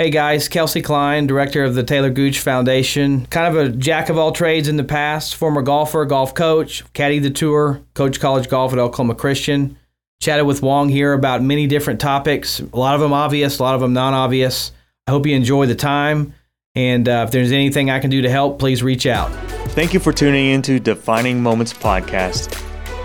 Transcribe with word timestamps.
Hey 0.00 0.10
guys, 0.10 0.46
Kelsey 0.46 0.80
Klein, 0.80 1.26
director 1.26 1.64
of 1.64 1.74
the 1.74 1.82
Taylor 1.82 2.08
Gooch 2.08 2.38
Foundation. 2.38 3.26
Kind 3.26 3.56
of 3.56 3.66
a 3.66 3.68
jack 3.76 4.10
of 4.10 4.16
all 4.16 4.30
trades 4.30 4.68
in 4.68 4.76
the 4.76 4.84
past, 4.84 5.34
former 5.34 5.60
golfer, 5.60 6.04
golf 6.04 6.36
coach, 6.36 6.84
caddy 6.92 7.18
the 7.18 7.30
tour, 7.30 7.82
coach 7.94 8.20
college 8.20 8.48
golf 8.48 8.72
at 8.72 8.78
Oklahoma 8.78 9.16
Christian. 9.16 9.76
Chatted 10.22 10.46
with 10.46 10.62
Wong 10.62 10.88
here 10.88 11.14
about 11.14 11.42
many 11.42 11.66
different 11.66 11.98
topics, 11.98 12.60
a 12.60 12.76
lot 12.76 12.94
of 12.94 13.00
them 13.00 13.12
obvious, 13.12 13.58
a 13.58 13.62
lot 13.64 13.74
of 13.74 13.80
them 13.80 13.92
non 13.92 14.14
obvious. 14.14 14.70
I 15.08 15.10
hope 15.10 15.26
you 15.26 15.34
enjoy 15.34 15.66
the 15.66 15.74
time. 15.74 16.32
And 16.76 17.08
uh, 17.08 17.24
if 17.26 17.32
there's 17.32 17.50
anything 17.50 17.90
I 17.90 17.98
can 17.98 18.10
do 18.10 18.22
to 18.22 18.30
help, 18.30 18.60
please 18.60 18.84
reach 18.84 19.04
out. 19.04 19.32
Thank 19.72 19.92
you 19.92 19.98
for 19.98 20.12
tuning 20.12 20.50
into 20.50 20.78
Defining 20.78 21.42
Moments 21.42 21.72
podcast. 21.72 22.56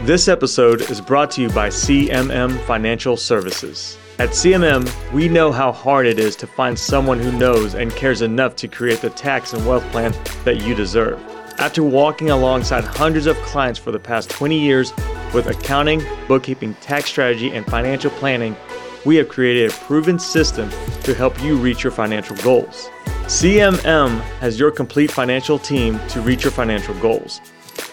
This 0.06 0.28
episode 0.28 0.92
is 0.92 1.02
brought 1.02 1.32
to 1.32 1.42
you 1.42 1.50
by 1.50 1.70
CMM 1.70 2.64
Financial 2.66 3.18
Services. 3.18 3.98
At 4.24 4.30
CMM, 4.30 4.88
we 5.12 5.28
know 5.28 5.52
how 5.52 5.74
hard 5.74 6.06
it 6.06 6.18
is 6.18 6.38
to 6.38 6.48
find 6.48 6.80
someone 6.80 7.20
who 7.20 7.38
knows 7.38 7.76
and 7.76 7.92
cares 7.92 8.22
enough 8.22 8.56
to 8.56 8.70
create 8.70 9.02
the 9.02 9.10
tax 9.10 9.52
and 9.52 9.68
wealth 9.68 9.84
plan 9.92 10.14
that 10.46 10.62
you 10.62 10.74
deserve. 10.74 11.22
After 11.60 11.84
walking 11.84 12.30
alongside 12.30 12.86
hundreds 12.86 13.26
of 13.26 13.36
clients 13.40 13.78
for 13.78 13.92
the 13.92 14.00
past 14.00 14.30
20 14.30 14.58
years 14.58 14.94
with 15.34 15.48
accounting, 15.48 16.02
bookkeeping, 16.30 16.74
tax 16.76 17.10
strategy, 17.10 17.54
and 17.54 17.66
financial 17.66 18.12
planning, 18.12 18.56
we 19.04 19.18
have 19.18 19.28
created 19.28 19.70
a 19.70 19.74
proven 19.74 20.18
system 20.18 20.70
to 21.02 21.14
help 21.14 21.44
you 21.44 21.58
reach 21.58 21.84
your 21.84 21.92
financial 21.92 22.38
goals. 22.38 22.90
CMM 23.26 24.22
has 24.40 24.58
your 24.58 24.72
complete 24.72 25.12
financial 25.12 25.60
team 25.60 26.00
to 26.08 26.22
reach 26.22 26.46
your 26.46 26.54
financial 26.54 26.96
goals. 27.02 27.42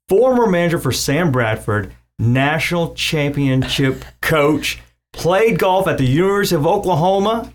former 0.09 0.49
manager 0.49 0.81
for 0.81 0.91
Sam 0.91 1.31
Bradford, 1.31 1.93
national 2.19 2.93
championship 2.95 4.05
coach, 4.21 4.81
played 5.13 5.61
golf 5.61 5.87
at 5.87 5.97
the 5.97 6.07
University 6.07 6.57
of 6.57 6.67
Oklahoma, 6.67 7.53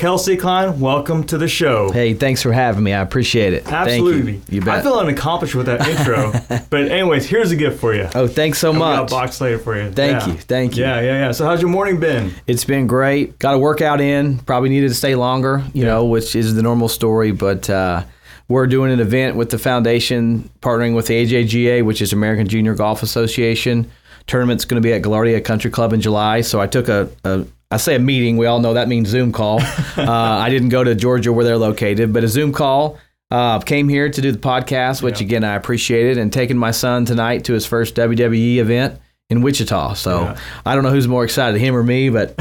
Kelsey 0.00 0.38
Klein, 0.38 0.80
welcome 0.80 1.24
to 1.24 1.36
the 1.36 1.46
show. 1.46 1.92
Hey, 1.92 2.14
thanks 2.14 2.42
for 2.42 2.54
having 2.54 2.82
me. 2.82 2.94
I 2.94 3.02
appreciate 3.02 3.52
it. 3.52 3.70
Absolutely. 3.70 4.36
You. 4.36 4.42
you. 4.48 4.60
bet. 4.62 4.78
I 4.78 4.82
feel 4.82 4.94
unaccomplished 4.94 5.54
with 5.54 5.66
that 5.66 5.86
intro. 5.86 6.32
but 6.70 6.90
anyways, 6.90 7.26
here's 7.26 7.50
a 7.50 7.56
gift 7.56 7.78
for 7.78 7.94
you. 7.94 8.08
Oh, 8.14 8.26
thanks 8.26 8.58
so 8.58 8.72
much. 8.72 8.96
got 8.96 9.12
a 9.12 9.14
box 9.14 9.42
later 9.42 9.58
for 9.58 9.78
you. 9.78 9.92
Thank 9.92 10.22
yeah. 10.22 10.26
you. 10.28 10.38
Thank 10.38 10.78
you. 10.78 10.84
Yeah, 10.84 11.00
yeah, 11.02 11.18
yeah. 11.26 11.32
So 11.32 11.44
how's 11.44 11.60
your 11.60 11.70
morning 11.70 12.00
been? 12.00 12.32
It's 12.46 12.64
been 12.64 12.86
great. 12.86 13.38
Got 13.38 13.56
a 13.56 13.58
workout 13.58 14.00
in. 14.00 14.38
Probably 14.38 14.70
needed 14.70 14.88
to 14.88 14.94
stay 14.94 15.16
longer, 15.16 15.62
you 15.74 15.82
yeah. 15.82 15.88
know, 15.88 16.06
which 16.06 16.34
is 16.34 16.54
the 16.54 16.62
normal 16.62 16.88
story. 16.88 17.32
But 17.32 17.68
uh, 17.68 18.04
we're 18.48 18.68
doing 18.68 18.90
an 18.92 19.00
event 19.00 19.36
with 19.36 19.50
the 19.50 19.58
foundation, 19.58 20.48
partnering 20.62 20.96
with 20.96 21.08
the 21.08 21.26
AJGA, 21.26 21.84
which 21.84 22.00
is 22.00 22.14
American 22.14 22.48
Junior 22.48 22.74
Golf 22.74 23.02
Association. 23.02 23.90
Tournament's 24.26 24.64
going 24.64 24.82
to 24.82 24.86
be 24.86 24.94
at 24.94 25.02
Gaillardia 25.02 25.44
Country 25.44 25.70
Club 25.70 25.92
in 25.92 26.00
July. 26.00 26.40
So 26.40 26.58
I 26.58 26.68
took 26.68 26.88
a, 26.88 27.10
a 27.22 27.44
I 27.70 27.76
say 27.76 27.94
a 27.94 27.98
meeting. 28.00 28.36
We 28.36 28.46
all 28.46 28.58
know 28.60 28.74
that 28.74 28.88
means 28.88 29.08
Zoom 29.08 29.32
call. 29.32 29.60
uh, 29.96 30.04
I 30.06 30.50
didn't 30.50 30.70
go 30.70 30.82
to 30.82 30.94
Georgia 30.94 31.32
where 31.32 31.44
they're 31.44 31.56
located, 31.56 32.12
but 32.12 32.24
a 32.24 32.28
Zoom 32.28 32.52
call. 32.52 32.98
Uh, 33.30 33.60
came 33.60 33.88
here 33.88 34.10
to 34.10 34.20
do 34.20 34.32
the 34.32 34.38
podcast, 34.38 35.02
which 35.02 35.20
yeah. 35.20 35.26
again 35.26 35.44
I 35.44 35.54
appreciated, 35.54 36.18
and 36.18 36.32
taking 36.32 36.56
my 36.56 36.72
son 36.72 37.04
tonight 37.04 37.44
to 37.44 37.52
his 37.52 37.64
first 37.64 37.94
WWE 37.94 38.56
event 38.56 39.00
in 39.28 39.40
Wichita. 39.40 39.94
So 39.94 40.22
yeah. 40.22 40.40
I 40.66 40.74
don't 40.74 40.82
know 40.82 40.90
who's 40.90 41.06
more 41.06 41.22
excited, 41.22 41.60
him 41.60 41.76
or 41.76 41.84
me, 41.84 42.10
but 42.10 42.34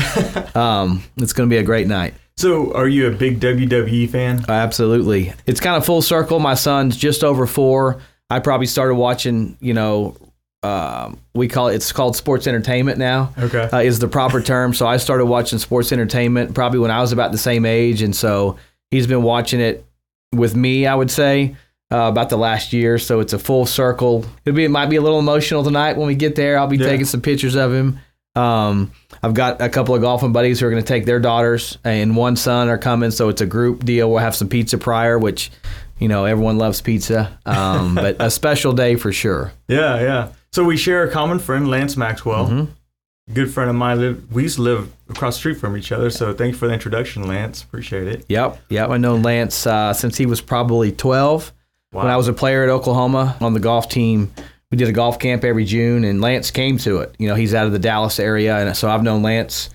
um, 0.56 1.04
it's 1.18 1.34
going 1.34 1.48
to 1.48 1.54
be 1.54 1.60
a 1.60 1.64
great 1.64 1.88
night. 1.88 2.16
So, 2.38 2.74
are 2.74 2.88
you 2.88 3.08
a 3.08 3.12
big 3.12 3.42
WWE 3.42 4.10
fan? 4.10 4.46
Absolutely. 4.48 5.34
It's 5.46 5.60
kind 5.60 5.76
of 5.76 5.86
full 5.86 6.02
circle. 6.02 6.40
My 6.40 6.54
son's 6.54 6.96
just 6.96 7.22
over 7.22 7.46
four. 7.46 8.02
I 8.30 8.40
probably 8.40 8.66
started 8.66 8.96
watching, 8.96 9.58
you 9.60 9.74
know, 9.74 10.16
uh, 10.62 11.14
we 11.34 11.48
call 11.48 11.70
it 11.70 11.76
it's 11.76 11.92
called 11.92 12.16
sports 12.16 12.48
entertainment 12.48 12.98
now. 12.98 13.34
Okay, 13.38 13.70
uh, 13.72 13.80
is 13.80 14.00
the 14.00 14.08
proper 14.08 14.42
term. 14.42 14.74
So 14.74 14.86
I 14.86 14.98
started 14.98 15.26
watching 15.26 15.60
sports 15.60 15.92
entertainment 15.92 16.54
probably 16.54 16.80
when 16.80 16.92
I 16.92 17.02
was 17.02 17.12
about 17.12 17.32
the 17.32 17.38
same 17.38 17.66
age, 17.66 18.02
and 18.02 18.16
so 18.16 18.58
he's 18.92 19.08
been 19.08 19.24
watching 19.24 19.60
it 19.60 19.86
with 20.34 20.56
me. 20.56 20.86
I 20.86 20.96
would 20.96 21.12
say 21.12 21.56
uh, 21.92 22.10
about 22.10 22.30
the 22.30 22.38
last 22.38 22.74
year. 22.74 22.98
So 22.98 23.20
it's 23.20 23.34
a 23.34 23.40
full 23.40 23.66
circle. 23.66 24.26
It'll 24.46 24.56
be 24.56 24.66
it 24.66 24.70
might 24.70 24.90
be 24.90 24.98
a 24.98 25.02
little 25.02 25.20
emotional 25.20 25.64
tonight 25.64 25.98
when 25.98 26.08
we 26.08 26.16
get 26.16 26.36
there. 26.36 26.58
I'll 26.58 26.68
be 26.68 26.78
yeah. 26.78 26.88
taking 26.88 27.06
some 27.06 27.22
pictures 27.22 27.56
of 27.56 27.74
him. 27.74 28.00
Um, 28.36 28.92
I've 29.24 29.34
got 29.34 29.62
a 29.62 29.70
couple 29.70 29.96
of 29.96 30.02
golfing 30.02 30.32
buddies 30.32 30.60
who 30.60 30.68
are 30.68 30.70
going 30.70 30.84
to 30.84 30.88
take 30.88 31.06
their 31.06 31.20
daughters, 31.20 31.78
and 31.84 32.16
one 32.16 32.36
son 32.36 32.70
are 32.70 32.78
coming. 32.78 33.12
So 33.12 33.30
it's 33.30 33.42
a 33.42 33.46
group 33.46 33.84
deal. 33.84 34.10
We'll 34.10 34.20
have 34.20 34.36
some 34.36 34.50
pizza 34.50 34.78
prior, 34.78 35.18
which 35.18 35.52
you 35.98 36.08
know 36.08 36.26
everyone 36.26 36.58
loves 36.58 36.80
pizza, 36.80 37.38
um, 37.46 37.96
but 37.96 38.18
a 38.20 38.30
special 38.30 38.72
day 38.74 38.96
for 38.96 39.12
sure. 39.12 39.52
Yeah, 39.68 40.00
yeah. 40.00 40.32
So 40.52 40.64
we 40.64 40.78
share 40.78 41.04
a 41.04 41.12
common 41.12 41.40
friend, 41.40 41.70
Lance 41.70 41.96
Maxwell. 41.96 42.48
Mm-hmm. 42.48 43.34
Good 43.34 43.54
friend 43.54 43.70
of 43.70 43.76
mine. 43.76 44.00
Live, 44.00 44.34
we 44.34 44.44
used 44.44 44.56
to 44.56 44.64
live 44.64 44.92
across 45.10 45.36
the 45.36 45.40
street 45.40 45.58
from 45.58 45.78
each 45.78 45.92
other. 45.92 46.10
So 46.10 46.34
thank 46.34 46.54
you 46.54 46.58
for 46.58 46.68
the 46.68 46.74
introduction, 46.74 47.28
Lance. 47.28 47.62
Appreciate 47.62 48.08
it. 48.08 48.26
Yep, 48.28 48.60
yep. 48.70 48.90
I 48.90 48.98
know 48.98 49.16
Lance 49.16 49.68
uh, 49.68 49.94
since 49.94 50.18
he 50.18 50.26
was 50.26 50.42
probably 50.42 50.92
12. 50.92 51.54
Wow. 51.92 52.04
When 52.04 52.12
I 52.12 52.18
was 52.18 52.28
a 52.28 52.34
player 52.34 52.64
at 52.64 52.70
Oklahoma 52.70 53.38
on 53.40 53.54
the 53.54 53.60
golf 53.60 53.90
team, 53.90 54.32
we 54.72 54.78
did 54.78 54.88
a 54.88 54.92
golf 54.92 55.20
camp 55.20 55.44
every 55.44 55.66
June, 55.66 56.04
and 56.04 56.22
Lance 56.22 56.52
came 56.52 56.78
to 56.80 57.00
it. 57.00 57.16
You 57.20 57.28
know, 57.28 57.36
he's 57.36 57.54
out 57.54 57.66
of 57.66 57.72
the 57.72 57.80
Dallas 57.80 58.20
area, 58.20 58.58
and 58.58 58.76
so 58.76 58.90
I've 58.90 59.04
known 59.04 59.24
Lance. 59.24 59.70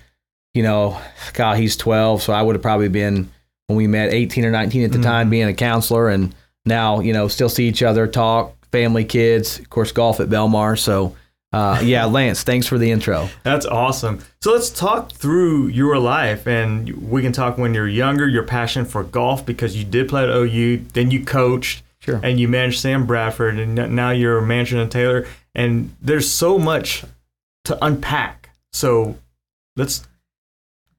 You 0.53 0.63
know, 0.63 0.99
God, 1.33 1.57
he's 1.57 1.75
12, 1.75 2.21
so 2.23 2.33
I 2.33 2.41
would 2.41 2.55
have 2.55 2.61
probably 2.61 2.87
been 2.87 3.29
when 3.67 3.77
we 3.77 3.87
met 3.87 4.13
18 4.13 4.45
or 4.45 4.51
19 4.51 4.83
at 4.83 4.91
the 4.91 4.97
mm-hmm. 4.97 5.03
time, 5.03 5.29
being 5.29 5.47
a 5.47 5.53
counselor, 5.53 6.09
and 6.09 6.33
now 6.65 6.99
you 6.99 7.13
know 7.13 7.27
still 7.27 7.49
see 7.49 7.67
each 7.67 7.83
other, 7.83 8.07
talk, 8.07 8.55
family, 8.75 9.05
kids, 9.05 9.59
of 9.59 9.69
course, 9.69 9.93
golf 9.93 10.19
at 10.19 10.27
Belmar. 10.27 10.77
So, 10.77 11.15
uh, 11.53 11.79
yeah, 11.81 12.03
Lance, 12.17 12.43
thanks 12.43 12.67
for 12.67 12.77
the 12.77 12.91
intro. 12.91 13.29
That's 13.43 13.65
awesome. 13.65 14.19
So 14.41 14.51
let's 14.51 14.69
talk 14.69 15.13
through 15.13 15.67
your 15.67 15.97
life, 15.97 16.45
and 16.45 17.09
we 17.09 17.21
can 17.21 17.31
talk 17.31 17.57
when 17.57 17.73
you're 17.73 17.87
younger, 17.87 18.27
your 18.27 18.43
passion 18.43 18.83
for 18.83 19.05
golf 19.05 19.45
because 19.45 19.77
you 19.77 19.85
did 19.85 20.09
play 20.09 20.23
at 20.23 20.29
OU, 20.29 20.87
then 20.91 21.09
you 21.09 21.23
coached, 21.23 21.83
sure. 21.99 22.19
and 22.21 22.37
you 22.37 22.49
managed 22.49 22.81
Sam 22.81 23.05
Bradford, 23.05 23.57
and 23.59 23.75
now 23.95 24.09
you're 24.09 24.41
managing 24.41 24.79
a 24.79 24.89
Taylor, 24.89 25.25
and 25.53 25.95
there's 26.01 26.29
so 26.29 26.59
much 26.59 27.05
to 27.63 27.77
unpack. 27.83 28.49
So 28.73 29.15
let's 29.77 30.05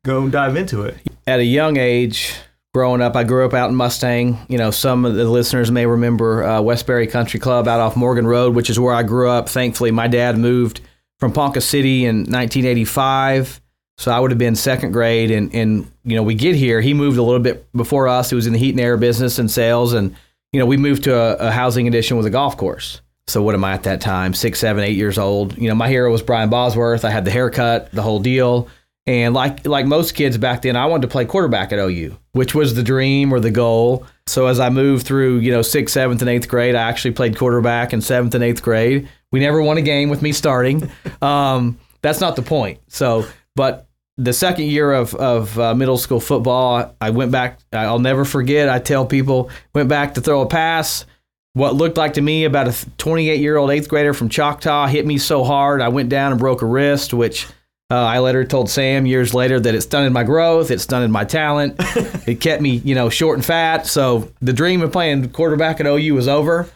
go 0.02 0.30
dive 0.30 0.56
into 0.56 0.82
it. 0.82 0.96
At 1.26 1.40
a 1.40 1.44
young 1.44 1.76
age, 1.76 2.36
growing 2.76 3.00
up. 3.00 3.16
I 3.16 3.24
grew 3.24 3.46
up 3.46 3.54
out 3.54 3.70
in 3.70 3.74
Mustang. 3.74 4.38
You 4.48 4.58
know, 4.58 4.70
some 4.70 5.06
of 5.06 5.14
the 5.14 5.24
listeners 5.24 5.70
may 5.70 5.86
remember 5.86 6.44
uh, 6.44 6.60
Westbury 6.60 7.06
Country 7.06 7.40
Club 7.40 7.66
out 7.66 7.80
off 7.80 7.96
Morgan 7.96 8.26
Road, 8.26 8.54
which 8.54 8.68
is 8.68 8.78
where 8.78 8.92
I 8.92 9.02
grew 9.02 9.30
up. 9.30 9.48
Thankfully, 9.48 9.90
my 9.92 10.08
dad 10.08 10.36
moved 10.36 10.82
from 11.18 11.32
Ponca 11.32 11.62
City 11.62 12.04
in 12.04 12.16
1985. 12.24 13.62
So 13.96 14.12
I 14.12 14.20
would 14.20 14.30
have 14.30 14.36
been 14.36 14.54
second 14.54 14.92
grade, 14.92 15.30
and 15.30 15.54
and 15.54 15.90
you 16.04 16.16
know 16.16 16.22
we 16.22 16.34
get 16.34 16.54
here. 16.54 16.82
He 16.82 16.92
moved 16.92 17.16
a 17.16 17.22
little 17.22 17.40
bit 17.40 17.66
before 17.72 18.08
us. 18.08 18.28
He 18.28 18.36
was 18.36 18.46
in 18.46 18.52
the 18.52 18.58
heat 18.58 18.72
and 18.72 18.80
air 18.80 18.98
business 18.98 19.38
and 19.38 19.50
sales, 19.50 19.94
and 19.94 20.14
you 20.52 20.60
know 20.60 20.66
we 20.66 20.76
moved 20.76 21.04
to 21.04 21.16
a, 21.16 21.48
a 21.48 21.50
housing 21.50 21.88
addition 21.88 22.18
with 22.18 22.26
a 22.26 22.30
golf 22.30 22.58
course. 22.58 23.00
So 23.26 23.40
what 23.40 23.54
am 23.54 23.64
I 23.64 23.72
at 23.72 23.84
that 23.84 24.02
time? 24.02 24.34
Six, 24.34 24.58
seven, 24.58 24.84
eight 24.84 24.96
years 24.96 25.16
old. 25.16 25.56
You 25.56 25.70
know, 25.70 25.74
my 25.74 25.88
hero 25.88 26.12
was 26.12 26.20
Brian 26.20 26.50
Bosworth. 26.50 27.06
I 27.06 27.10
had 27.10 27.24
the 27.24 27.30
haircut, 27.30 27.90
the 27.92 28.02
whole 28.02 28.20
deal. 28.20 28.68
And 29.06 29.34
like 29.34 29.66
like 29.66 29.86
most 29.86 30.14
kids 30.14 30.36
back 30.36 30.62
then, 30.62 30.74
I 30.74 30.86
wanted 30.86 31.02
to 31.02 31.08
play 31.08 31.24
quarterback 31.24 31.72
at 31.72 31.78
OU, 31.78 32.18
which 32.32 32.54
was 32.54 32.74
the 32.74 32.82
dream 32.82 33.32
or 33.32 33.38
the 33.38 33.52
goal. 33.52 34.04
So 34.26 34.46
as 34.46 34.58
I 34.58 34.68
moved 34.68 35.06
through, 35.06 35.38
you 35.38 35.52
know, 35.52 35.62
sixth, 35.62 35.94
seventh, 35.94 36.20
and 36.22 36.28
eighth 36.28 36.48
grade, 36.48 36.74
I 36.74 36.82
actually 36.88 37.12
played 37.12 37.36
quarterback 37.36 37.92
in 37.92 38.00
seventh 38.00 38.34
and 38.34 38.42
eighth 38.42 38.62
grade. 38.62 39.08
We 39.30 39.38
never 39.38 39.62
won 39.62 39.78
a 39.78 39.82
game 39.82 40.08
with 40.08 40.22
me 40.22 40.32
starting. 40.32 40.90
Um, 41.22 41.78
that's 42.02 42.20
not 42.20 42.36
the 42.36 42.42
point. 42.42 42.78
So, 42.88 43.26
but 43.56 43.88
the 44.16 44.32
second 44.32 44.66
year 44.66 44.92
of 44.92 45.14
of 45.14 45.58
uh, 45.58 45.74
middle 45.74 45.98
school 45.98 46.20
football, 46.20 46.94
I 47.00 47.10
went 47.10 47.32
back. 47.32 47.58
I'll 47.72 47.98
never 47.98 48.24
forget. 48.24 48.68
I 48.68 48.78
tell 48.78 49.06
people 49.06 49.50
went 49.74 49.88
back 49.88 50.14
to 50.14 50.20
throw 50.20 50.42
a 50.42 50.46
pass. 50.46 51.06
What 51.54 51.74
looked 51.74 51.96
like 51.96 52.14
to 52.14 52.20
me 52.20 52.44
about 52.44 52.68
a 52.68 52.90
28 52.98 53.40
year 53.40 53.56
old 53.56 53.70
eighth 53.70 53.88
grader 53.88 54.12
from 54.12 54.28
Choctaw 54.28 54.86
hit 54.86 55.06
me 55.06 55.16
so 55.16 55.42
hard 55.42 55.80
I 55.80 55.88
went 55.88 56.10
down 56.10 56.32
and 56.32 56.38
broke 56.38 56.60
a 56.60 56.66
wrist, 56.66 57.14
which 57.14 57.46
uh, 57.90 57.94
I 57.94 58.18
later 58.18 58.44
told 58.44 58.68
Sam 58.68 59.06
years 59.06 59.32
later 59.32 59.60
that 59.60 59.74
it 59.74 59.82
stunted 59.82 60.12
my 60.12 60.24
growth, 60.24 60.70
it 60.70 60.80
stunted 60.80 61.10
my 61.10 61.24
talent, 61.24 61.76
it 62.26 62.40
kept 62.40 62.60
me, 62.60 62.76
you 62.78 62.94
know, 62.94 63.08
short 63.08 63.36
and 63.36 63.44
fat. 63.44 63.86
So 63.86 64.32
the 64.40 64.52
dream 64.52 64.82
of 64.82 64.90
playing 64.90 65.30
quarterback 65.30 65.78
at 65.78 65.86
OU 65.86 66.14
was 66.14 66.26
over. 66.26 66.68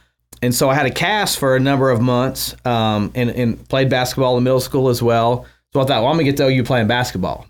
And 0.43 0.55
so 0.55 0.71
I 0.71 0.75
had 0.75 0.87
a 0.87 0.91
cast 0.91 1.39
for 1.39 1.57
a 1.57 1.61
number 1.61 1.91
of 1.91 2.01
months 2.01 2.55
um, 2.65 3.11
and, 3.15 3.31
and 3.31 3.69
played 3.69 3.91
basketball 3.91 4.39
in 4.39 4.45
middle 4.45 4.61
school 4.61 4.89
as 4.89 5.03
well. 5.03 5.47
So 5.73 5.81
I 5.81 5.85
thought, 5.85 6.03
well, 6.03 6.07
I'm 6.07 6.17
going 6.17 6.27
to 6.27 6.33
get 6.33 6.37
to 6.39 6.47
OU 6.47 6.65
playing 6.65 6.87
basketball. 6.87 7.47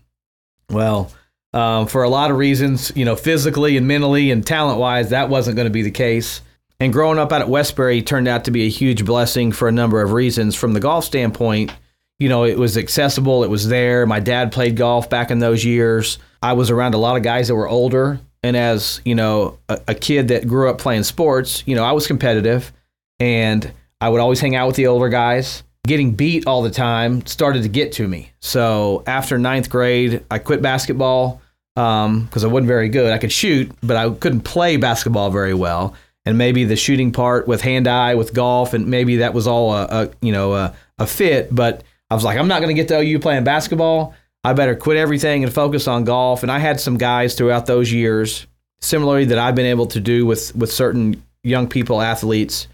Well, 0.70 1.12
um, 1.52 1.86
for 1.86 2.02
a 2.02 2.08
lot 2.08 2.30
of 2.30 2.36
reasons, 2.36 2.92
you 2.94 3.04
know, 3.04 3.16
physically 3.16 3.76
and 3.76 3.86
mentally 3.86 4.30
and 4.30 4.46
talent 4.46 4.78
wise, 4.78 5.10
that 5.10 5.28
wasn't 5.28 5.56
going 5.56 5.66
to 5.66 5.72
be 5.72 5.82
the 5.82 5.90
case. 5.90 6.40
And 6.78 6.92
growing 6.92 7.18
up 7.18 7.30
out 7.30 7.42
at 7.42 7.48
Westbury 7.48 8.02
turned 8.02 8.26
out 8.26 8.44
to 8.44 8.50
be 8.50 8.64
a 8.64 8.70
huge 8.70 9.04
blessing 9.04 9.52
for 9.52 9.68
a 9.68 9.72
number 9.72 10.00
of 10.00 10.12
reasons. 10.12 10.54
From 10.54 10.72
the 10.72 10.80
golf 10.80 11.04
standpoint, 11.04 11.72
you 12.20 12.28
know, 12.28 12.44
it 12.44 12.58
was 12.58 12.76
accessible, 12.76 13.42
it 13.42 13.50
was 13.50 13.66
there. 13.66 14.06
My 14.06 14.20
dad 14.20 14.52
played 14.52 14.76
golf 14.76 15.10
back 15.10 15.30
in 15.30 15.40
those 15.40 15.64
years. 15.64 16.18
I 16.42 16.52
was 16.52 16.70
around 16.70 16.94
a 16.94 16.98
lot 16.98 17.16
of 17.16 17.22
guys 17.22 17.48
that 17.48 17.54
were 17.54 17.68
older. 17.68 18.20
And 18.42 18.56
as, 18.56 19.00
you 19.04 19.14
know, 19.14 19.58
a, 19.68 19.80
a 19.88 19.94
kid 19.94 20.28
that 20.28 20.46
grew 20.46 20.70
up 20.70 20.78
playing 20.78 21.02
sports, 21.02 21.64
you 21.66 21.74
know, 21.74 21.82
I 21.82 21.92
was 21.92 22.06
competitive 22.06 22.72
and 23.18 23.72
I 24.00 24.08
would 24.08 24.20
always 24.20 24.40
hang 24.40 24.54
out 24.54 24.66
with 24.66 24.76
the 24.76 24.86
older 24.86 25.08
guys. 25.08 25.62
Getting 25.86 26.12
beat 26.12 26.46
all 26.46 26.62
the 26.62 26.70
time 26.70 27.24
started 27.26 27.62
to 27.62 27.68
get 27.68 27.92
to 27.92 28.06
me. 28.06 28.32
So 28.40 29.02
after 29.06 29.38
ninth 29.38 29.70
grade, 29.70 30.24
I 30.30 30.38
quit 30.38 30.60
basketball 30.60 31.40
because 31.74 32.04
um, 32.06 32.28
I 32.34 32.46
wasn't 32.46 32.66
very 32.66 32.90
good. 32.90 33.12
I 33.12 33.18
could 33.18 33.32
shoot, 33.32 33.70
but 33.82 33.96
I 33.96 34.10
couldn't 34.10 34.42
play 34.42 34.76
basketball 34.76 35.30
very 35.30 35.54
well. 35.54 35.94
And 36.26 36.36
maybe 36.36 36.64
the 36.64 36.76
shooting 36.76 37.12
part 37.12 37.48
with 37.48 37.62
hand 37.62 37.88
eye 37.88 38.14
with 38.14 38.34
golf, 38.34 38.74
and 38.74 38.88
maybe 38.88 39.16
that 39.16 39.32
was 39.32 39.46
all 39.46 39.72
a, 39.72 39.84
a 39.84 40.10
you 40.20 40.32
know 40.32 40.52
a, 40.52 40.74
a 40.98 41.06
fit. 41.06 41.52
But 41.52 41.82
I 42.10 42.14
was 42.14 42.24
like, 42.24 42.38
I'm 42.38 42.48
not 42.48 42.60
going 42.60 42.74
to 42.74 42.80
get 42.80 42.88
to 42.88 42.98
OU 42.98 43.20
playing 43.20 43.44
basketball. 43.44 44.14
I 44.42 44.52
better 44.52 44.74
quit 44.74 44.96
everything 44.96 45.44
and 45.44 45.52
focus 45.52 45.86
on 45.86 46.04
golf. 46.04 46.42
And 46.42 46.50
I 46.50 46.58
had 46.58 46.80
some 46.80 46.96
guys 46.96 47.34
throughout 47.34 47.66
those 47.66 47.92
years, 47.92 48.46
similarly 48.80 49.26
that 49.26 49.38
I've 49.38 49.54
been 49.54 49.66
able 49.66 49.86
to 49.88 50.00
do 50.00 50.26
with 50.26 50.54
with 50.56 50.72
certain 50.72 51.22
young 51.42 51.68
people, 51.68 52.00
athletes. 52.00 52.66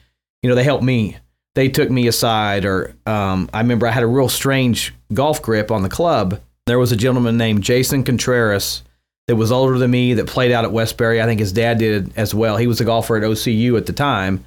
You 0.42 0.48
know, 0.48 0.56
they 0.56 0.64
helped 0.64 0.84
me. 0.84 1.18
They 1.54 1.68
took 1.68 1.90
me 1.90 2.06
aside, 2.06 2.64
or 2.64 2.94
um, 3.06 3.48
I 3.52 3.60
remember 3.60 3.86
I 3.86 3.90
had 3.90 4.02
a 4.02 4.08
real 4.08 4.28
strange 4.28 4.94
golf 5.12 5.42
grip 5.42 5.70
on 5.70 5.82
the 5.82 5.88
club. 5.88 6.40
There 6.66 6.78
was 6.78 6.92
a 6.92 6.96
gentleman 6.96 7.36
named 7.38 7.62
Jason 7.62 8.04
Contreras 8.04 8.82
that 9.26 9.36
was 9.36 9.50
older 9.50 9.78
than 9.78 9.90
me 9.90 10.14
that 10.14 10.26
played 10.26 10.52
out 10.52 10.64
at 10.64 10.72
Westbury. 10.72 11.20
I 11.20 11.24
think 11.24 11.40
his 11.40 11.52
dad 11.52 11.78
did 11.78 12.12
as 12.16 12.34
well. 12.34 12.56
He 12.56 12.66
was 12.66 12.80
a 12.80 12.84
golfer 12.84 13.16
at 13.16 13.22
OCU 13.22 13.76
at 13.76 13.86
the 13.86 13.92
time 13.92 14.44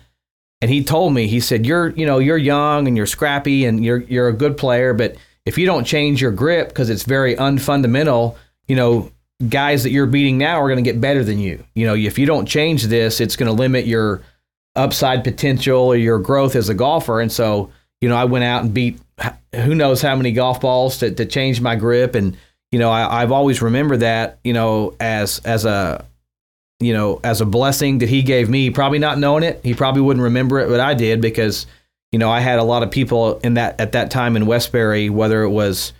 and 0.62 0.70
he 0.70 0.84
told 0.84 1.14
me 1.14 1.28
he 1.28 1.40
said 1.40 1.66
you're 1.66 1.90
you 1.90 2.06
know 2.06 2.20
you're 2.20 2.38
young 2.38 2.88
and 2.88 2.98
you're 2.98 3.06
scrappy 3.06 3.66
and 3.66 3.84
you're 3.84 4.02
you're 4.04 4.28
a 4.28 4.34
good 4.34 4.58
player 4.58 4.94
but 4.94 5.16
if 5.46 5.58
you 5.58 5.66
don't 5.66 5.86
change 5.86 6.22
your 6.22 6.32
grip 6.32 6.70
because 6.70 6.90
it's 6.90 7.04
very 7.04 7.36
unfundamental 7.36 8.36
you 8.68 8.76
know 8.76 9.12
guys 9.48 9.84
that 9.84 9.92
you're 9.92 10.06
beating 10.06 10.38
now 10.38 10.62
are 10.62 10.68
going 10.68 10.84
to 10.84 10.92
get 10.92 11.00
better 11.00 11.24
than 11.24 11.40
you. 11.40 11.64
You 11.74 11.86
know 11.86 11.96
if 11.96 12.20
you 12.20 12.26
don't 12.26 12.46
change 12.46 12.84
this 12.84 13.22
it's 13.22 13.36
going 13.36 13.48
to 13.48 13.54
limit 13.54 13.86
your 13.86 14.22
upside 14.76 15.24
potential 15.24 15.80
or 15.80 15.96
your 15.96 16.20
growth 16.20 16.56
as 16.56 16.70
a 16.70 16.74
golfer. 16.74 17.22
And 17.22 17.32
so 17.32 17.72
you 18.02 18.10
know 18.10 18.16
i 18.16 18.26
went 18.26 18.46
out 18.46 18.64
and 18.64 18.74
beat 18.74 19.00
who 19.54 19.76
knows 19.76 20.02
how 20.02 20.16
many 20.16 20.32
golf 20.32 20.62
balls 20.62 21.00
to, 21.00 21.12
to 21.12 21.26
change 21.26 21.62
my 21.62 21.76
grip. 21.76 22.16
And 22.16 22.38
you 22.72 22.80
know 22.80 22.92
I, 22.92 23.22
i've 23.22 23.32
always 23.32 23.62
remembered 23.62 24.02
that 24.02 24.40
you 24.44 24.54
know 24.54 24.96
as 25.00 25.40
as 25.40 25.66
a 25.66 26.06
you 26.80 26.94
know, 26.94 27.20
as 27.24 27.42
a 27.42 27.46
blessing 27.46 27.98
that 28.00 28.10
he 28.10 28.22
gave 28.24 28.50
me, 28.50 28.70
probably 28.70 29.00
not 29.00 29.18
knowing 29.18 29.44
it. 29.44 29.60
He 29.64 29.74
probably 29.74 30.02
wouldn't 30.02 30.24
remember 30.24 30.60
it, 30.60 30.70
but 30.70 30.80
I 30.80 30.94
did 30.94 31.22
because, 31.22 31.66
you 32.12 32.20
know, 32.20 32.30
I 32.30 32.40
had 32.40 32.60
a 32.60 32.64
lot 32.64 32.84
of 32.84 32.92
people 32.92 33.40
in 33.40 33.56
that 33.56 33.80
at 33.80 33.92
that 33.92 34.12
time 34.12 34.36
in 34.36 34.46
Westbury, 34.46 35.10
whether 35.10 35.44
it 35.44 35.50
was 35.50 35.94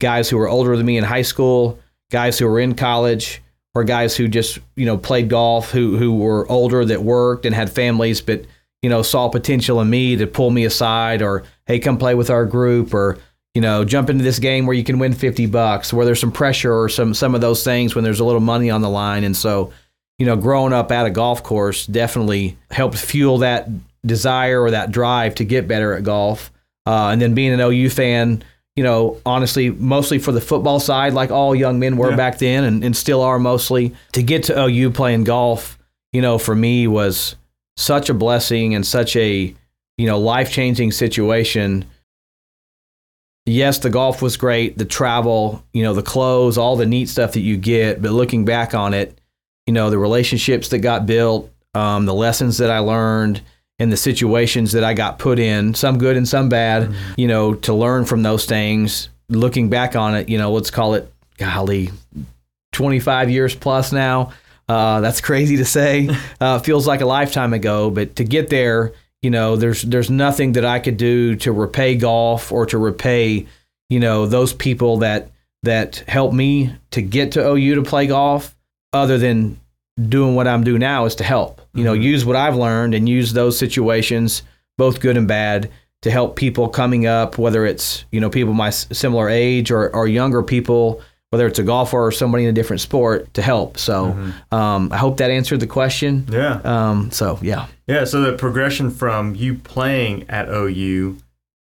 guys 0.00 0.30
who 0.30 0.36
were 0.36 0.48
older 0.48 0.76
than 0.76 0.86
me 0.86 0.96
in 0.96 1.04
high 1.04 1.22
school, 1.22 1.78
guys 2.10 2.38
who 2.38 2.46
were 2.46 2.60
in 2.60 2.74
college, 2.74 3.42
or 3.74 3.84
guys 3.84 4.16
who 4.16 4.28
just, 4.28 4.58
you 4.76 4.86
know, 4.86 4.96
played 4.96 5.28
golf, 5.28 5.70
who 5.70 5.96
who 5.96 6.16
were 6.16 6.50
older 6.50 6.84
that 6.84 7.02
worked 7.02 7.44
and 7.46 7.54
had 7.54 7.70
families, 7.70 8.20
but, 8.20 8.44
you 8.82 8.90
know, 8.90 9.02
saw 9.02 9.28
potential 9.28 9.80
in 9.80 9.90
me 9.90 10.16
to 10.16 10.26
pull 10.26 10.50
me 10.50 10.64
aside 10.64 11.22
or, 11.22 11.44
hey, 11.66 11.78
come 11.78 11.98
play 11.98 12.14
with 12.14 12.30
our 12.30 12.46
group 12.46 12.94
or, 12.94 13.18
you 13.54 13.60
know, 13.60 13.84
jump 13.84 14.10
into 14.10 14.24
this 14.24 14.38
game 14.38 14.66
where 14.66 14.76
you 14.76 14.84
can 14.84 14.98
win 14.98 15.12
50 15.12 15.46
bucks, 15.46 15.92
where 15.92 16.06
there's 16.06 16.20
some 16.20 16.32
pressure 16.32 16.72
or 16.72 16.88
some 16.88 17.14
some 17.14 17.34
of 17.34 17.40
those 17.40 17.62
things 17.62 17.94
when 17.94 18.04
there's 18.04 18.20
a 18.20 18.24
little 18.24 18.40
money 18.40 18.70
on 18.70 18.80
the 18.80 18.90
line. 18.90 19.24
And 19.24 19.36
so, 19.36 19.72
you 20.20 20.26
know, 20.26 20.36
growing 20.36 20.74
up 20.74 20.92
at 20.92 21.06
a 21.06 21.10
golf 21.10 21.42
course 21.42 21.86
definitely 21.86 22.58
helped 22.70 22.98
fuel 22.98 23.38
that 23.38 23.70
desire 24.04 24.60
or 24.60 24.70
that 24.70 24.92
drive 24.92 25.34
to 25.36 25.46
get 25.46 25.66
better 25.66 25.94
at 25.94 26.04
golf. 26.04 26.52
Uh, 26.84 27.08
and 27.08 27.22
then 27.22 27.32
being 27.32 27.54
an 27.54 27.60
OU 27.60 27.88
fan, 27.88 28.44
you 28.76 28.84
know, 28.84 29.18
honestly, 29.24 29.70
mostly 29.70 30.18
for 30.18 30.30
the 30.30 30.40
football 30.40 30.78
side, 30.78 31.14
like 31.14 31.30
all 31.30 31.54
young 31.54 31.78
men 31.78 31.96
were 31.96 32.10
yeah. 32.10 32.16
back 32.16 32.36
then 32.36 32.64
and, 32.64 32.84
and 32.84 32.94
still 32.94 33.22
are 33.22 33.38
mostly, 33.38 33.94
to 34.12 34.22
get 34.22 34.42
to 34.42 34.62
OU 34.62 34.90
playing 34.90 35.24
golf, 35.24 35.78
you 36.12 36.20
know, 36.20 36.36
for 36.36 36.54
me 36.54 36.86
was 36.86 37.34
such 37.78 38.10
a 38.10 38.14
blessing 38.14 38.74
and 38.74 38.86
such 38.86 39.16
a, 39.16 39.54
you 39.96 40.06
know, 40.06 40.18
life 40.18 40.52
changing 40.52 40.92
situation. 40.92 41.86
Yes, 43.46 43.78
the 43.78 43.88
golf 43.88 44.20
was 44.20 44.36
great, 44.36 44.76
the 44.76 44.84
travel, 44.84 45.64
you 45.72 45.82
know, 45.82 45.94
the 45.94 46.02
clothes, 46.02 46.58
all 46.58 46.76
the 46.76 46.84
neat 46.84 47.08
stuff 47.08 47.32
that 47.32 47.40
you 47.40 47.56
get. 47.56 48.02
But 48.02 48.10
looking 48.10 48.44
back 48.44 48.74
on 48.74 48.92
it, 48.92 49.16
you 49.70 49.74
know, 49.74 49.88
the 49.88 49.98
relationships 49.98 50.70
that 50.70 50.80
got 50.80 51.06
built, 51.06 51.48
um, 51.74 52.04
the 52.04 52.12
lessons 52.12 52.58
that 52.58 52.72
I 52.72 52.80
learned, 52.80 53.40
and 53.78 53.92
the 53.92 53.96
situations 53.96 54.72
that 54.72 54.82
I 54.82 54.94
got 54.94 55.20
put 55.20 55.38
in, 55.38 55.74
some 55.74 55.96
good 55.96 56.16
and 56.16 56.26
some 56.26 56.48
bad, 56.48 56.88
mm-hmm. 56.88 57.12
you 57.16 57.28
know, 57.28 57.54
to 57.54 57.72
learn 57.72 58.04
from 58.04 58.24
those 58.24 58.46
things. 58.46 59.10
Looking 59.28 59.68
back 59.68 59.94
on 59.94 60.16
it, 60.16 60.28
you 60.28 60.38
know, 60.38 60.50
let's 60.50 60.72
call 60.72 60.94
it, 60.94 61.14
golly, 61.38 61.90
25 62.72 63.30
years 63.30 63.54
plus 63.54 63.92
now. 63.92 64.32
Uh, 64.68 65.00
that's 65.02 65.20
crazy 65.30 65.58
to 65.58 65.64
say. 65.64 66.10
Uh, 66.40 66.58
feels 66.58 66.88
like 66.88 67.00
a 67.00 67.06
lifetime 67.06 67.52
ago, 67.52 67.90
but 67.90 68.16
to 68.16 68.24
get 68.24 68.50
there, 68.50 68.92
you 69.22 69.30
know, 69.30 69.54
there's 69.54 69.82
there's 69.82 70.10
nothing 70.10 70.54
that 70.54 70.64
I 70.64 70.80
could 70.80 70.96
do 70.96 71.36
to 71.36 71.52
repay 71.52 71.94
golf 71.94 72.50
or 72.50 72.66
to 72.66 72.78
repay, 72.78 73.46
you 73.88 74.00
know, 74.00 74.26
those 74.26 74.52
people 74.52 74.96
that 74.96 75.30
that 75.62 76.02
helped 76.08 76.34
me 76.34 76.74
to 76.90 77.02
get 77.02 77.32
to 77.32 77.46
OU 77.46 77.76
to 77.76 77.82
play 77.82 78.08
golf 78.08 78.56
other 78.92 79.18
than 79.18 79.60
doing 80.08 80.34
what 80.34 80.48
I'm 80.48 80.64
doing 80.64 80.80
now 80.80 81.04
is 81.04 81.14
to 81.16 81.24
help. 81.24 81.60
You 81.74 81.84
know, 81.84 81.92
mm-hmm. 81.92 82.02
use 82.02 82.24
what 82.24 82.36
I've 82.36 82.56
learned 82.56 82.94
and 82.94 83.08
use 83.08 83.32
those 83.32 83.58
situations, 83.58 84.42
both 84.76 85.00
good 85.00 85.16
and 85.16 85.28
bad, 85.28 85.70
to 86.02 86.10
help 86.10 86.36
people 86.36 86.68
coming 86.68 87.06
up, 87.06 87.38
whether 87.38 87.66
it's 87.66 88.04
you 88.10 88.20
know 88.20 88.30
people 88.30 88.54
my 88.54 88.70
similar 88.70 89.28
age 89.28 89.70
or 89.70 89.94
or 89.94 90.08
younger 90.08 90.42
people, 90.42 91.00
whether 91.30 91.46
it's 91.46 91.58
a 91.58 91.62
golfer 91.62 91.98
or 91.98 92.10
somebody 92.10 92.44
in 92.44 92.50
a 92.50 92.52
different 92.52 92.80
sport, 92.80 93.32
to 93.34 93.42
help. 93.42 93.78
So 93.78 94.06
mm-hmm. 94.06 94.54
um, 94.54 94.92
I 94.92 94.96
hope 94.96 95.18
that 95.18 95.30
answered 95.30 95.60
the 95.60 95.66
question. 95.66 96.26
Yeah. 96.30 96.60
Um, 96.64 97.10
so 97.10 97.38
yeah. 97.42 97.66
Yeah. 97.86 98.04
So 98.04 98.22
the 98.22 98.36
progression 98.36 98.90
from 98.90 99.34
you 99.34 99.54
playing 99.54 100.28
at 100.28 100.48
OU 100.48 101.18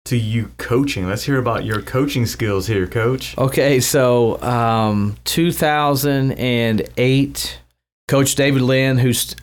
to 0.08 0.16
you 0.16 0.50
coaching. 0.56 1.06
Let's 1.06 1.24
hear 1.24 1.38
about 1.38 1.64
your 1.64 1.82
coaching 1.82 2.26
skills 2.26 2.66
here, 2.66 2.86
coach. 2.86 3.36
Okay, 3.36 3.80
so 3.80 4.40
um, 4.42 5.16
2008, 5.24 7.60
Coach 8.06 8.34
David 8.34 8.62
Lynn, 8.62 8.96
who's 8.98 9.36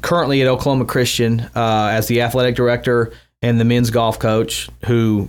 currently 0.00 0.42
at 0.42 0.48
Oklahoma 0.48 0.84
Christian 0.84 1.40
uh, 1.54 1.90
as 1.92 2.06
the 2.06 2.22
athletic 2.22 2.54
director 2.54 3.12
and 3.42 3.58
the 3.58 3.64
men's 3.64 3.90
golf 3.90 4.20
coach, 4.20 4.68
who 4.86 5.28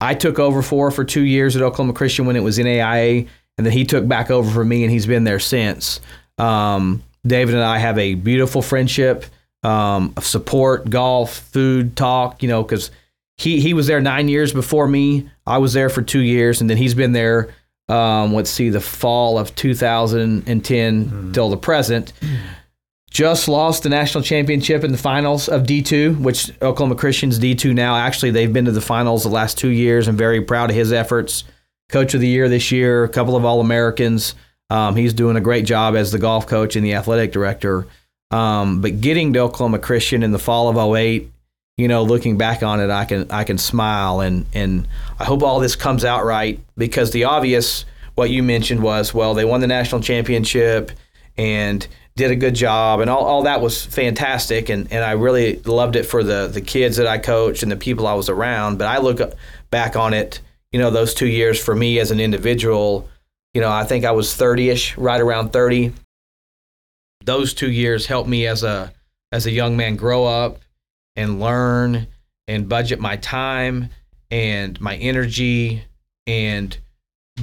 I 0.00 0.14
took 0.14 0.38
over 0.38 0.62
for 0.62 0.90
for 0.90 1.04
two 1.04 1.22
years 1.22 1.54
at 1.54 1.62
Oklahoma 1.62 1.92
Christian 1.92 2.24
when 2.24 2.36
it 2.36 2.42
was 2.42 2.58
in 2.58 2.66
AIA, 2.66 3.26
and 3.58 3.66
then 3.66 3.72
he 3.72 3.84
took 3.84 4.08
back 4.08 4.30
over 4.30 4.50
for 4.50 4.64
me, 4.64 4.84
and 4.84 4.90
he's 4.90 5.06
been 5.06 5.24
there 5.24 5.38
since. 5.38 6.00
Um, 6.38 7.02
David 7.26 7.54
and 7.54 7.64
I 7.64 7.76
have 7.76 7.98
a 7.98 8.14
beautiful 8.14 8.62
friendship 8.62 9.26
um, 9.62 10.14
of 10.16 10.24
support, 10.24 10.88
golf, 10.88 11.40
food, 11.52 11.94
talk, 11.94 12.42
you 12.42 12.48
know, 12.48 12.62
because 12.62 12.90
he 13.40 13.58
he 13.58 13.72
was 13.72 13.86
there 13.86 14.02
nine 14.02 14.28
years 14.28 14.52
before 14.52 14.86
me. 14.86 15.30
I 15.46 15.58
was 15.58 15.72
there 15.72 15.88
for 15.88 16.02
two 16.02 16.20
years, 16.20 16.60
and 16.60 16.68
then 16.68 16.76
he's 16.76 16.94
been 16.94 17.12
there. 17.12 17.48
Um, 17.88 18.34
let's 18.34 18.50
see, 18.50 18.68
the 18.68 18.82
fall 18.82 19.38
of 19.38 19.54
2010 19.56 21.06
mm. 21.06 21.34
till 21.34 21.48
the 21.48 21.56
present. 21.56 22.12
Just 23.10 23.48
lost 23.48 23.82
the 23.82 23.88
national 23.88 24.22
championship 24.22 24.84
in 24.84 24.92
the 24.92 24.98
finals 24.98 25.48
of 25.48 25.62
D2, 25.62 26.20
which 26.20 26.52
Oklahoma 26.62 26.94
Christian's 26.94 27.40
D2 27.40 27.74
now. 27.74 27.96
Actually, 27.96 28.30
they've 28.30 28.52
been 28.52 28.66
to 28.66 28.72
the 28.72 28.80
finals 28.80 29.22
the 29.22 29.30
last 29.30 29.58
two 29.58 29.70
years. 29.70 30.06
I'm 30.06 30.16
very 30.16 30.42
proud 30.42 30.68
of 30.70 30.76
his 30.76 30.92
efforts. 30.92 31.44
Coach 31.88 32.14
of 32.14 32.20
the 32.20 32.28
year 32.28 32.48
this 32.48 32.70
year, 32.70 33.04
a 33.04 33.08
couple 33.08 33.36
of 33.36 33.44
All 33.44 33.60
Americans. 33.60 34.34
Um, 34.68 34.94
he's 34.94 35.14
doing 35.14 35.36
a 35.36 35.40
great 35.40 35.64
job 35.64 35.96
as 35.96 36.12
the 36.12 36.18
golf 36.18 36.46
coach 36.46 36.76
and 36.76 36.84
the 36.84 36.94
athletic 36.94 37.32
director. 37.32 37.88
Um, 38.30 38.80
but 38.80 39.00
getting 39.00 39.32
to 39.32 39.40
Oklahoma 39.40 39.80
Christian 39.80 40.22
in 40.22 40.30
the 40.30 40.38
fall 40.38 40.68
of 40.68 40.96
08 40.96 41.32
you 41.80 41.88
know, 41.88 42.02
looking 42.02 42.36
back 42.36 42.62
on 42.62 42.80
it, 42.80 42.90
I 42.90 43.04
can 43.04 43.30
I 43.30 43.44
can 43.44 43.58
smile 43.58 44.20
and 44.20 44.46
and 44.52 44.86
I 45.18 45.24
hope 45.24 45.42
all 45.42 45.60
this 45.60 45.76
comes 45.76 46.04
out 46.04 46.24
right 46.24 46.60
because 46.76 47.10
the 47.10 47.24
obvious 47.24 47.84
what 48.14 48.30
you 48.30 48.42
mentioned 48.42 48.82
was 48.82 49.14
well 49.14 49.34
they 49.34 49.46
won 49.46 49.60
the 49.60 49.66
national 49.66 50.02
championship 50.02 50.92
and 51.38 51.86
did 52.16 52.30
a 52.30 52.36
good 52.36 52.54
job 52.54 53.00
and 53.00 53.08
all, 53.08 53.24
all 53.24 53.42
that 53.44 53.62
was 53.62 53.84
fantastic. 53.84 54.68
And, 54.68 54.92
and 54.92 55.02
I 55.02 55.12
really 55.12 55.56
loved 55.60 55.96
it 55.96 56.04
for 56.04 56.22
the 56.22 56.48
the 56.48 56.60
kids 56.60 56.98
that 56.98 57.06
I 57.06 57.16
coached 57.16 57.62
and 57.62 57.72
the 57.72 57.76
people 57.76 58.06
I 58.06 58.14
was 58.14 58.28
around. 58.28 58.76
But 58.76 58.88
I 58.88 58.98
look 58.98 59.20
back 59.70 59.96
on 59.96 60.12
it 60.12 60.40
you 60.72 60.78
know 60.78 60.90
those 60.90 61.14
two 61.14 61.26
years 61.26 61.62
for 61.62 61.74
me 61.74 61.98
as 61.98 62.10
an 62.10 62.20
individual 62.20 63.08
you 63.54 63.60
know 63.60 63.70
I 63.70 63.84
think 63.84 64.04
I 64.04 64.12
was 64.12 64.28
30ish 64.28 64.94
right 64.96 65.20
around 65.20 65.52
30 65.52 65.92
those 67.24 67.54
two 67.54 67.70
years 67.70 68.06
helped 68.06 68.28
me 68.28 68.46
as 68.46 68.62
a 68.62 68.92
as 69.32 69.46
a 69.46 69.50
young 69.50 69.76
man 69.76 69.96
grow 69.96 70.24
up 70.24 70.58
and 71.16 71.40
learn 71.40 72.06
and 72.48 72.68
budget 72.68 73.00
my 73.00 73.16
time 73.16 73.90
and 74.30 74.80
my 74.80 74.96
energy 74.96 75.82
and 76.26 76.76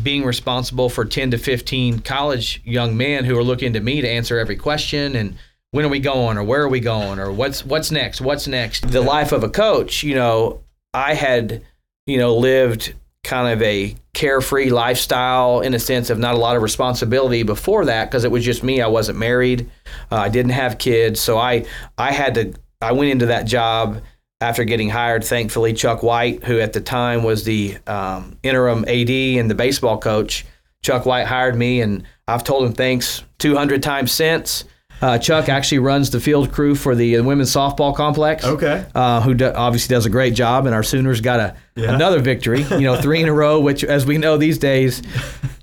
being 0.03 0.23
responsible 0.23 0.89
for 0.89 1.05
10 1.05 1.31
to 1.31 1.37
15 1.37 1.99
college 1.99 2.61
young 2.63 2.95
men 2.95 3.25
who 3.25 3.37
are 3.37 3.43
looking 3.43 3.73
to 3.73 3.79
me 3.79 4.01
to 4.01 4.09
answer 4.09 4.37
every 4.37 4.55
question 4.55 5.15
and 5.15 5.37
when 5.71 5.85
are 5.85 5.89
we 5.89 5.99
going 5.99 6.37
or 6.37 6.43
where 6.43 6.61
are 6.61 6.69
we 6.69 6.79
going 6.79 7.19
or 7.19 7.31
what's 7.31 7.65
what's 7.65 7.89
next 7.89 8.21
what's 8.21 8.47
next 8.47 8.89
the 8.91 9.01
life 9.01 9.31
of 9.31 9.43
a 9.43 9.49
coach 9.49 10.03
you 10.03 10.13
know 10.13 10.61
i 10.93 11.13
had 11.15 11.63
you 12.07 12.17
know, 12.17 12.35
lived 12.35 12.95
kind 13.23 13.53
of 13.53 13.61
a 13.61 13.95
carefree 14.13 14.69
lifestyle 14.69 15.59
in 15.59 15.73
a 15.73 15.79
sense 15.79 16.09
of 16.09 16.17
not 16.17 16.33
a 16.33 16.37
lot 16.37 16.55
of 16.55 16.63
responsibility 16.63 17.43
before 17.43 17.85
that 17.85 18.05
because 18.05 18.23
it 18.23 18.31
was 18.31 18.43
just 18.43 18.63
me. 18.63 18.81
I 18.81 18.87
wasn't 18.87 19.19
married. 19.19 19.69
Uh, 20.09 20.15
I 20.15 20.29
didn't 20.29 20.53
have 20.53 20.79
kids. 20.79 21.19
So 21.19 21.37
I, 21.37 21.65
I 21.97 22.13
had 22.13 22.33
to, 22.35 22.53
I 22.81 22.91
went 22.91 23.11
into 23.11 23.27
that 23.27 23.45
job 23.45 24.01
after 24.41 24.63
getting 24.63 24.89
hired. 24.89 25.23
Thankfully, 25.23 25.73
Chuck 25.73 26.03
White, 26.03 26.43
who 26.43 26.59
at 26.59 26.73
the 26.73 26.81
time 26.81 27.23
was 27.23 27.43
the 27.43 27.77
um, 27.87 28.37
interim 28.43 28.85
AD 28.87 29.09
and 29.09 29.49
the 29.49 29.55
baseball 29.55 29.97
coach, 29.97 30.45
Chuck 30.83 31.05
White 31.05 31.25
hired 31.25 31.55
me 31.55 31.81
and 31.81 32.03
I've 32.27 32.43
told 32.43 32.65
him 32.65 32.73
thanks 32.73 33.23
200 33.39 33.81
times 33.81 34.11
since. 34.11 34.65
Uh, 34.99 35.17
Chuck 35.17 35.47
actually 35.47 35.79
runs 35.79 36.09
the 36.09 36.19
field 36.19 36.51
crew 36.51 36.73
for 36.73 36.95
the 36.95 37.19
women's 37.21 37.53
softball 37.53 37.95
complex. 37.95 38.43
Okay. 38.43 38.83
Uh, 38.95 39.21
who 39.21 39.35
do, 39.35 39.51
obviously 39.53 39.93
does 39.93 40.07
a 40.07 40.09
great 40.09 40.33
job, 40.33 40.65
and 40.65 40.73
our 40.73 40.81
Sooners 40.81 41.21
got 41.21 41.39
a 41.39 41.55
yeah. 41.75 41.93
another 41.93 42.19
victory. 42.19 42.63
You 42.63 42.81
know, 42.81 42.99
three 42.99 43.21
in 43.21 43.29
a 43.29 43.33
row, 43.33 43.59
which, 43.59 43.83
as 43.83 44.07
we 44.07 44.17
know 44.17 44.37
these 44.37 44.57
days, 44.57 45.03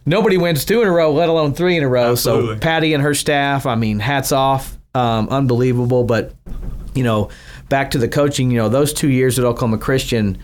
nobody 0.07 0.37
wins 0.37 0.65
two 0.65 0.83
in 0.83 0.89
a 0.89 0.93
row, 0.93 1.13
let 1.13 1.29
alone 1.29 1.53
three 1.53 1.77
in 1.77 1.83
a 1.83 1.89
row. 1.89 2.13
Absolutely. 2.13 2.57
So 2.57 2.61
Patty 2.61 2.95
and 2.95 3.03
her 3.03 3.15
staff, 3.15 3.67
I 3.67 3.75
mean, 3.75 3.99
hats 3.99 4.31
off, 4.31 4.79
um, 4.95 5.29
unbelievable. 5.29 6.05
But 6.05 6.33
you 6.95 7.05
know, 7.05 7.31
back 7.69 7.91
to 7.93 7.99
the 7.99 8.09
coaching. 8.09 8.51
You 8.51 8.59
know, 8.59 8.69
those 8.69 8.93
two 8.93 9.11
years 9.11 9.39
at 9.39 9.45
Oklahoma 9.45 9.79
Christian 9.79 10.39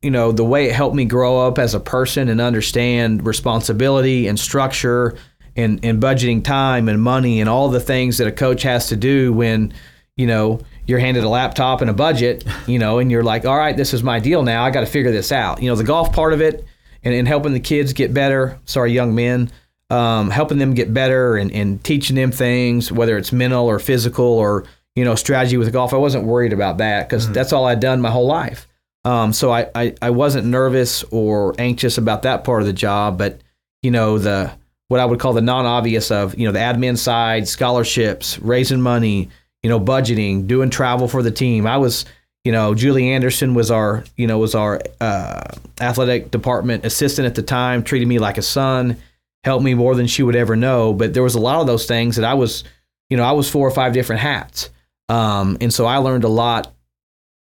you 0.00 0.12
know 0.12 0.30
the 0.30 0.44
way 0.44 0.66
it 0.66 0.72
helped 0.72 0.94
me 0.94 1.04
grow 1.04 1.44
up 1.44 1.58
as 1.58 1.74
a 1.74 1.80
person 1.80 2.28
and 2.28 2.40
understand 2.40 3.26
responsibility 3.26 4.28
and 4.28 4.38
structure 4.38 5.16
and, 5.58 5.84
and 5.84 6.00
budgeting 6.00 6.42
time 6.42 6.88
and 6.88 7.02
money 7.02 7.40
and 7.40 7.48
all 7.48 7.68
the 7.68 7.80
things 7.80 8.18
that 8.18 8.28
a 8.28 8.32
coach 8.32 8.62
has 8.62 8.88
to 8.88 8.96
do 8.96 9.32
when, 9.32 9.74
you 10.16 10.24
know, 10.24 10.60
you're 10.86 11.00
handed 11.00 11.24
a 11.24 11.28
laptop 11.28 11.80
and 11.80 11.90
a 11.90 11.92
budget, 11.92 12.44
you 12.68 12.78
know, 12.78 13.00
and 13.00 13.10
you're 13.10 13.24
like, 13.24 13.44
all 13.44 13.58
right, 13.58 13.76
this 13.76 13.92
is 13.92 14.04
my 14.04 14.20
deal 14.20 14.44
now. 14.44 14.64
I 14.64 14.70
got 14.70 14.80
to 14.80 14.86
figure 14.86 15.10
this 15.10 15.32
out. 15.32 15.60
You 15.60 15.68
know, 15.68 15.74
the 15.74 15.82
golf 15.82 16.12
part 16.12 16.32
of 16.32 16.40
it 16.40 16.64
and, 17.02 17.12
and 17.12 17.26
helping 17.26 17.52
the 17.52 17.60
kids 17.60 17.92
get 17.92 18.14
better, 18.14 18.60
sorry, 18.66 18.92
young 18.92 19.16
men, 19.16 19.50
um, 19.90 20.30
helping 20.30 20.58
them 20.58 20.74
get 20.74 20.92
better 20.92 21.36
and, 21.36 21.52
and 21.52 21.82
teaching 21.82 22.16
them 22.16 22.30
things, 22.30 22.92
whether 22.92 23.16
it's 23.16 23.32
mental 23.32 23.66
or 23.66 23.78
physical 23.78 24.26
or, 24.26 24.64
you 24.94 25.04
know, 25.04 25.14
strategy 25.14 25.56
with 25.56 25.72
golf. 25.72 25.94
I 25.94 25.96
wasn't 25.98 26.24
worried 26.24 26.52
about 26.52 26.78
that 26.78 27.08
because 27.08 27.24
mm-hmm. 27.24 27.32
that's 27.34 27.52
all 27.52 27.66
I'd 27.66 27.80
done 27.80 28.00
my 28.00 28.10
whole 28.10 28.26
life. 28.26 28.66
Um, 29.04 29.32
so 29.32 29.50
I, 29.52 29.68
I, 29.74 29.94
I 30.02 30.10
wasn't 30.10 30.46
nervous 30.46 31.02
or 31.04 31.54
anxious 31.58 31.98
about 31.98 32.22
that 32.22 32.44
part 32.44 32.60
of 32.62 32.66
the 32.66 32.72
job, 32.72 33.16
but, 33.16 33.40
you 33.82 33.90
know, 33.90 34.18
the, 34.18 34.52
what 34.88 35.00
I 35.00 35.04
would 35.04 35.20
call 35.20 35.34
the 35.34 35.42
non-obvious 35.42 36.10
of 36.10 36.38
you 36.38 36.46
know 36.46 36.52
the 36.52 36.58
admin 36.58 36.98
side, 36.98 37.46
scholarships, 37.46 38.38
raising 38.40 38.80
money, 38.80 39.28
you 39.62 39.70
know, 39.70 39.78
budgeting, 39.78 40.46
doing 40.46 40.70
travel 40.70 41.08
for 41.08 41.22
the 41.22 41.30
team. 41.30 41.66
I 41.66 41.76
was, 41.76 42.06
you 42.44 42.52
know, 42.52 42.74
Julie 42.74 43.10
Anderson 43.10 43.54
was 43.54 43.70
our 43.70 44.04
you 44.16 44.26
know 44.26 44.38
was 44.38 44.54
our 44.54 44.80
uh, 45.00 45.44
athletic 45.80 46.30
department 46.30 46.84
assistant 46.84 47.26
at 47.26 47.34
the 47.34 47.42
time, 47.42 47.82
treated 47.82 48.08
me 48.08 48.18
like 48.18 48.38
a 48.38 48.42
son, 48.42 48.96
helped 49.44 49.64
me 49.64 49.74
more 49.74 49.94
than 49.94 50.06
she 50.06 50.22
would 50.22 50.36
ever 50.36 50.56
know. 50.56 50.92
But 50.92 51.14
there 51.14 51.22
was 51.22 51.34
a 51.34 51.40
lot 51.40 51.60
of 51.60 51.66
those 51.66 51.86
things 51.86 52.16
that 52.16 52.24
I 52.24 52.34
was, 52.34 52.64
you 53.10 53.16
know, 53.16 53.24
I 53.24 53.32
was 53.32 53.50
four 53.50 53.66
or 53.66 53.70
five 53.70 53.92
different 53.92 54.20
hats, 54.20 54.70
um, 55.08 55.58
and 55.60 55.72
so 55.72 55.86
I 55.86 55.98
learned 55.98 56.24
a 56.24 56.28
lot 56.28 56.72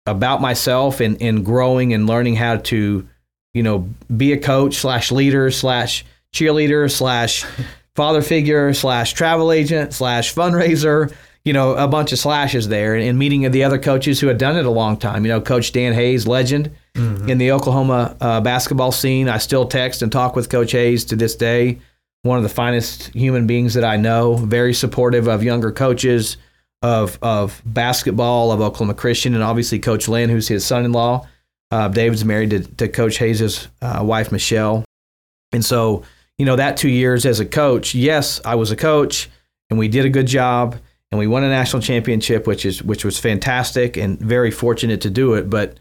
about 0.06 0.42
myself 0.42 1.00
and 1.00 1.22
and 1.22 1.46
growing 1.46 1.94
and 1.94 2.08
learning 2.08 2.36
how 2.36 2.58
to, 2.58 3.08
you 3.54 3.64
know, 3.64 3.90
be 4.16 4.34
a 4.34 4.40
coach 4.40 4.76
slash 4.76 5.12
leader 5.12 5.52
slash 5.52 6.06
cheerleader 6.34 6.90
slash 6.90 7.46
father 7.96 8.22
figure 8.22 8.74
slash 8.74 9.14
travel 9.14 9.52
agent 9.52 9.94
slash 9.94 10.34
fundraiser 10.34 11.14
you 11.44 11.54
know 11.54 11.76
a 11.76 11.88
bunch 11.88 12.12
of 12.12 12.20
slashes 12.20 12.68
there 12.68 12.96
and, 12.96 13.18
meeting 13.18 13.50
the 13.52 13.64
other 13.64 13.80
coaches 13.80 14.20
who 14.20 14.28
had 14.28 14.38
done 14.38 14.58
it 14.58 14.66
a 14.66 14.70
long 14.70 14.98
time 14.98 15.26
you 15.26 15.32
know 15.32 15.42
coach 15.42 15.72
dan 15.72 15.94
hays 15.94 16.28
legend 16.28 16.72
mm-hmm. 16.96 17.30
in 17.30 17.38
the 17.38 17.52
oklahoma 17.52 18.16
uh, 18.22 18.42
basketball 18.42 18.92
scene 18.92 19.30
i 19.30 19.38
still 19.38 19.66
text 19.66 20.02
and 20.02 20.12
talk 20.12 20.36
with 20.36 20.50
coach 20.50 20.72
hays 20.72 21.06
to 21.06 21.16
this 21.16 21.36
day 21.36 21.80
one 22.24 22.38
of 22.38 22.44
the 22.44 22.50
finest 22.50 23.08
human 23.14 23.48
beings 23.48 23.74
that 23.74 23.84
i 23.84 23.98
know 23.98 24.36
very 24.36 24.74
supportive 24.74 25.28
of 25.28 25.44
younger 25.44 25.72
coaches 25.72 26.38
of 26.82 27.18
of 27.22 27.62
basketball 27.66 28.52
of 28.52 28.62
oklahoma 28.62 28.94
christian 28.94 29.34
and 29.34 29.44
obviously 29.44 29.80
coach 29.80 30.08
lynn 30.08 30.30
who's 30.30 30.48
his 30.48 30.66
son-in-law 30.66 31.26
uh, 31.72 31.88
david's 31.88 32.26
married 32.26 32.50
to, 32.50 32.60
to 32.60 32.88
coach 32.88 33.18
hays's 33.18 33.68
uh, 33.82 34.02
wife 34.04 34.32
michelle 34.32 34.84
and 35.54 35.64
so 35.64 36.04
you 36.42 36.46
know, 36.46 36.56
that 36.56 36.76
two 36.76 36.90
years 36.90 37.28
as 37.28 37.40
a 37.40 37.46
coach, 37.46 37.94
yes, 37.94 38.42
I 38.44 38.56
was 38.56 38.72
a 38.72 38.76
coach 38.76 39.30
and 39.70 39.78
we 39.78 39.88
did 39.88 40.06
a 40.06 40.10
good 40.10 40.26
job 40.26 40.76
and 41.12 41.20
we 41.20 41.28
won 41.28 41.44
a 41.44 41.50
national 41.50 41.84
championship, 41.84 42.48
which 42.48 42.66
is 42.66 42.82
which 42.82 43.06
was 43.06 43.20
fantastic 43.20 43.96
and 43.96 44.20
very 44.20 44.50
fortunate 44.50 45.02
to 45.02 45.12
do 45.12 45.36
it. 45.36 45.52
But 45.52 45.78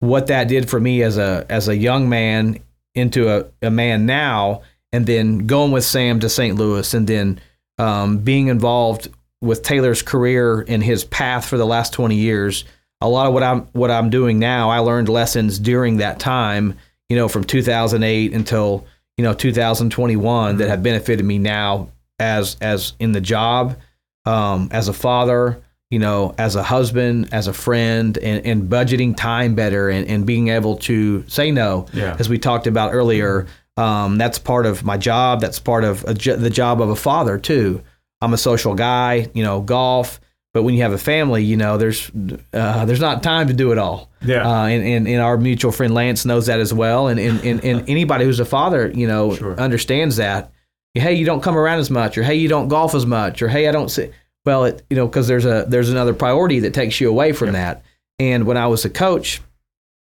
what 0.00 0.26
that 0.28 0.48
did 0.48 0.68
for 0.68 0.78
me 0.80 1.02
as 1.02 1.18
a 1.18 1.46
as 1.48 1.68
a 1.68 1.76
young 1.76 2.08
man 2.08 2.58
into 2.94 3.28
a, 3.28 3.46
a 3.62 3.70
man 3.70 4.06
now, 4.06 4.62
and 4.92 5.06
then 5.06 5.46
going 5.46 5.72
with 5.72 5.84
Sam 5.84 6.20
to 6.20 6.28
St. 6.28 6.56
Louis, 6.56 6.94
and 6.94 7.06
then 7.06 7.40
um, 7.78 8.18
being 8.18 8.48
involved 8.48 9.08
with 9.40 9.62
Taylor's 9.62 10.02
career 10.02 10.64
and 10.68 10.82
his 10.82 11.04
path 11.04 11.46
for 11.46 11.56
the 11.56 11.66
last 11.66 11.92
twenty 11.92 12.16
years. 12.16 12.64
A 13.00 13.08
lot 13.08 13.26
of 13.26 13.34
what 13.34 13.42
I'm 13.42 13.62
what 13.72 13.90
I'm 13.90 14.10
doing 14.10 14.38
now, 14.38 14.70
I 14.70 14.78
learned 14.78 15.08
lessons 15.08 15.58
during 15.58 15.98
that 15.98 16.18
time. 16.18 16.78
You 17.08 17.16
know, 17.16 17.28
from 17.28 17.44
2008 17.44 18.32
until 18.32 18.86
you 19.16 19.24
know 19.24 19.34
2021 19.34 20.56
that 20.56 20.68
have 20.68 20.82
benefited 20.82 21.24
me 21.24 21.38
now 21.38 21.90
as 22.18 22.56
as 22.60 22.94
in 22.98 23.12
the 23.12 23.20
job 23.20 23.76
um, 24.24 24.68
as 24.72 24.88
a 24.88 24.92
father 24.92 25.62
you 25.94 26.00
know 26.00 26.34
as 26.36 26.56
a 26.56 26.62
husband 26.62 27.28
as 27.32 27.46
a 27.46 27.52
friend 27.52 28.18
and, 28.18 28.44
and 28.44 28.68
budgeting 28.68 29.16
time 29.16 29.54
better 29.54 29.88
and, 29.88 30.08
and 30.08 30.26
being 30.26 30.48
able 30.48 30.76
to 30.76 31.24
say 31.28 31.50
no 31.50 31.86
yeah. 31.92 32.16
as 32.18 32.28
we 32.28 32.38
talked 32.38 32.66
about 32.66 32.92
earlier 32.92 33.46
um, 33.76 34.18
that's 34.18 34.38
part 34.38 34.66
of 34.66 34.84
my 34.84 34.96
job 34.98 35.40
that's 35.40 35.60
part 35.60 35.84
of 35.84 36.04
a, 36.04 36.14
the 36.14 36.50
job 36.50 36.82
of 36.82 36.88
a 36.88 36.96
father 36.96 37.38
too 37.38 37.80
i'm 38.20 38.34
a 38.34 38.38
social 38.38 38.74
guy 38.74 39.30
you 39.34 39.44
know 39.44 39.60
golf 39.60 40.20
but 40.54 40.62
when 40.62 40.74
you 40.76 40.82
have 40.82 40.92
a 40.92 40.98
family, 40.98 41.42
you 41.42 41.56
know, 41.56 41.76
there's 41.76 42.12
uh, 42.52 42.84
there's 42.84 43.00
not 43.00 43.24
time 43.24 43.48
to 43.48 43.52
do 43.52 43.72
it 43.72 43.78
all. 43.78 44.08
Yeah. 44.24 44.48
Uh, 44.48 44.66
and, 44.66 44.84
and, 44.86 45.08
and 45.08 45.20
our 45.20 45.36
mutual 45.36 45.72
friend 45.72 45.92
Lance 45.92 46.24
knows 46.24 46.46
that 46.46 46.60
as 46.60 46.72
well. 46.72 47.08
And 47.08 47.18
and, 47.18 47.44
and, 47.44 47.64
and 47.64 47.88
anybody 47.90 48.24
who's 48.24 48.38
a 48.38 48.44
father, 48.44 48.88
you 48.94 49.08
know, 49.08 49.34
sure. 49.34 49.58
understands 49.58 50.14
that. 50.16 50.52
Hey, 50.94 51.14
you 51.14 51.26
don't 51.26 51.42
come 51.42 51.56
around 51.56 51.80
as 51.80 51.90
much, 51.90 52.16
or 52.16 52.22
hey, 52.22 52.36
you 52.36 52.48
don't 52.48 52.68
golf 52.68 52.94
as 52.94 53.04
much, 53.04 53.42
or 53.42 53.48
hey, 53.48 53.66
I 53.66 53.72
don't 53.72 53.90
see. 53.90 54.12
Well, 54.44 54.64
it, 54.64 54.84
you 54.90 54.96
know, 54.96 55.06
because 55.06 55.26
there's 55.26 55.46
a 55.46 55.64
there's 55.68 55.90
another 55.90 56.14
priority 56.14 56.60
that 56.60 56.74
takes 56.74 57.00
you 57.00 57.08
away 57.08 57.32
from 57.32 57.52
that. 57.52 57.82
And 58.18 58.46
when 58.46 58.56
I 58.56 58.66
was 58.66 58.84
a 58.84 58.90
coach, 58.90 59.40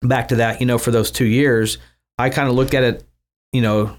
back 0.02 0.28
to 0.28 0.36
that, 0.36 0.60
you 0.60 0.66
know, 0.66 0.78
for 0.78 0.90
those 0.90 1.10
two 1.10 1.26
years, 1.26 1.78
I 2.18 2.30
kind 2.30 2.48
of 2.48 2.54
looked 2.54 2.74
at 2.74 2.82
it, 2.82 3.04
you 3.52 3.62
know, 3.62 3.96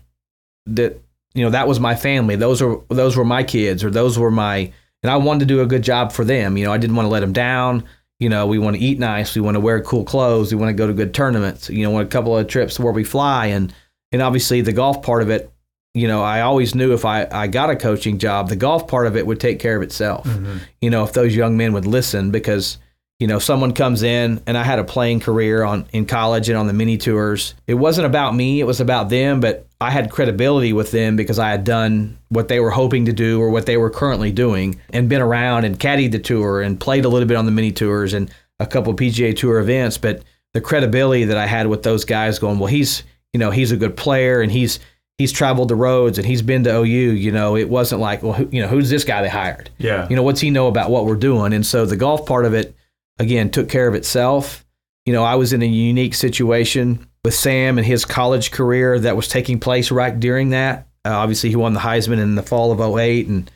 that 0.68 1.00
you 1.34 1.44
know 1.44 1.52
that 1.52 1.68
was 1.68 1.80
my 1.80 1.96
family. 1.96 2.36
Those 2.36 2.62
are 2.62 2.82
those 2.90 3.16
were 3.16 3.26
my 3.26 3.44
kids, 3.44 3.84
or 3.84 3.90
those 3.90 4.18
were 4.18 4.32
my 4.32 4.72
and 5.04 5.12
I 5.12 5.18
wanted 5.18 5.42
to 5.42 5.46
do 5.46 5.62
a 5.62 5.66
good 5.66 5.82
job 5.82 6.12
for 6.12 6.24
them. 6.24 6.58
You 6.58 6.66
know, 6.66 6.74
I 6.74 6.78
didn't 6.78 6.96
want 6.96 7.06
to 7.06 7.12
let 7.12 7.22
them 7.22 7.34
down. 7.34 7.86
You 8.20 8.30
know, 8.30 8.46
we 8.46 8.60
want 8.60 8.76
to 8.76 8.82
eat 8.82 9.00
nice. 9.00 9.34
We 9.34 9.42
want 9.42 9.56
to 9.56 9.60
wear 9.60 9.82
cool 9.82 10.04
clothes. 10.04 10.54
We 10.54 10.60
want 10.60 10.70
to 10.70 10.76
go 10.76 10.86
to 10.86 10.94
good 10.94 11.14
tournaments. 11.14 11.70
You 11.70 11.84
know, 11.84 11.92
want 11.92 12.06
a 12.06 12.10
couple 12.10 12.38
of 12.38 12.48
trips 12.48 12.80
where 12.80 12.94
we 12.94 13.04
fly, 13.04 13.48
and 13.48 13.74
and 14.12 14.22
obviously 14.22 14.62
the 14.62 14.74
golf 14.74 15.02
part 15.02 15.22
of 15.22 15.30
it. 15.30 15.52
You 15.94 16.08
know, 16.08 16.24
I 16.24 16.42
always 16.42 16.74
knew 16.74 16.94
if 16.94 17.04
I, 17.04 17.28
I 17.32 17.48
got 17.48 17.70
a 17.70 17.76
coaching 17.76 18.18
job, 18.18 18.48
the 18.48 18.56
golf 18.56 18.88
part 18.88 19.08
of 19.08 19.18
it 19.18 19.28
would 19.28 19.40
take 19.40 19.60
care 19.60 19.76
of 19.76 19.84
itself. 19.84 20.26
Mm-hmm. 20.26 20.58
You 20.82 20.90
know, 20.90 21.04
if 21.04 21.14
those 21.14 21.36
young 21.36 21.58
men 21.58 21.74
would 21.74 21.86
listen, 21.86 22.32
because 22.32 22.78
you 23.22 23.28
know, 23.28 23.38
someone 23.38 23.72
comes 23.72 24.02
in 24.02 24.42
and 24.48 24.58
I 24.58 24.64
had 24.64 24.80
a 24.80 24.84
playing 24.84 25.20
career 25.20 25.64
on 25.64 25.86
in 25.94 26.08
college 26.08 26.50
and 26.50 26.58
on 26.58 26.66
the 26.66 26.74
mini 26.74 26.98
tours. 26.98 27.54
It 27.68 27.76
wasn't 27.76 28.08
about 28.08 28.34
me, 28.34 28.60
it 28.60 28.64
was 28.64 28.82
about 28.82 29.10
them, 29.10 29.40
but 29.40 29.68
I 29.80 29.92
had 29.92 30.10
credibility 30.10 30.74
with 30.74 30.90
them 30.90 31.18
because 31.18 31.38
I 31.38 31.52
had 31.52 31.64
done 31.64 32.18
what 32.30 32.48
they 32.48 32.60
were 32.60 32.72
hoping 32.72 33.06
to 33.06 33.14
do 33.14 33.40
or 33.40 33.52
what 33.52 33.68
they 33.68 33.78
were 33.78 33.92
currently 33.92 34.32
doing 34.32 34.82
and 34.90 35.08
been 35.08 35.22
around 35.22 35.66
and 35.66 35.80
caddied 35.80 36.14
the 36.14 36.18
tour 36.18 36.64
and 36.64 36.80
played 36.80 37.06
a 37.06 37.10
little 37.10 37.28
bit 37.28 37.38
on 37.38 37.46
the 37.46 37.52
mini 37.52 37.72
tours 37.72 38.16
and 38.16 38.34
a 38.60 38.66
couple 38.66 38.92
PGA 38.96 39.38
tour 39.38 39.60
events, 39.60 40.00
but 40.00 40.24
the 40.54 40.62
credibility 40.62 41.26
that 41.26 41.38
I 41.38 41.46
had 41.46 41.68
with 41.68 41.84
those 41.84 42.06
guys 42.06 42.40
going, 42.40 42.58
well, 42.58 42.68
he's, 42.68 43.04
you 43.34 43.40
know, 43.40 43.52
he's 43.52 43.72
a 43.72 43.78
good 43.78 43.96
player 43.96 44.42
and 44.42 44.52
he's 44.52 44.80
he's 45.22 45.32
traveled 45.32 45.70
the 45.70 45.76
roads 45.76 46.18
and 46.18 46.26
he's 46.26 46.42
been 46.42 46.64
to 46.64 46.76
OU, 46.78 46.84
you 46.84 47.32
know, 47.32 47.56
it 47.56 47.70
wasn't 47.70 48.02
like, 48.02 48.24
well, 48.24 48.34
who, 48.34 48.50
you 48.52 48.62
know, 48.62 48.68
who's 48.68 48.90
this 48.90 49.04
guy 49.04 49.22
they 49.22 49.30
hired? 49.30 49.70
Yeah. 49.78 50.08
You 50.10 50.16
know, 50.16 50.24
what's 50.24 50.42
he 50.42 50.50
know 50.50 50.68
about 50.68 50.90
what 50.90 51.06
we're 51.06 51.16
doing? 51.16 51.54
And 51.54 51.66
so 51.66 51.86
the 51.86 51.96
golf 51.96 52.26
part 52.26 52.46
of 52.46 52.54
it 52.56 52.76
again 53.20 53.52
took 53.52 53.70
care 53.70 53.88
of 53.88 53.94
itself. 53.94 54.66
You 55.06 55.14
know, 55.14 55.24
I 55.24 55.36
was 55.36 55.54
in 55.54 55.62
a 55.62 55.68
unique 55.68 56.16
situation 56.16 57.08
with 57.24 57.36
Sam 57.36 57.78
and 57.78 57.86
his 57.86 58.04
college 58.04 58.50
career 58.52 59.00
that 59.00 59.16
was 59.16 59.28
taking 59.28 59.60
place 59.60 59.92
right 59.92 60.20
during 60.20 60.50
that. 60.50 60.88
Uh, 61.06 61.12
obviously, 61.12 61.50
he 61.50 61.56
won 61.56 61.74
the 61.74 61.80
Heisman 61.80 62.20
in 62.20 62.36
the 62.36 62.44
fall 62.44 62.72
of 62.72 62.80
08 62.80 63.28
and, 63.28 63.50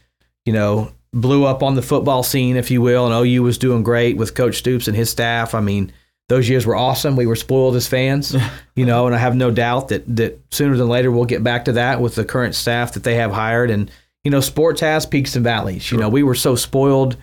you 0.46 0.54
know, 0.54 0.92
blew 1.14 1.46
up 1.46 1.64
on 1.64 1.76
the 1.76 1.82
football 1.82 2.22
scene, 2.22 2.58
if 2.58 2.70
you 2.70 2.82
will. 2.82 3.06
And 3.06 3.28
OU 3.28 3.44
was 3.44 3.58
doing 3.58 3.84
great 3.84 4.18
with 4.18 4.36
Coach 4.36 4.58
Stoops 4.58 4.88
and 4.88 4.96
his 4.96 5.10
staff. 5.10 5.56
I 5.56 5.62
mean, 5.62 5.92
those 6.28 6.50
years 6.50 6.66
were 6.66 6.76
awesome. 6.76 7.16
We 7.16 7.28
were 7.28 7.36
spoiled 7.36 7.76
as 7.76 7.88
fans, 7.88 8.36
you 8.76 8.86
know, 8.86 9.06
and 9.06 9.16
I 9.16 9.20
have 9.20 9.36
no 9.36 9.52
doubt 9.52 9.90
that, 9.90 10.16
that 10.16 10.40
sooner 10.52 10.76
than 10.76 10.88
later 10.88 11.12
we'll 11.12 11.26
get 11.26 11.44
back 11.44 11.66
to 11.66 11.74
that 11.74 12.02
with 12.02 12.16
the 12.16 12.26
current 12.26 12.56
staff 12.56 12.94
that 12.94 13.04
they 13.04 13.16
have 13.16 13.32
hired. 13.32 13.70
And, 13.70 13.92
you 14.24 14.32
know, 14.32 14.40
sports 14.40 14.82
has 14.82 15.06
peaks 15.06 15.36
and 15.36 15.44
valleys. 15.44 15.84
Sure. 15.84 15.98
You 15.98 16.04
know, 16.04 16.10
we 16.10 16.24
were 16.24 16.36
so 16.36 16.56
spoiled 16.56 17.18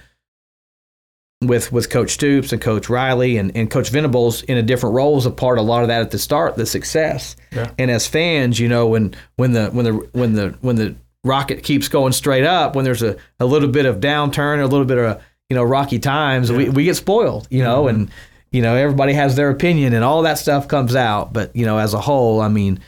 with 1.41 1.73
with 1.73 1.91
Coach 1.91 2.11
Stoops 2.11 2.53
and 2.53 2.63
Coach 2.63 2.89
Riley 2.89 3.37
and, 3.37 3.57
and 3.57 3.69
Coach 3.69 3.91
Venables 3.91 4.43
in 4.43 4.57
a 4.57 4.63
different 4.63 4.95
role 4.95 5.17
was 5.17 5.27
a 5.27 5.31
part 5.31 5.59
of 5.59 5.65
a 5.65 5.69
lot 5.69 5.83
of 5.83 5.89
that 5.89 6.03
at 6.03 6.13
the 6.13 6.19
start, 6.19 6.55
the 6.55 6.67
success. 6.67 7.37
Yeah. 7.51 7.71
And 7.79 7.91
as 7.91 8.07
fans, 8.07 8.61
you 8.61 8.69
know, 8.69 8.87
when 8.87 9.15
when 9.37 9.53
the 9.53 9.71
when 9.71 9.85
the 9.85 9.93
when 10.13 10.35
the 10.35 10.57
when 10.61 10.77
the 10.77 10.95
rocket 11.25 11.63
keeps 11.63 11.89
going 11.89 12.13
straight 12.13 12.45
up, 12.45 12.77
when 12.77 12.85
there's 12.85 13.03
a, 13.03 13.17
a 13.41 13.47
little 13.47 13.69
bit 13.69 13.87
of 13.87 13.99
downturn, 13.99 14.61
a 14.61 14.67
little 14.67 14.87
bit 14.87 14.99
of 14.99 15.23
you 15.49 15.57
know 15.57 15.65
rocky 15.65 15.99
times, 15.99 16.53
we, 16.53 16.69
we 16.69 16.85
get 16.85 16.97
spoiled, 16.97 17.49
you 17.51 17.63
know, 17.63 17.85
mm-hmm. 17.85 17.97
and 17.97 18.11
you 18.53 18.63
know 18.63 18.77
everybody 18.77 19.13
has 19.15 19.35
their 19.37 19.51
opinion 19.51 19.93
and 19.95 20.05
all 20.05 20.23
that 20.23 20.39
stuff 20.39 20.69
comes 20.69 20.95
out. 20.95 21.33
But 21.33 21.55
you 21.57 21.65
know, 21.67 21.79
as 21.79 21.95
a 21.95 22.01
whole, 22.01 22.41
I 22.41 22.49
mean, 22.49 22.81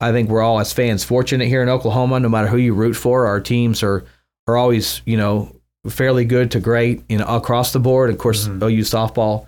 I 0.00 0.12
think 0.12 0.28
we're 0.28 0.42
all 0.42 0.60
as 0.60 0.72
fans 0.72 1.04
fortunate 1.04 1.48
here 1.48 1.62
in 1.62 1.68
Oklahoma. 1.68 2.20
No 2.20 2.28
matter 2.28 2.46
who 2.48 2.56
you 2.58 2.74
root 2.74 2.94
for, 2.94 3.26
our 3.26 3.40
teams 3.40 3.82
are 3.82 4.04
are 4.46 4.56
always 4.56 5.02
you 5.04 5.16
know 5.16 5.52
fairly 5.88 6.24
good 6.24 6.50
to 6.52 6.60
great 6.60 7.02
you 7.08 7.18
know 7.18 7.26
across 7.26 7.72
the 7.72 7.80
board. 7.80 8.10
Of 8.10 8.18
course, 8.18 8.46
Mhm. 8.48 8.62
OU 8.62 8.80
softball, 8.82 9.46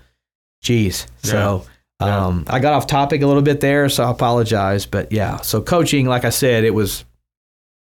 geez. 0.63 1.07
So 1.23 1.65
Yeah. 2.01 2.27
um, 2.27 2.45
I 2.49 2.59
got 2.61 2.73
off 2.75 2.87
topic 2.87 3.23
a 3.23 3.27
little 3.27 3.43
bit 3.43 3.61
there, 3.61 3.89
so 3.89 4.05
I 4.05 4.11
apologize. 4.11 4.87
But 4.87 5.13
yeah, 5.13 5.39
so 5.43 5.61
coaching, 5.61 6.07
like 6.07 6.25
I 6.25 6.31
said, 6.31 6.65
it 6.65 6.75
was 6.75 7.05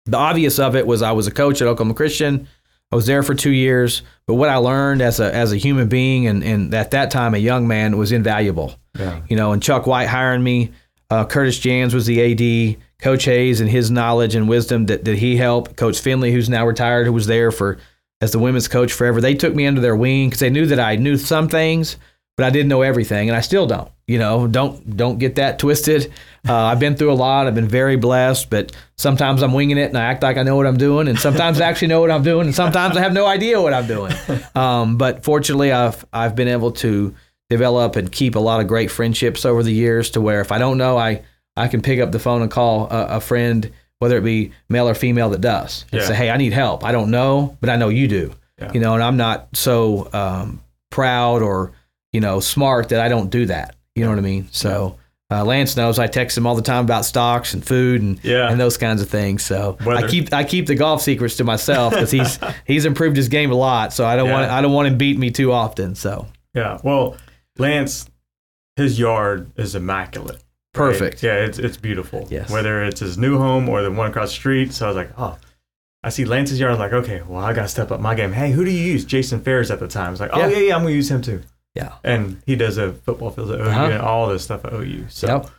the 0.06 0.16
obvious 0.16 0.58
of 0.58 0.74
it 0.76 0.86
was 0.86 1.02
I 1.02 1.12
was 1.12 1.26
a 1.26 1.30
coach 1.30 1.60
at 1.62 1.68
Oklahoma 1.68 1.94
Christian. 1.94 2.48
I 2.90 2.96
was 2.96 3.06
there 3.06 3.22
for 3.22 3.34
two 3.34 3.50
years, 3.50 4.02
but 4.26 4.34
what 4.34 4.48
I 4.48 4.56
learned 4.56 5.02
as 5.02 5.20
a 5.20 5.34
as 5.34 5.52
a 5.52 5.56
human 5.56 5.88
being 5.88 6.26
and, 6.26 6.42
and 6.42 6.72
at 6.74 6.92
that 6.92 7.10
time 7.10 7.34
a 7.34 7.38
young 7.38 7.68
man 7.68 7.98
was 7.98 8.12
invaluable 8.12 8.74
Yeah. 8.98 9.20
you 9.28 9.36
know, 9.36 9.52
and 9.52 9.62
Chuck 9.62 9.86
White 9.86 10.08
hiring 10.08 10.42
me. 10.42 10.70
Uh, 11.10 11.24
Curtis 11.24 11.58
Jans 11.58 11.94
was 11.94 12.06
the 12.06 12.20
AD. 12.74 12.76
Coach 13.00 13.24
Hays 13.26 13.60
and 13.60 13.70
his 13.70 13.90
knowledge 13.92 14.34
and 14.34 14.48
wisdom 14.48 14.86
that, 14.86 15.04
that 15.04 15.18
he 15.18 15.36
helped. 15.36 15.76
Coach 15.76 16.00
Finley, 16.00 16.32
who's 16.32 16.48
now 16.48 16.66
retired, 16.66 17.06
who 17.06 17.12
was 17.12 17.26
there 17.28 17.50
for 17.52 17.78
as 18.20 18.32
the 18.32 18.38
women's 18.40 18.66
coach 18.68 18.92
forever. 18.92 19.20
They 19.20 19.34
took 19.34 19.54
me 19.54 19.66
under 19.66 19.80
their 19.80 19.94
wing 19.94 20.28
because 20.28 20.40
they 20.40 20.50
knew 20.50 20.66
that 20.66 20.80
I 20.80 20.96
knew 20.96 21.16
some 21.16 21.48
things, 21.48 21.96
but 22.38 22.46
I 22.46 22.50
didn't 22.50 22.68
know 22.68 22.82
everything, 22.82 23.28
and 23.28 23.36
I 23.36 23.40
still 23.42 23.66
don't. 23.66 23.90
You 24.06 24.18
know, 24.18 24.46
don't 24.46 24.96
don't 24.96 25.18
get 25.18 25.34
that 25.34 25.58
twisted. 25.58 26.10
Uh, 26.48 26.54
I've 26.54 26.78
been 26.80 26.96
through 26.96 27.12
a 27.12 27.14
lot. 27.18 27.46
I've 27.48 27.54
been 27.54 27.68
very 27.68 27.96
blessed, 27.96 28.48
but 28.48 28.74
sometimes 28.96 29.42
I'm 29.42 29.52
winging 29.52 29.76
it 29.76 29.88
and 29.88 29.98
I 29.98 30.04
act 30.04 30.22
like 30.22 30.38
I 30.38 30.44
know 30.44 30.56
what 30.56 30.66
I'm 30.66 30.78
doing, 30.78 31.08
and 31.08 31.18
sometimes 31.18 31.60
I 31.60 31.66
actually 31.68 31.88
know 31.88 32.00
what 32.00 32.10
I'm 32.10 32.22
doing, 32.22 32.46
and 32.46 32.54
sometimes 32.54 32.96
I 32.96 33.00
have 33.00 33.12
no 33.12 33.26
idea 33.26 33.60
what 33.60 33.74
I'm 33.74 33.86
doing. 33.86 34.14
Um, 34.54 34.96
but 34.96 35.24
fortunately, 35.24 35.72
I've 35.72 36.06
I've 36.12 36.34
been 36.36 36.48
able 36.48 36.70
to 36.72 37.14
develop 37.50 37.96
and 37.96 38.10
keep 38.12 38.34
a 38.36 38.38
lot 38.38 38.60
of 38.60 38.66
great 38.68 38.90
friendships 38.90 39.44
over 39.44 39.62
the 39.62 39.72
years 39.72 40.10
to 40.10 40.20
where 40.20 40.40
if 40.40 40.52
I 40.52 40.58
don't 40.58 40.78
know, 40.78 40.96
I, 40.96 41.22
I 41.56 41.66
can 41.68 41.82
pick 41.82 41.98
up 41.98 42.12
the 42.12 42.18
phone 42.18 42.42
and 42.42 42.50
call 42.50 42.88
a, 42.90 43.16
a 43.16 43.20
friend, 43.20 43.70
whether 43.98 44.16
it 44.18 44.22
be 44.24 44.52
male 44.68 44.86
or 44.88 44.94
female 44.94 45.30
that 45.30 45.40
does, 45.40 45.84
and 45.90 46.00
Yeah. 46.00 46.06
say, 46.06 46.14
hey, 46.14 46.30
I 46.30 46.36
need 46.36 46.52
help. 46.52 46.84
I 46.84 46.92
don't 46.92 47.10
know, 47.10 47.56
but 47.60 47.68
I 47.70 47.76
know 47.76 47.88
you 47.88 48.06
do. 48.06 48.32
Yeah. 48.60 48.72
You 48.72 48.80
know, 48.80 48.94
and 48.94 49.02
I'm 49.02 49.16
not 49.16 49.48
so 49.54 50.08
um, 50.12 50.60
proud 50.90 51.42
or, 51.42 51.72
you 52.12 52.20
know, 52.20 52.40
smart 52.40 52.88
that 52.90 53.00
I 53.00 53.08
don't 53.08 53.30
do 53.30 53.46
that. 53.46 53.76
You 53.94 54.04
know 54.04 54.10
what 54.10 54.18
I 54.18 54.22
mean? 54.22 54.48
So 54.50 54.96
uh, 55.30 55.44
Lance 55.44 55.76
knows 55.76 55.98
I 55.98 56.06
text 56.06 56.38
him 56.38 56.46
all 56.46 56.54
the 56.54 56.62
time 56.62 56.84
about 56.84 57.04
stocks 57.04 57.52
and 57.52 57.64
food 57.64 58.00
and 58.00 58.18
Yeah. 58.24 58.50
and 58.50 58.58
those 58.60 58.76
kinds 58.78 59.02
of 59.02 59.08
things. 59.10 59.42
So 59.44 59.76
Whether- 59.82 60.06
I 60.06 60.08
keep 60.10 60.32
I 60.32 60.44
keep 60.44 60.66
the 60.66 60.74
golf 60.74 61.02
secrets 61.02 61.36
to 61.36 61.44
myself 61.44 61.92
because 61.92 62.10
he's 62.10 62.38
he's 62.64 62.84
improved 62.86 63.16
his 63.16 63.28
game 63.28 63.50
a 63.50 63.54
lot. 63.56 63.92
So 63.92 64.06
I 64.06 64.16
don't 64.16 64.30
want 64.30 64.46
Yeah. 64.46 64.56
I 64.56 64.60
don't 64.62 64.72
want 64.72 64.88
him 64.88 64.96
beat 64.96 65.18
me 65.18 65.30
too 65.30 65.52
often. 65.52 65.94
So 65.94 66.26
Yeah. 66.54 66.78
Well, 66.82 67.16
Lance, 67.58 68.08
his 68.76 68.98
yard 68.98 69.50
is 69.56 69.74
immaculate. 69.74 70.36
right? 70.36 70.42
Perfect. 70.72 71.22
Yeah, 71.22 71.34
it's 71.44 71.58
it's 71.58 71.76
beautiful. 71.76 72.26
Yes. 72.30 72.48
Whether 72.50 72.84
it's 72.84 73.00
his 73.00 73.18
new 73.18 73.36
home 73.38 73.68
or 73.68 73.82
the 73.82 73.90
one 73.90 74.08
across 74.10 74.28
the 74.30 74.34
street. 74.36 74.72
So 74.72 74.86
I 74.86 74.88
was 74.88 74.96
like, 74.96 75.10
oh, 75.18 75.36
I 76.04 76.10
see 76.10 76.24
Lance's 76.24 76.60
yard. 76.60 76.72
I'm 76.74 76.78
like, 76.78 76.92
okay, 76.92 77.20
well, 77.26 77.42
I 77.44 77.52
gotta 77.52 77.68
step 77.68 77.90
up 77.90 78.00
my 78.00 78.14
game. 78.14 78.32
Hey, 78.32 78.52
who 78.52 78.64
do 78.64 78.70
you 78.70 78.92
use? 78.92 79.04
Jason 79.04 79.40
Ferris 79.40 79.70
at 79.70 79.80
the 79.80 79.88
time. 79.88 80.06
I 80.06 80.10
was 80.12 80.20
like, 80.20 80.30
oh 80.32 80.38
Yeah. 80.38 80.48
yeah, 80.48 80.58
yeah, 80.58 80.76
I'm 80.76 80.82
gonna 80.82 80.94
use 80.94 81.10
him 81.10 81.20
too. 81.20 81.42
Yeah. 81.74 81.94
And 82.04 82.42
he 82.46 82.56
does 82.56 82.76
a 82.78 82.92
football 82.92 83.30
field 83.30 83.50
at 83.50 83.60
OU 83.60 83.64
Uh-huh. 83.68 83.84
and 83.86 84.00
all 84.02 84.28
this 84.28 84.44
stuff 84.44 84.64
at 84.64 84.72
OU. 84.72 85.06
So 85.08 85.26
Yep. 85.26 85.50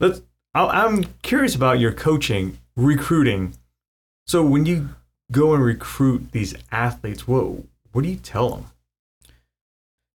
let's. 0.00 0.22
I- 0.54 0.84
I'm 0.84 1.04
curious 1.22 1.54
about 1.54 1.78
your 1.80 1.92
coaching, 1.92 2.58
recruiting. 2.76 3.54
So 4.26 4.44
when 4.44 4.66
you 4.66 4.90
go 5.32 5.52
and 5.54 5.64
recruit 5.64 6.28
these 6.32 6.54
athletes, 6.70 7.26
what 7.26 7.44
what 7.92 8.02
do 8.04 8.08
you 8.08 8.16
tell 8.16 8.50
them? 8.50 8.66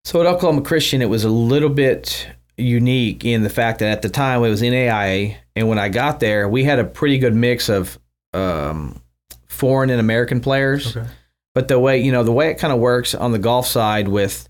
So 0.05 0.19
at 0.21 0.25
Oklahoma 0.25 0.61
Christian, 0.61 1.01
it 1.01 1.09
was 1.09 1.23
a 1.23 1.29
little 1.29 1.69
bit 1.69 2.27
unique 2.57 3.23
in 3.25 3.43
the 3.43 3.49
fact 3.49 3.79
that 3.79 3.89
at 3.91 4.01
the 4.01 4.09
time 4.09 4.43
it 4.43 4.49
was 4.49 4.61
NAIA, 4.61 5.35
and 5.55 5.67
when 5.69 5.77
I 5.79 5.87
got 5.89 6.19
there, 6.19 6.49
we 6.49 6.63
had 6.63 6.79
a 6.79 6.83
pretty 6.83 7.17
good 7.19 7.33
mix 7.35 7.69
of 7.69 7.99
um, 8.33 9.01
foreign 9.47 9.89
and 9.89 9.99
American 9.99 10.39
players. 10.41 10.95
Okay. 10.95 11.07
But 11.55 11.67
the 11.67 11.79
way 11.79 11.99
you 11.99 12.11
know 12.11 12.23
the 12.23 12.31
way 12.31 12.49
it 12.49 12.55
kind 12.55 12.73
of 12.73 12.79
works 12.79 13.13
on 13.15 13.31
the 13.31 13.39
golf 13.39 13.67
side 13.67 14.07
with 14.07 14.48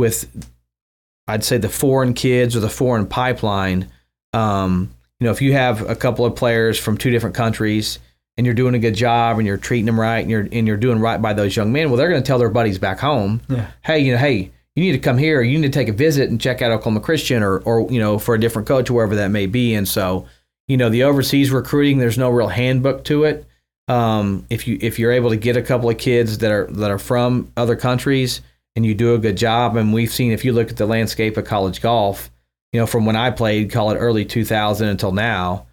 with 0.00 0.26
I'd 1.28 1.44
say 1.44 1.58
the 1.58 1.68
foreign 1.68 2.14
kids 2.14 2.56
or 2.56 2.60
the 2.60 2.68
foreign 2.68 3.06
pipeline. 3.06 3.88
Um, 4.32 4.90
you 5.20 5.26
know, 5.26 5.30
if 5.30 5.40
you 5.42 5.52
have 5.52 5.88
a 5.88 5.94
couple 5.94 6.24
of 6.24 6.34
players 6.34 6.78
from 6.78 6.96
two 6.98 7.10
different 7.10 7.36
countries 7.36 7.98
and 8.36 8.46
you're 8.46 8.54
doing 8.54 8.74
a 8.74 8.78
good 8.80 8.94
job 8.94 9.38
and 9.38 9.46
you're 9.46 9.56
treating 9.58 9.86
them 9.86 10.00
right 10.00 10.18
and 10.20 10.30
you're 10.30 10.48
and 10.50 10.66
you're 10.66 10.76
doing 10.76 10.98
right 10.98 11.20
by 11.22 11.32
those 11.32 11.54
young 11.54 11.72
men, 11.72 11.88
well, 11.88 11.96
they're 11.96 12.08
going 12.10 12.22
to 12.22 12.26
tell 12.26 12.38
their 12.38 12.48
buddies 12.48 12.78
back 12.78 12.98
home, 12.98 13.40
Yeah. 13.48 13.70
hey, 13.84 14.00
you 14.00 14.12
know, 14.12 14.18
hey, 14.18 14.50
you 14.74 14.84
need 14.84 14.92
to 14.92 14.98
come 14.98 15.18
here. 15.18 15.42
You 15.42 15.58
need 15.58 15.72
to 15.72 15.78
take 15.78 15.88
a 15.88 15.92
visit 15.92 16.30
and 16.30 16.40
check 16.40 16.62
out 16.62 16.72
Oklahoma 16.72 17.00
Christian 17.00 17.42
or 17.42 17.58
or 17.58 17.90
you 17.92 18.00
know 18.00 18.18
for 18.18 18.34
a 18.34 18.40
different 18.40 18.66
coach, 18.66 18.88
or 18.90 18.94
wherever 18.94 19.16
that 19.16 19.28
may 19.28 19.46
be. 19.46 19.74
And 19.74 19.86
so, 19.86 20.26
you 20.68 20.76
know, 20.76 20.88
the 20.88 21.02
overseas 21.04 21.50
recruiting, 21.50 21.98
there's 21.98 22.18
no 22.18 22.30
real 22.30 22.48
handbook 22.48 23.04
to 23.04 23.24
it. 23.24 23.46
Um, 23.88 24.46
if 24.50 24.66
you 24.68 24.78
if 24.80 24.98
you're 24.98 25.12
able 25.12 25.30
to 25.30 25.36
get 25.36 25.56
a 25.56 25.62
couple 25.62 25.90
of 25.90 25.98
kids 25.98 26.38
that 26.38 26.50
are 26.50 26.66
that 26.70 26.90
are 26.90 26.98
from 26.98 27.52
other 27.56 27.76
countries 27.76 28.40
and 28.80 28.86
you 28.86 28.94
do 28.94 29.14
a 29.14 29.18
good 29.18 29.36
job, 29.36 29.76
and 29.76 29.92
we've 29.92 30.10
seen 30.10 30.32
if 30.32 30.42
you 30.42 30.54
look 30.54 30.70
at 30.70 30.78
the 30.78 30.86
landscape 30.86 31.36
of 31.36 31.44
college 31.44 31.82
golf, 31.82 32.30
you 32.72 32.80
know, 32.80 32.86
from 32.86 33.04
when 33.04 33.14
I 33.14 33.30
played, 33.30 33.70
call 33.70 33.90
it 33.90 33.96
early 33.96 34.24
2000 34.24 34.88
until 34.88 35.12
now, 35.12 35.66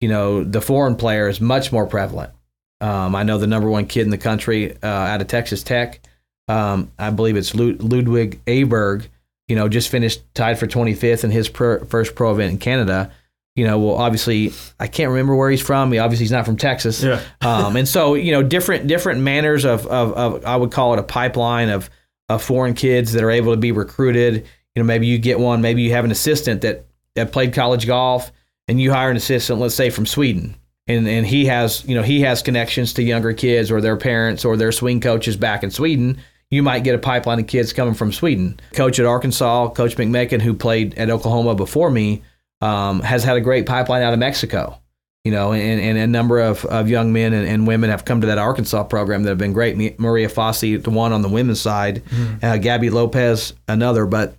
you 0.00 0.08
know, 0.08 0.42
the 0.42 0.62
foreign 0.62 0.96
player 0.96 1.28
is 1.28 1.38
much 1.38 1.70
more 1.70 1.86
prevalent. 1.86 2.32
Um, 2.80 3.14
I 3.14 3.24
know 3.24 3.36
the 3.36 3.46
number 3.46 3.68
one 3.68 3.86
kid 3.86 4.02
in 4.02 4.10
the 4.10 4.16
country 4.18 4.72
uh, 4.82 4.86
out 4.86 5.20
of 5.20 5.28
Texas 5.28 5.62
Tech. 5.62 6.00
Um, 6.48 6.90
I 6.98 7.10
believe 7.10 7.36
it's 7.36 7.54
Lud- 7.54 7.82
Ludvig 7.82 8.42
Aberg. 8.46 9.06
You 9.48 9.56
know, 9.56 9.68
just 9.68 9.90
finished 9.90 10.22
tied 10.34 10.58
for 10.58 10.66
25th 10.66 11.24
in 11.24 11.30
his 11.30 11.48
pro, 11.48 11.84
first 11.84 12.14
pro 12.14 12.32
event 12.32 12.52
in 12.52 12.58
Canada. 12.58 13.12
You 13.54 13.66
know, 13.66 13.78
well, 13.78 13.96
obviously, 13.96 14.52
I 14.80 14.86
can't 14.86 15.10
remember 15.10 15.34
where 15.34 15.50
he's 15.50 15.62
from. 15.62 15.92
He 15.92 15.98
obviously 15.98 16.24
he's 16.24 16.32
not 16.32 16.46
from 16.46 16.56
Texas. 16.56 17.02
Yeah. 17.02 17.20
um, 17.42 17.76
and 17.76 17.86
so 17.86 18.14
you 18.14 18.32
know, 18.32 18.42
different 18.42 18.86
different 18.86 19.20
manners 19.20 19.64
of, 19.66 19.86
of 19.86 20.12
of 20.14 20.44
I 20.44 20.56
would 20.56 20.72
call 20.72 20.94
it 20.94 20.98
a 20.98 21.02
pipeline 21.02 21.68
of 21.68 21.90
of 22.28 22.42
foreign 22.42 22.74
kids 22.74 23.12
that 23.12 23.22
are 23.22 23.30
able 23.30 23.52
to 23.52 23.58
be 23.58 23.72
recruited. 23.72 24.46
You 24.74 24.82
know, 24.82 24.84
maybe 24.84 25.06
you 25.06 25.18
get 25.18 25.38
one, 25.38 25.60
maybe 25.60 25.82
you 25.82 25.92
have 25.92 26.04
an 26.04 26.10
assistant 26.10 26.62
that 26.62 26.86
that 27.14 27.32
played 27.32 27.54
college 27.54 27.86
golf, 27.86 28.30
and 28.68 28.80
you 28.80 28.92
hire 28.92 29.10
an 29.10 29.16
assistant, 29.16 29.58
let's 29.58 29.74
say 29.74 29.90
from 29.90 30.06
Sweden, 30.06 30.56
and 30.86 31.08
and 31.08 31.26
he 31.26 31.46
has 31.46 31.84
you 31.86 31.94
know 31.94 32.02
he 32.02 32.20
has 32.22 32.42
connections 32.42 32.92
to 32.94 33.02
younger 33.02 33.32
kids 33.32 33.70
or 33.70 33.80
their 33.80 33.96
parents 33.96 34.44
or 34.44 34.56
their 34.56 34.72
swing 34.72 35.00
coaches 35.00 35.36
back 35.36 35.62
in 35.62 35.70
Sweden. 35.70 36.18
You 36.50 36.62
might 36.62 36.84
get 36.84 36.94
a 36.94 36.98
pipeline 36.98 37.40
of 37.40 37.48
kids 37.48 37.72
coming 37.72 37.94
from 37.94 38.12
Sweden. 38.12 38.60
Coach 38.72 39.00
at 39.00 39.06
Arkansas, 39.06 39.70
Coach 39.70 39.96
McMakin, 39.96 40.40
who 40.40 40.54
played 40.54 40.94
at 40.94 41.10
Oklahoma 41.10 41.56
before 41.56 41.90
me, 41.90 42.22
um, 42.60 43.00
has 43.00 43.24
had 43.24 43.36
a 43.36 43.40
great 43.40 43.66
pipeline 43.66 44.02
out 44.02 44.12
of 44.12 44.20
Mexico. 44.20 44.78
You 45.26 45.32
know, 45.32 45.52
and, 45.52 45.80
and 45.80 45.98
a 45.98 46.06
number 46.06 46.38
of, 46.38 46.64
of 46.66 46.88
young 46.88 47.12
men 47.12 47.32
and, 47.32 47.48
and 47.48 47.66
women 47.66 47.90
have 47.90 48.04
come 48.04 48.20
to 48.20 48.28
that 48.28 48.38
Arkansas 48.38 48.84
program 48.84 49.24
that 49.24 49.30
have 49.30 49.38
been 49.38 49.52
great. 49.52 49.98
Maria 49.98 50.28
Fassi, 50.28 50.80
the 50.80 50.90
one 50.90 51.12
on 51.12 51.22
the 51.22 51.28
women's 51.28 51.60
side, 51.60 52.04
uh, 52.44 52.58
Gabby 52.58 52.90
Lopez, 52.90 53.52
another. 53.66 54.06
But 54.06 54.36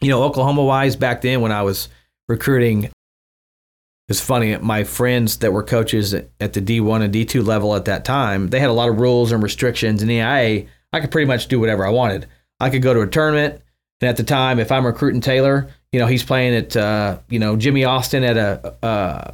you 0.00 0.08
know, 0.08 0.22
Oklahoma 0.22 0.64
wise, 0.64 0.96
back 0.96 1.20
then 1.20 1.42
when 1.42 1.52
I 1.52 1.60
was 1.60 1.90
recruiting, 2.30 2.88
it's 4.08 4.22
funny. 4.22 4.56
My 4.56 4.84
friends 4.84 5.36
that 5.40 5.52
were 5.52 5.62
coaches 5.62 6.14
at, 6.14 6.30
at 6.40 6.54
the 6.54 6.62
D1 6.62 7.02
and 7.02 7.12
D2 7.12 7.46
level 7.46 7.76
at 7.76 7.84
that 7.84 8.06
time, 8.06 8.48
they 8.48 8.58
had 8.58 8.70
a 8.70 8.72
lot 8.72 8.88
of 8.88 8.98
rules 8.98 9.32
and 9.32 9.42
restrictions. 9.42 10.00
In 10.00 10.08
the 10.08 10.16
IA, 10.16 10.64
I 10.94 11.00
could 11.00 11.10
pretty 11.10 11.26
much 11.26 11.48
do 11.48 11.60
whatever 11.60 11.86
I 11.86 11.90
wanted. 11.90 12.26
I 12.58 12.70
could 12.70 12.80
go 12.80 12.94
to 12.94 13.02
a 13.02 13.06
tournament, 13.06 13.60
and 14.00 14.08
at 14.08 14.16
the 14.16 14.24
time, 14.24 14.58
if 14.58 14.72
I'm 14.72 14.86
recruiting 14.86 15.20
Taylor, 15.20 15.68
you 15.92 16.00
know, 16.00 16.06
he's 16.06 16.24
playing 16.24 16.54
at 16.54 16.74
uh, 16.74 17.18
you 17.28 17.38
know 17.38 17.54
Jimmie 17.54 17.84
Austin 17.84 18.24
at 18.24 18.38
a 18.38 18.74
uh, 18.82 19.32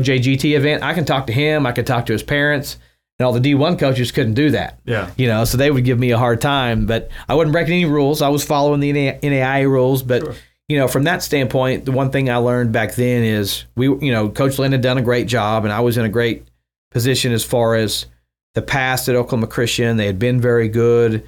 OJGT 0.00 0.56
event. 0.56 0.82
I 0.82 0.94
can 0.94 1.04
talk 1.04 1.26
to 1.28 1.32
him. 1.32 1.66
I 1.66 1.72
could 1.72 1.86
talk 1.86 2.06
to 2.06 2.12
his 2.12 2.22
parents. 2.22 2.78
And 3.18 3.26
all 3.26 3.32
the 3.32 3.40
D1 3.40 3.78
coaches 3.78 4.10
couldn't 4.10 4.34
do 4.34 4.50
that 4.50 4.80
Yeah. 4.84 5.08
you 5.16 5.28
know, 5.28 5.44
so 5.44 5.56
they 5.56 5.70
would 5.70 5.84
give 5.84 6.00
me 6.00 6.10
a 6.10 6.18
hard 6.18 6.40
time, 6.40 6.84
but 6.86 7.08
I 7.28 7.34
wasn't 7.34 7.52
breaking 7.52 7.74
any 7.74 7.84
rules. 7.84 8.20
I 8.20 8.28
was 8.28 8.44
following 8.44 8.80
the 8.80 8.92
NAIA 8.92 9.68
rules, 9.70 10.02
but 10.02 10.22
Sure. 10.22 10.34
you 10.68 10.78
know, 10.78 10.88
from 10.88 11.04
that 11.04 11.22
standpoint, 11.22 11.84
the 11.84 11.92
one 11.92 12.10
thing 12.10 12.28
I 12.28 12.36
learned 12.38 12.72
back 12.72 12.96
then 12.96 13.22
is 13.22 13.64
we, 13.76 13.86
you 13.86 14.10
know, 14.10 14.28
Coach 14.30 14.58
Lynn 14.58 14.72
had 14.72 14.80
done 14.80 14.98
a 14.98 15.02
great 15.02 15.28
job, 15.28 15.64
and 15.64 15.72
I 15.72 15.78
was 15.80 15.96
in 15.96 16.04
a 16.04 16.08
great 16.08 16.42
position 16.90 17.32
as 17.32 17.44
far 17.44 17.76
as 17.76 18.06
the 18.54 18.62
past 18.62 19.08
at 19.08 19.14
Oklahoma 19.14 19.46
Christian. 19.46 19.96
They 19.96 20.06
had 20.06 20.18
been 20.18 20.40
very 20.40 20.68
good. 20.68 21.22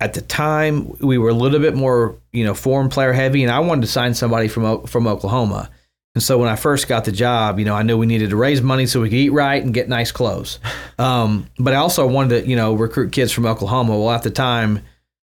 At 0.00 0.14
the 0.14 0.20
time, 0.22 0.96
we 1.00 1.18
were 1.18 1.28
a 1.30 1.34
little 1.34 1.60
bit 1.60 1.74
more, 1.76 2.16
you 2.32 2.44
know, 2.44 2.54
foreign 2.54 2.88
player 2.88 3.12
heavy, 3.12 3.44
and 3.44 3.52
I 3.52 3.60
wanted 3.60 3.82
to 3.82 3.86
sign 3.88 4.14
somebody 4.14 4.48
from 4.48 4.86
from 4.88 5.06
Oklahoma. 5.06 5.70
And 6.18 6.22
so 6.24 6.36
when 6.36 6.48
I 6.48 6.56
first 6.56 6.88
got 6.88 7.04
the 7.04 7.12
job, 7.12 7.60
you 7.60 7.64
know, 7.64 7.76
I 7.76 7.84
knew 7.84 7.96
we 7.96 8.04
needed 8.04 8.30
to 8.30 8.36
raise 8.36 8.60
money 8.60 8.86
so 8.86 9.00
we 9.00 9.08
could 9.08 9.18
eat 9.18 9.30
right 9.30 9.62
and 9.62 9.72
get 9.72 9.88
nice 9.88 10.10
clothes. 10.10 10.58
Um, 11.00 11.46
but 11.60 11.74
I 11.74 11.76
also 11.76 12.08
wanted 12.08 12.42
to, 12.42 12.50
you 12.50 12.56
know, 12.56 12.74
recruit 12.74 13.12
kids 13.12 13.30
from 13.30 13.46
Oklahoma. 13.46 13.96
Well, 13.96 14.10
at 14.10 14.24
the 14.24 14.32
time, 14.32 14.80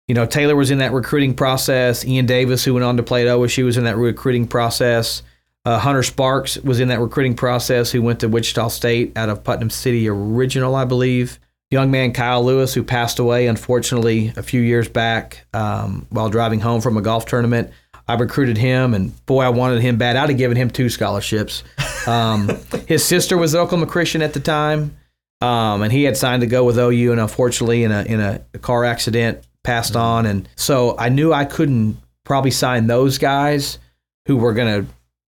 you 0.06 0.14
know, 0.14 0.24
Taylor 0.24 0.54
was 0.54 0.70
in 0.70 0.78
that 0.78 0.92
recruiting 0.92 1.34
process. 1.34 2.04
Ian 2.04 2.26
Davis, 2.26 2.64
who 2.64 2.74
went 2.74 2.84
on 2.84 2.96
to 2.96 3.02
play 3.02 3.28
at 3.28 3.36
OSU, 3.36 3.64
was 3.64 3.76
in 3.76 3.82
that 3.82 3.96
recruiting 3.96 4.46
process. 4.46 5.24
Uh, 5.64 5.80
Hunter 5.80 6.04
Sparks 6.04 6.58
was 6.58 6.78
in 6.78 6.86
that 6.88 7.00
recruiting 7.00 7.34
process, 7.34 7.90
who 7.90 8.02
went 8.02 8.20
to 8.20 8.28
Wichita 8.28 8.68
State 8.68 9.18
out 9.18 9.28
of 9.28 9.42
Putnam 9.42 9.68
City 9.68 10.08
Original, 10.08 10.76
I 10.76 10.84
believe. 10.84 11.40
Young 11.72 11.90
man 11.90 12.12
Kyle 12.12 12.44
Lewis, 12.44 12.72
who 12.72 12.84
passed 12.84 13.18
away 13.18 13.48
unfortunately 13.48 14.32
a 14.36 14.44
few 14.44 14.60
years 14.60 14.88
back 14.88 15.44
um, 15.52 16.06
while 16.10 16.30
driving 16.30 16.60
home 16.60 16.80
from 16.80 16.96
a 16.96 17.02
golf 17.02 17.26
tournament. 17.26 17.72
I 18.08 18.14
recruited 18.14 18.56
him, 18.56 18.94
and 18.94 19.14
boy, 19.26 19.42
I 19.42 19.50
wanted 19.50 19.82
him 19.82 19.98
bad. 19.98 20.16
I'd 20.16 20.30
have 20.30 20.38
given 20.38 20.56
him 20.56 20.70
two 20.70 20.88
scholarships. 20.88 21.62
Um, 22.06 22.48
his 22.86 23.04
sister 23.04 23.36
was 23.36 23.54
at 23.54 23.60
Oklahoma 23.60 23.90
Christian 23.90 24.22
at 24.22 24.32
the 24.32 24.40
time, 24.40 24.96
um, 25.42 25.82
and 25.82 25.92
he 25.92 26.04
had 26.04 26.16
signed 26.16 26.40
to 26.40 26.46
go 26.46 26.64
with 26.64 26.78
OU, 26.78 27.12
and 27.12 27.20
unfortunately, 27.20 27.84
in 27.84 27.92
a 27.92 28.02
in 28.02 28.20
a 28.20 28.38
car 28.60 28.84
accident, 28.84 29.44
passed 29.62 29.94
on. 29.94 30.24
And 30.24 30.48
so 30.56 30.96
I 30.98 31.10
knew 31.10 31.32
I 31.32 31.44
couldn't 31.44 31.98
probably 32.24 32.50
sign 32.50 32.86
those 32.86 33.18
guys 33.18 33.78
who 34.26 34.36
were 34.36 34.54
going 34.54 34.86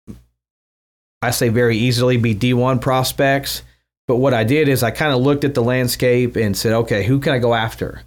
to, 0.08 0.15
I 1.22 1.32
say, 1.32 1.50
very 1.50 1.78
easily 1.78 2.18
be 2.18 2.34
D1 2.34 2.82
prospects. 2.82 3.63
But 4.08 4.15
what 4.15 4.34
I 4.34 4.44
did 4.44 4.70
is 4.70 4.82
I 4.82 4.92
kind 4.92 5.13
of 5.13 5.22
looked 5.22 5.44
at 5.44 5.54
the 5.54 5.62
landscape 5.62 6.36
and 6.36 6.58
said, 6.58 6.74
okay, 6.74 7.04
who 7.04 7.20
can 7.20 7.34
I 7.34 7.39
go 7.39 7.54
after? 7.54 8.02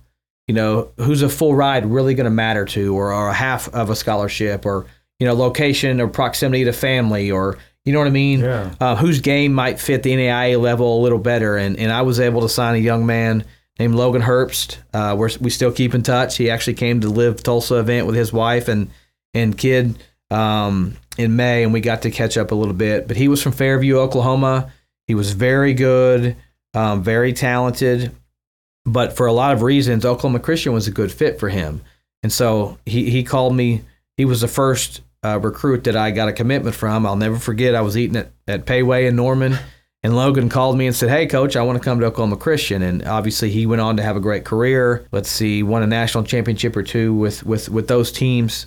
You 0.48 0.55
know, 0.55 0.90
who's 0.98 1.22
a 1.22 1.28
full 1.28 1.55
ride 1.55 1.87
really 1.87 2.14
going 2.14 2.24
to 2.24 2.31
matter 2.31 2.64
to, 2.64 2.94
or, 2.96 3.12
or 3.12 3.28
a 3.28 3.35
half 3.35 3.68
of 3.68 3.90
a 3.90 3.96
scholarship, 3.96 4.66
or 4.66 4.87
you 5.18 5.26
know, 5.26 5.35
location 5.35 6.00
or 6.00 6.09
proximity 6.09 6.64
to 6.64 6.72
family, 6.72 7.31
or 7.31 7.59
you 7.85 7.92
know 7.92 7.98
what 7.98 8.09
I 8.09 8.12
mean? 8.12 8.40
Yeah. 8.40 8.74
Uh, 8.81 8.96
whose 8.96 9.20
game 9.20 9.52
might 9.52 9.81
fit 9.81 10.02
the 10.02 10.12
NAIA 10.12 10.61
level 10.61 11.00
a 11.00 11.02
little 11.02 11.18
better? 11.18 11.57
And 11.57 11.78
and 11.78 11.92
I 11.92 12.02
was 12.02 12.20
able 12.20 12.40
to 12.42 12.48
sign 12.48 12.74
a 12.74 12.78
young 12.78 13.07
man 13.07 13.44
named 13.78 13.94
Logan 13.94 14.22
Herbst. 14.22 14.78
Uh, 14.92 15.14
we're, 15.16 15.31
we 15.40 15.50
still 15.50 15.72
keep 15.72 15.94
in 15.94 16.02
touch. 16.02 16.37
He 16.37 16.50
actually 16.50 16.74
came 16.74 17.00
to 17.00 17.09
live 17.09 17.42
Tulsa 17.42 17.76
event 17.76 18.07
with 18.07 18.16
his 18.16 18.33
wife 18.33 18.68
and 18.68 18.90
and 19.35 19.57
kid 19.57 19.96
um, 20.31 20.96
in 21.16 21.37
May, 21.37 21.62
and 21.62 21.72
we 21.72 21.81
got 21.81 22.02
to 22.02 22.11
catch 22.11 22.37
up 22.37 22.50
a 22.50 22.55
little 22.55 22.74
bit. 22.74 23.07
But 23.07 23.16
he 23.16 23.28
was 23.28 23.42
from 23.42 23.52
Fairview, 23.52 23.98
Oklahoma. 23.98 24.72
He 25.07 25.14
was 25.14 25.33
very 25.33 25.74
good, 25.74 26.37
um, 26.74 27.02
very 27.02 27.33
talented 27.33 28.14
but 28.84 29.16
for 29.16 29.26
a 29.26 29.32
lot 29.32 29.52
of 29.52 29.62
reasons, 29.62 30.04
Oklahoma 30.04 30.40
Christian 30.40 30.72
was 30.72 30.88
a 30.88 30.92
good 30.92 31.12
fit 31.12 31.38
for 31.38 31.48
him. 31.48 31.82
And 32.22 32.32
so 32.32 32.78
he, 32.86 33.10
he 33.10 33.24
called 33.24 33.54
me. 33.54 33.82
He 34.16 34.24
was 34.24 34.40
the 34.40 34.48
first 34.48 35.02
uh, 35.24 35.38
recruit 35.38 35.84
that 35.84 35.96
I 35.96 36.10
got 36.10 36.28
a 36.28 36.32
commitment 36.32 36.74
from. 36.74 37.06
I'll 37.06 37.16
never 37.16 37.38
forget. 37.38 37.74
I 37.74 37.80
was 37.80 37.96
eating 37.96 38.16
at, 38.16 38.30
at 38.46 38.66
Pei 38.66 38.82
Wei 38.82 39.06
in 39.06 39.16
Norman, 39.16 39.58
and 40.02 40.16
Logan 40.16 40.48
called 40.48 40.76
me 40.76 40.86
and 40.86 40.94
said, 40.94 41.10
Hey, 41.10 41.26
coach, 41.26 41.56
I 41.56 41.62
want 41.62 41.78
to 41.78 41.84
come 41.84 42.00
to 42.00 42.06
Oklahoma 42.06 42.36
Christian. 42.36 42.82
And 42.82 43.04
obviously, 43.04 43.50
he 43.50 43.66
went 43.66 43.80
on 43.80 43.96
to 43.96 44.02
have 44.02 44.16
a 44.16 44.20
great 44.20 44.44
career. 44.44 45.06
Let's 45.12 45.30
see, 45.30 45.62
won 45.62 45.82
a 45.82 45.86
national 45.86 46.24
championship 46.24 46.76
or 46.76 46.82
two 46.82 47.14
with, 47.14 47.44
with, 47.44 47.68
with 47.68 47.88
those 47.88 48.10
teams. 48.10 48.66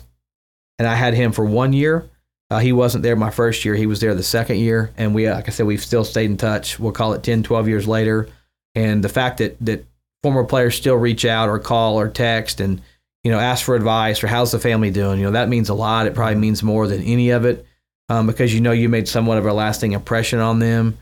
And 0.78 0.88
I 0.88 0.94
had 0.94 1.14
him 1.14 1.32
for 1.32 1.44
one 1.44 1.72
year. 1.72 2.08
Uh, 2.48 2.58
he 2.58 2.72
wasn't 2.72 3.02
there 3.02 3.16
my 3.16 3.30
first 3.30 3.64
year. 3.64 3.74
He 3.74 3.86
was 3.86 4.00
there 4.00 4.14
the 4.14 4.22
second 4.22 4.58
year. 4.58 4.92
And 4.96 5.14
we, 5.14 5.28
like 5.28 5.48
I 5.48 5.50
said, 5.50 5.66
we've 5.66 5.82
still 5.82 6.04
stayed 6.04 6.30
in 6.30 6.36
touch. 6.36 6.78
We'll 6.78 6.92
call 6.92 7.12
it 7.14 7.22
10, 7.22 7.42
12 7.42 7.68
years 7.68 7.88
later. 7.88 8.28
And 8.74 9.02
the 9.02 9.08
fact 9.08 9.38
that, 9.38 9.56
that 9.62 9.84
former 10.26 10.42
players 10.42 10.74
still 10.74 10.96
reach 10.96 11.24
out 11.24 11.48
or 11.48 11.56
call 11.60 12.00
or 12.00 12.08
text 12.08 12.58
and 12.58 12.82
you 13.22 13.30
know 13.30 13.38
ask 13.38 13.64
for 13.64 13.76
advice 13.76 14.24
or 14.24 14.26
how's 14.26 14.50
the 14.50 14.58
family 14.58 14.90
doing. 14.90 15.20
You 15.20 15.26
know 15.26 15.30
that 15.30 15.48
means 15.48 15.68
a 15.68 15.74
lot. 15.74 16.08
It 16.08 16.16
probably 16.16 16.34
means 16.34 16.64
more 16.64 16.88
than 16.88 17.00
any 17.04 17.30
of 17.30 17.44
it 17.44 17.64
um, 18.08 18.26
because 18.26 18.52
you 18.52 18.60
know 18.60 18.72
you 18.72 18.88
made 18.88 19.06
somewhat 19.06 19.38
of 19.38 19.46
a 19.46 19.52
lasting 19.52 19.92
impression 19.92 20.40
on 20.40 20.58
them. 20.58 20.98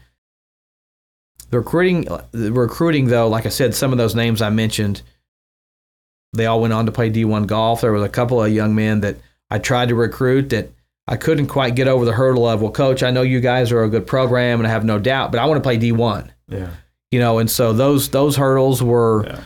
The 1.48 1.60
recruiting, 1.60 2.06
the 2.32 2.52
recruiting 2.52 3.06
though, 3.06 3.28
like 3.28 3.46
I 3.46 3.48
said, 3.48 3.74
some 3.74 3.92
of 3.92 3.98
those 3.98 4.14
names 4.14 4.42
I 4.42 4.50
mentioned, 4.50 5.00
they 6.34 6.44
all 6.44 6.60
went 6.60 6.74
on 6.74 6.84
to 6.84 6.92
play 6.92 7.10
D1 7.10 7.46
golf. 7.46 7.80
There 7.80 7.90
was 7.90 8.02
a 8.02 8.10
couple 8.10 8.44
of 8.44 8.52
young 8.52 8.74
men 8.74 9.00
that 9.00 9.16
I 9.48 9.58
tried 9.58 9.88
to 9.88 9.94
recruit 9.94 10.50
that 10.50 10.68
I 11.08 11.16
couldn't 11.16 11.46
quite 11.46 11.76
get 11.76 11.88
over 11.88 12.04
the 12.04 12.12
hurdle 12.12 12.46
of. 12.46 12.60
Well, 12.60 12.72
coach, 12.72 13.02
I 13.02 13.10
know 13.10 13.22
you 13.22 13.40
guys 13.40 13.72
are 13.72 13.84
a 13.84 13.88
good 13.88 14.06
program, 14.06 14.60
and 14.60 14.66
I 14.66 14.70
have 14.70 14.84
no 14.84 14.98
doubt, 14.98 15.32
but 15.32 15.40
I 15.40 15.46
want 15.46 15.56
to 15.56 15.66
play 15.66 15.78
D1. 15.78 16.28
Yeah 16.46 16.68
you 17.14 17.20
know, 17.20 17.38
and 17.38 17.48
so 17.48 17.72
those 17.72 18.08
those 18.08 18.34
hurdles 18.34 18.82
were. 18.82 19.24
Yeah. 19.24 19.40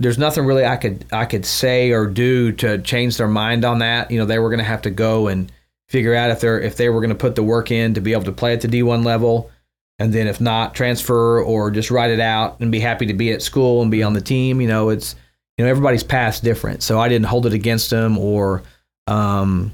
There's 0.00 0.18
nothing 0.18 0.44
really 0.44 0.66
I 0.66 0.76
could 0.76 1.06
I 1.10 1.24
could 1.24 1.46
say 1.46 1.92
or 1.92 2.06
do 2.06 2.52
to 2.52 2.78
change 2.82 3.16
their 3.16 3.28
mind 3.28 3.64
on 3.64 3.78
that. 3.78 4.10
You 4.10 4.18
know, 4.18 4.26
they 4.26 4.38
were 4.38 4.50
going 4.50 4.58
to 4.58 4.64
have 4.64 4.82
to 4.82 4.90
go 4.90 5.28
and 5.28 5.50
figure 5.88 6.14
out 6.14 6.30
if 6.30 6.40
they're 6.40 6.60
if 6.60 6.76
they 6.76 6.90
were 6.90 7.00
going 7.00 7.08
to 7.10 7.16
put 7.16 7.34
the 7.34 7.42
work 7.42 7.70
in 7.70 7.94
to 7.94 8.02
be 8.02 8.12
able 8.12 8.24
to 8.24 8.32
play 8.32 8.52
at 8.52 8.60
the 8.60 8.68
D1 8.68 9.06
level, 9.06 9.50
and 9.98 10.12
then 10.12 10.26
if 10.26 10.38
not, 10.38 10.74
transfer 10.74 11.40
or 11.40 11.70
just 11.70 11.90
write 11.90 12.10
it 12.10 12.20
out 12.20 12.60
and 12.60 12.70
be 12.70 12.80
happy 12.80 13.06
to 13.06 13.14
be 13.14 13.32
at 13.32 13.40
school 13.40 13.80
and 13.80 13.90
be 13.90 14.02
on 14.02 14.12
the 14.12 14.20
team. 14.20 14.60
You 14.60 14.68
know, 14.68 14.90
it's 14.90 15.14
you 15.56 15.64
know 15.64 15.70
everybody's 15.70 16.04
past 16.04 16.44
different, 16.44 16.82
so 16.82 17.00
I 17.00 17.08
didn't 17.08 17.26
hold 17.26 17.46
it 17.46 17.54
against 17.54 17.88
them 17.88 18.18
or 18.18 18.62
um, 19.06 19.72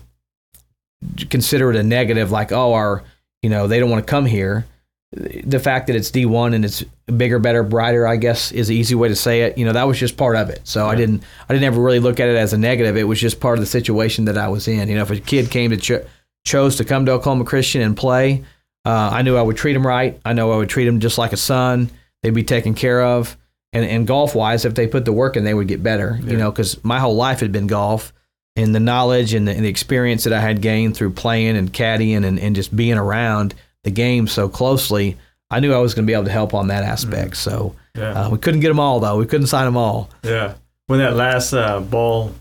consider 1.30 1.70
it 1.70 1.76
a 1.76 1.82
negative, 1.82 2.30
like 2.30 2.52
oh 2.52 2.74
our 2.74 3.02
you 3.42 3.50
know 3.50 3.66
they 3.66 3.80
don't 3.80 3.90
want 3.90 4.06
to 4.06 4.10
come 4.10 4.26
here 4.26 4.66
the 5.12 5.58
fact 5.58 5.88
that 5.88 5.96
it's 5.96 6.10
D1 6.10 6.54
and 6.54 6.64
it's 6.64 6.82
bigger, 7.16 7.40
better, 7.40 7.64
brighter, 7.64 8.06
I 8.06 8.16
guess 8.16 8.52
is 8.52 8.68
the 8.68 8.76
easy 8.76 8.94
way 8.94 9.08
to 9.08 9.16
say 9.16 9.42
it. 9.42 9.58
You 9.58 9.64
know, 9.64 9.72
that 9.72 9.88
was 9.88 9.98
just 9.98 10.16
part 10.16 10.36
of 10.36 10.50
it. 10.50 10.60
So 10.64 10.84
yeah. 10.84 10.92
I 10.92 10.94
didn't, 10.94 11.24
I 11.48 11.52
didn't 11.52 11.64
ever 11.64 11.80
really 11.80 11.98
look 11.98 12.20
at 12.20 12.28
it 12.28 12.36
as 12.36 12.52
a 12.52 12.58
negative. 12.58 12.96
It 12.96 13.04
was 13.04 13.20
just 13.20 13.40
part 13.40 13.58
of 13.58 13.60
the 13.60 13.66
situation 13.66 14.26
that 14.26 14.38
I 14.38 14.48
was 14.48 14.68
in. 14.68 14.88
You 14.88 14.94
know, 14.94 15.02
if 15.02 15.10
a 15.10 15.18
kid 15.18 15.50
came 15.50 15.70
to 15.70 15.76
cho- 15.76 16.06
chose 16.44 16.76
to 16.76 16.84
come 16.84 17.06
to 17.06 17.12
Oklahoma 17.12 17.44
Christian 17.44 17.82
and 17.82 17.96
play, 17.96 18.44
uh, 18.84 19.10
I 19.12 19.22
knew 19.22 19.36
I 19.36 19.42
would 19.42 19.56
treat 19.56 19.74
him 19.74 19.86
right. 19.86 20.20
I 20.24 20.32
know 20.32 20.52
I 20.52 20.58
would 20.58 20.68
treat 20.68 20.86
him 20.86 21.00
just 21.00 21.18
like 21.18 21.32
a 21.32 21.36
son. 21.36 21.90
They'd 22.22 22.30
be 22.30 22.44
taken 22.44 22.74
care 22.74 23.02
of. 23.02 23.36
And, 23.72 23.84
and 23.84 24.06
golf 24.06 24.36
wise, 24.36 24.64
if 24.64 24.74
they 24.74 24.86
put 24.86 25.04
the 25.04 25.12
work 25.12 25.36
in, 25.36 25.42
they 25.42 25.54
would 25.54 25.68
get 25.68 25.82
better. 25.82 26.18
Yeah. 26.22 26.30
You 26.30 26.36
know, 26.36 26.50
because 26.52 26.82
my 26.84 27.00
whole 27.00 27.16
life 27.16 27.40
had 27.40 27.50
been 27.50 27.66
golf 27.66 28.12
and 28.54 28.74
the 28.74 28.80
knowledge 28.80 29.34
and 29.34 29.46
the, 29.46 29.52
and 29.52 29.64
the, 29.64 29.68
experience 29.68 30.24
that 30.24 30.32
I 30.32 30.40
had 30.40 30.60
gained 30.60 30.96
through 30.96 31.12
playing 31.12 31.56
and 31.56 31.72
caddying 31.72 32.24
and, 32.24 32.38
and 32.38 32.54
just 32.54 32.74
being 32.76 32.96
around– 32.96 33.56
the 33.84 33.90
game 33.90 34.26
so 34.26 34.48
closely, 34.48 35.16
I 35.50 35.60
knew 35.60 35.72
I 35.72 35.78
was 35.78 35.94
going 35.94 36.04
to 36.04 36.10
be 36.10 36.14
able 36.14 36.24
to 36.24 36.30
help 36.30 36.54
on 36.54 36.68
that 36.68 36.84
aspect. 36.84 37.32
Mm-hmm. 37.32 37.50
So 37.50 37.76
yeah. 37.96 38.24
uh, 38.24 38.30
we 38.30 38.38
couldn't 38.38 38.60
get 38.60 38.68
them 38.68 38.80
all 38.80 39.00
though. 39.00 39.18
We 39.18 39.26
couldn't 39.26 39.48
sign 39.48 39.64
them 39.64 39.76
all. 39.76 40.10
Yeah. 40.22 40.54
When 40.86 40.98
that 40.98 41.14
last 41.14 41.52
uh, 41.52 41.80
ball 41.80 42.34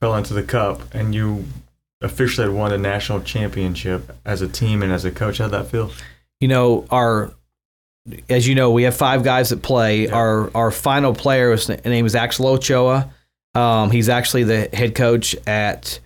fell 0.00 0.16
into 0.16 0.34
the 0.34 0.42
cup 0.42 0.94
and 0.94 1.14
you 1.14 1.44
officially 2.00 2.48
won 2.48 2.70
the 2.70 2.78
national 2.78 3.20
championship 3.22 4.16
as 4.24 4.42
a 4.42 4.48
team 4.48 4.82
and 4.82 4.92
as 4.92 5.04
a 5.04 5.10
coach, 5.10 5.38
how'd 5.38 5.52
that 5.52 5.68
feel? 5.68 5.90
You 6.40 6.48
know, 6.48 6.86
our 6.90 7.32
as 8.28 8.46
you 8.46 8.54
know, 8.54 8.70
we 8.70 8.82
have 8.82 8.96
five 8.96 9.22
guys 9.22 9.48
that 9.50 9.62
play. 9.62 10.04
Yeah. 10.04 10.14
Our 10.14 10.50
our 10.54 10.70
final 10.70 11.14
player, 11.14 11.52
his 11.52 11.68
name 11.68 12.06
is 12.06 12.14
Axel 12.14 12.46
Ochoa. 12.48 13.10
Um, 13.54 13.90
he's 13.90 14.08
actually 14.08 14.44
the 14.44 14.68
head 14.72 14.94
coach 14.94 15.36
at 15.46 16.00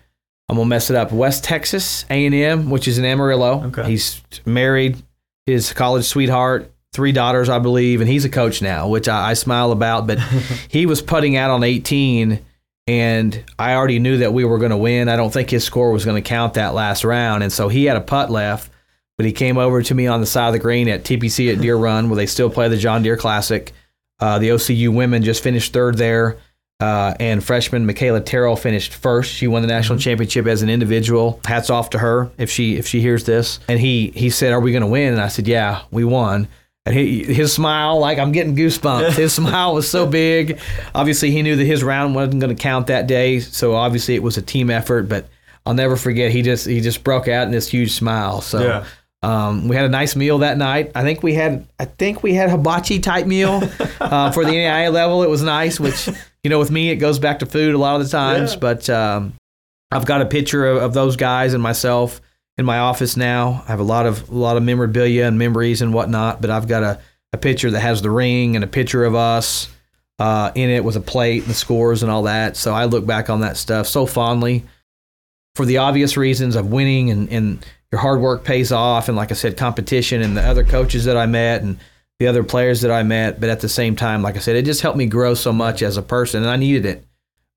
I'm 0.48 0.56
gonna 0.56 0.68
mess 0.68 0.90
it 0.90 0.96
up. 0.96 1.12
West 1.12 1.44
Texas 1.44 2.04
A&M, 2.10 2.70
which 2.70 2.88
is 2.88 2.98
in 2.98 3.04
Amarillo. 3.04 3.64
Okay. 3.66 3.90
He's 3.90 4.22
married, 4.46 5.02
his 5.46 5.72
college 5.72 6.04
sweetheart, 6.04 6.72
three 6.92 7.12
daughters, 7.12 7.48
I 7.48 7.58
believe, 7.58 8.00
and 8.00 8.08
he's 8.08 8.24
a 8.24 8.30
coach 8.30 8.62
now, 8.62 8.88
which 8.88 9.08
I, 9.08 9.30
I 9.30 9.34
smile 9.34 9.72
about. 9.72 10.06
But 10.06 10.18
he 10.68 10.86
was 10.86 11.02
putting 11.02 11.36
out 11.36 11.50
on 11.50 11.62
18, 11.62 12.40
and 12.86 13.44
I 13.58 13.74
already 13.74 13.98
knew 13.98 14.18
that 14.18 14.32
we 14.32 14.44
were 14.44 14.58
going 14.58 14.70
to 14.70 14.76
win. 14.76 15.08
I 15.08 15.16
don't 15.16 15.32
think 15.32 15.50
his 15.50 15.64
score 15.64 15.92
was 15.92 16.04
going 16.04 16.22
to 16.22 16.26
count 16.26 16.54
that 16.54 16.74
last 16.74 17.04
round, 17.04 17.42
and 17.42 17.52
so 17.52 17.68
he 17.68 17.84
had 17.84 17.96
a 17.96 18.02
putt 18.02 18.30
left. 18.30 18.72
But 19.18 19.26
he 19.26 19.32
came 19.32 19.58
over 19.58 19.82
to 19.82 19.94
me 19.94 20.06
on 20.06 20.20
the 20.20 20.26
side 20.26 20.46
of 20.46 20.52
the 20.52 20.60
green 20.60 20.88
at 20.88 21.02
TPC 21.02 21.52
at 21.52 21.60
Deere 21.60 21.76
Run, 21.76 22.08
where 22.08 22.16
they 22.16 22.26
still 22.26 22.48
play 22.48 22.68
the 22.68 22.76
John 22.76 23.02
Deere 23.02 23.16
Classic. 23.16 23.72
Uh, 24.20 24.38
the 24.38 24.50
OCU 24.50 24.94
women 24.94 25.24
just 25.24 25.42
finished 25.42 25.72
third 25.72 25.98
there. 25.98 26.38
Uh, 26.80 27.12
and 27.18 27.42
freshman 27.42 27.86
Michaela 27.86 28.20
Terrell 28.20 28.54
finished 28.54 28.94
first. 28.94 29.32
She 29.32 29.48
won 29.48 29.62
the 29.62 29.68
national 29.68 29.98
mm-hmm. 29.98 30.04
championship 30.04 30.46
as 30.46 30.62
an 30.62 30.70
individual. 30.70 31.40
Hats 31.44 31.70
off 31.70 31.90
to 31.90 31.98
her 31.98 32.30
if 32.38 32.50
she 32.50 32.76
if 32.76 32.86
she 32.86 33.00
hears 33.00 33.24
this. 33.24 33.58
And 33.68 33.80
he 33.80 34.12
he 34.14 34.30
said, 34.30 34.52
"Are 34.52 34.60
we 34.60 34.70
going 34.70 34.82
to 34.82 34.88
win?" 34.88 35.12
And 35.12 35.20
I 35.20 35.26
said, 35.26 35.48
"Yeah, 35.48 35.82
we 35.90 36.04
won." 36.04 36.46
And 36.86 36.94
he, 36.94 37.24
his 37.24 37.52
smile, 37.52 37.98
like 37.98 38.18
I'm 38.18 38.30
getting 38.30 38.54
goosebumps. 38.54 39.14
His 39.14 39.34
smile 39.34 39.74
was 39.74 39.90
so 39.90 40.06
big. 40.06 40.60
Obviously, 40.94 41.32
he 41.32 41.42
knew 41.42 41.56
that 41.56 41.64
his 41.64 41.82
round 41.82 42.14
wasn't 42.14 42.40
going 42.40 42.54
to 42.54 42.62
count 42.62 42.86
that 42.86 43.08
day. 43.08 43.40
So 43.40 43.74
obviously, 43.74 44.14
it 44.14 44.22
was 44.22 44.36
a 44.36 44.42
team 44.42 44.70
effort. 44.70 45.08
But 45.08 45.28
I'll 45.66 45.74
never 45.74 45.96
forget. 45.96 46.30
He 46.30 46.42
just 46.42 46.64
he 46.64 46.80
just 46.80 47.02
broke 47.02 47.26
out 47.26 47.46
in 47.46 47.52
this 47.52 47.68
huge 47.68 47.92
smile. 47.92 48.40
So. 48.40 48.64
Yeah. 48.64 48.84
Um, 49.20 49.66
we 49.66 49.74
had 49.74 49.84
a 49.84 49.88
nice 49.88 50.14
meal 50.14 50.38
that 50.38 50.56
night. 50.58 50.92
I 50.94 51.02
think 51.02 51.24
we 51.24 51.34
had 51.34 51.66
I 51.80 51.86
think 51.86 52.22
we 52.22 52.34
had 52.34 52.50
hibachi 52.50 53.00
type 53.00 53.26
meal 53.26 53.60
uh, 54.00 54.30
for 54.30 54.44
the 54.44 54.52
NAIA 54.52 54.92
level. 54.92 55.24
It 55.24 55.28
was 55.28 55.42
nice, 55.42 55.80
which 55.80 56.08
you 56.42 56.50
know, 56.50 56.58
with 56.58 56.70
me, 56.70 56.90
it 56.90 56.96
goes 56.96 57.18
back 57.18 57.40
to 57.40 57.46
food 57.46 57.74
a 57.74 57.78
lot 57.78 58.00
of 58.00 58.06
the 58.06 58.10
times. 58.10 58.54
Yeah. 58.54 58.58
But 58.60 58.90
um, 58.90 59.34
I've 59.90 60.06
got 60.06 60.20
a 60.20 60.26
picture 60.26 60.66
of, 60.66 60.82
of, 60.82 60.94
those 60.94 61.16
guys 61.16 61.54
and 61.54 61.62
myself 61.62 62.20
in 62.56 62.64
my 62.64 62.78
office 62.78 63.16
now. 63.16 63.64
I 63.66 63.70
have 63.70 63.80
a 63.80 63.84
lot 63.84 64.06
of 64.06 64.28
a 64.30 64.34
lot 64.34 64.56
of 64.56 64.62
memorabilia 64.62 65.26
and 65.26 65.38
memories 65.38 65.82
and 65.82 65.92
whatnot. 65.92 66.40
But 66.40 66.50
I've 66.50 66.68
got 66.68 66.82
a, 66.82 67.00
a 67.32 67.38
picture 67.38 67.70
that 67.70 67.80
has 67.80 68.02
the 68.02 68.10
ring 68.10 68.54
and 68.54 68.64
a 68.64 68.68
picture 68.68 69.04
of 69.04 69.14
us 69.14 69.68
uh, 70.18 70.50
in 70.54 70.70
it 70.70 70.84
with 70.84 70.96
a 70.96 71.00
plate 71.00 71.42
and 71.42 71.50
the 71.50 71.54
scores 71.54 72.02
and 72.02 72.10
all 72.10 72.24
that. 72.24 72.56
So 72.56 72.72
I 72.72 72.84
look 72.84 73.06
back 73.06 73.30
on 73.30 73.40
that 73.40 73.56
stuff 73.56 73.86
so 73.86 74.06
fondly 74.06 74.64
for 75.54 75.64
the 75.64 75.78
obvious 75.78 76.16
reasons 76.16 76.56
of 76.56 76.70
winning 76.70 77.10
and, 77.10 77.28
and 77.30 77.66
your 77.90 78.00
hard 78.00 78.20
work 78.20 78.44
pays 78.44 78.72
off. 78.72 79.08
And 79.08 79.16
like 79.16 79.30
I 79.30 79.34
said, 79.34 79.56
competition 79.56 80.22
and 80.22 80.36
the 80.36 80.42
other 80.42 80.64
coaches 80.64 81.04
that 81.04 81.16
I 81.16 81.26
met 81.26 81.62
and 81.62 81.78
the 82.18 82.26
other 82.26 82.42
players 82.44 82.80
that 82.82 82.90
I 82.90 83.02
met. 83.02 83.40
But 83.40 83.50
at 83.50 83.60
the 83.60 83.68
same 83.68 83.96
time, 83.96 84.22
like 84.22 84.36
I 84.36 84.40
said, 84.40 84.56
it 84.56 84.64
just 84.64 84.82
helped 84.82 84.98
me 84.98 85.06
grow 85.06 85.34
so 85.34 85.52
much 85.52 85.82
as 85.82 85.96
a 85.96 86.02
person, 86.02 86.42
and 86.42 86.50
I 86.50 86.56
needed 86.56 86.86
it. 86.86 87.04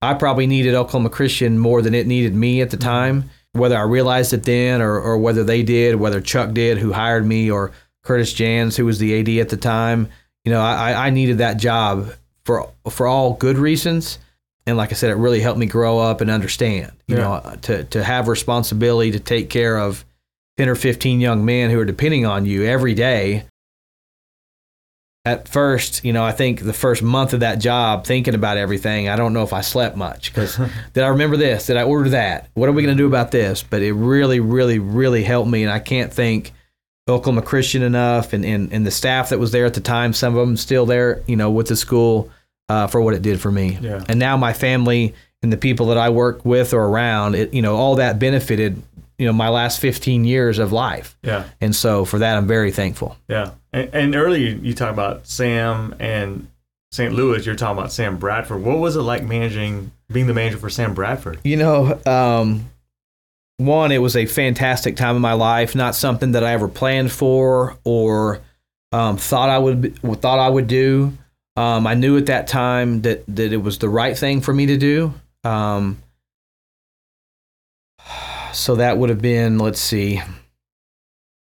I 0.02 0.14
probably 0.16 0.48
needed 0.48 0.74
Oklahoma 0.74 1.10
Christian 1.10 1.60
more 1.60 1.82
than 1.82 1.94
it 1.94 2.08
needed 2.08 2.34
me 2.34 2.62
at 2.62 2.70
the 2.72 2.78
mm-hmm. 2.78 2.90
time. 2.90 3.30
Whether 3.54 3.78
I 3.78 3.84
realized 3.84 4.34
it 4.34 4.44
then, 4.44 4.82
or 4.82 5.00
or 5.00 5.18
whether 5.18 5.44
they 5.44 5.62
did, 5.62 5.96
whether 5.96 6.22
Chuck 6.22 6.54
did, 6.54 6.78
who 6.78 6.94
hired 6.94 7.26
me, 7.26 7.52
or 7.52 7.72
Curtis 8.04 8.34
Jans, 8.34 8.78
who 8.78 8.86
was 8.86 8.98
the 9.00 9.20
AD 9.20 9.30
at 9.42 9.50
the 9.50 9.58
time. 9.58 10.08
You 10.46 10.52
know, 10.52 10.62
I, 10.62 11.08
I 11.08 11.10
needed 11.10 11.40
that 11.40 11.58
job 11.58 12.14
for 12.46 12.70
for 12.90 13.08
all 13.08 13.34
good 13.34 13.58
reasons. 13.58 14.20
And 14.66 14.78
like 14.78 14.92
I 14.92 14.94
said, 14.94 15.10
it 15.12 15.16
really 15.16 15.42
helped 15.42 15.60
me 15.60 15.66
grow 15.66 16.00
up 16.00 16.22
and 16.22 16.30
understand. 16.30 16.92
You 17.08 17.18
Yeah. 17.18 17.24
know, 17.24 17.34
uh, 17.34 17.56
to 17.58 17.84
to 17.86 18.04
have 18.04 18.28
responsibility 18.28 19.12
to 19.12 19.20
take 19.20 19.50
care 19.50 19.78
of 19.78 20.06
ten 20.58 20.70
or 20.70 20.76
fifteen 20.76 21.20
young 21.20 21.44
men 21.44 21.72
who 21.72 21.80
are 21.80 21.86
depending 21.86 22.26
on 22.26 22.46
you 22.46 22.66
every 22.66 22.94
day. 22.94 23.46
At 25.24 25.48
first, 25.48 26.04
you 26.04 26.14
know, 26.14 26.24
I 26.24 26.32
think 26.32 26.62
the 26.62 26.74
first 26.74 27.04
month 27.04 27.34
of 27.34 27.42
that 27.42 27.60
job, 27.60 28.06
thinking 28.06 28.34
about 28.34 28.58
everything, 28.58 29.08
I 29.08 29.16
don't 29.16 29.34
know 29.34 29.44
if 29.44 29.54
I 29.54 29.62
slept 29.62 29.96
much 29.96 30.34
because 30.34 30.58
did 30.94 31.04
I 31.04 31.10
remember 31.10 31.38
this? 31.38 31.68
Did 31.68 31.78
I 31.78 31.84
order 31.84 32.10
that? 32.10 32.50
What 32.56 32.70
are 32.70 32.72
we 32.72 32.82
going 32.82 32.98
to 32.98 33.02
do 33.02 33.08
about 33.08 33.30
this? 33.32 33.62
But 33.62 33.84
it 33.84 33.94
really, 33.94 34.40
really, 34.40 34.80
really 34.80 35.24
helped 35.24 35.50
me, 35.50 35.62
and 35.64 35.72
I 35.72 35.80
can't 35.80 36.12
thank 36.12 36.54
Oklahoma 37.08 37.44
Christian 37.44 37.84
enough, 37.84 38.34
and, 38.34 38.44
and 38.44 38.74
and 38.74 38.86
the 38.86 38.92
staff 38.92 39.30
that 39.30 39.40
was 39.40 39.52
there 39.52 39.66
at 39.66 39.76
the 39.76 39.82
time. 39.82 40.14
Some 40.14 40.36
of 40.36 40.48
them 40.48 40.58
still 40.58 40.88
there, 40.88 41.22
you 41.28 41.36
know, 41.36 41.52
with 41.52 41.68
the 41.68 41.76
school 41.76 42.32
uh, 42.72 42.88
for 42.88 43.02
what 43.02 43.14
it 43.14 43.22
did 43.22 43.40
for 43.42 43.52
me. 43.52 43.78
Yeah. 43.82 44.04
And 44.08 44.18
now 44.18 44.38
my 44.38 44.54
family 44.54 45.14
and 45.44 45.52
the 45.52 45.58
people 45.58 45.88
that 45.88 45.98
I 45.98 46.10
work 46.10 46.46
with 46.46 46.74
or 46.74 46.84
around, 46.84 47.36
it, 47.36 47.54
you 47.54 47.62
know, 47.62 47.76
all 47.76 47.96
that 47.96 48.18
benefited, 48.18 48.82
you 49.22 49.28
know, 49.28 49.34
my 49.34 49.50
last 49.50 49.80
15 49.80 50.26
years 50.26 50.58
of 50.58 50.72
life. 50.72 51.16
Yeah. 51.22 51.44
And 51.62 51.76
so 51.76 52.06
for 52.06 52.18
that, 52.18 52.38
I'm 52.38 52.48
very 52.48 52.72
thankful. 52.72 53.16
Yeah. 53.28 53.52
And, 53.72 53.94
and 53.94 54.16
earlier 54.16 54.50
you 54.50 54.74
talk 54.74 54.90
about 54.90 55.28
Sam 55.28 55.94
and 56.00 56.48
St. 56.92 57.14
Louis. 57.14 57.46
You're 57.46 57.54
talking 57.54 57.78
about 57.78 57.92
Sam 57.92 58.18
Bradford. 58.18 58.64
What 58.64 58.80
was 58.80 58.96
it 58.96 59.04
like 59.04 59.24
managing, 59.24 59.92
being 60.12 60.26
the 60.26 60.34
manager 60.34 60.58
for 60.58 60.72
Sam 60.72 60.96
Bradford? 60.96 61.38
You 61.44 61.58
know, 61.58 62.02
um, 62.08 62.72
one, 63.58 63.92
it 63.92 64.00
was 64.00 64.16
a 64.16 64.26
fantastic 64.26 64.96
time 64.96 65.16
in 65.18 65.22
my 65.22 65.34
life. 65.34 65.76
Not 65.76 65.94
something 65.94 66.32
that 66.32 66.44
I 66.44 66.54
ever 66.54 66.68
planned 66.68 67.12
for 67.12 67.78
or 67.84 68.42
um, 68.92 69.18
thought 69.18 69.50
I 69.50 69.60
would 69.60 70.00
thought 70.20 70.40
I 70.40 70.50
would 70.50 70.66
do. 70.66 71.16
Um, 71.58 71.86
I 71.86 71.94
knew 71.94 72.18
at 72.18 72.26
that 72.26 72.48
time 72.48 73.04
that 73.04 73.24
that 73.28 73.54
it 73.54 73.62
was 73.62 73.78
the 73.78 73.88
right 73.88 74.18
thing 74.18 74.42
for 74.42 74.52
me 74.52 74.66
to 74.66 74.78
do. 74.78 75.14
Um, 75.44 76.02
so 78.54 78.76
that 78.76 78.98
would 78.98 79.10
have 79.10 79.22
been, 79.22 79.58
let's 79.58 79.80
see, 79.80 80.22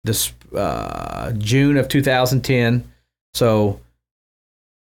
this 0.04 0.32
uh, 0.54 1.32
June 1.32 1.76
of 1.76 1.88
2010. 1.88 2.90
So 3.34 3.80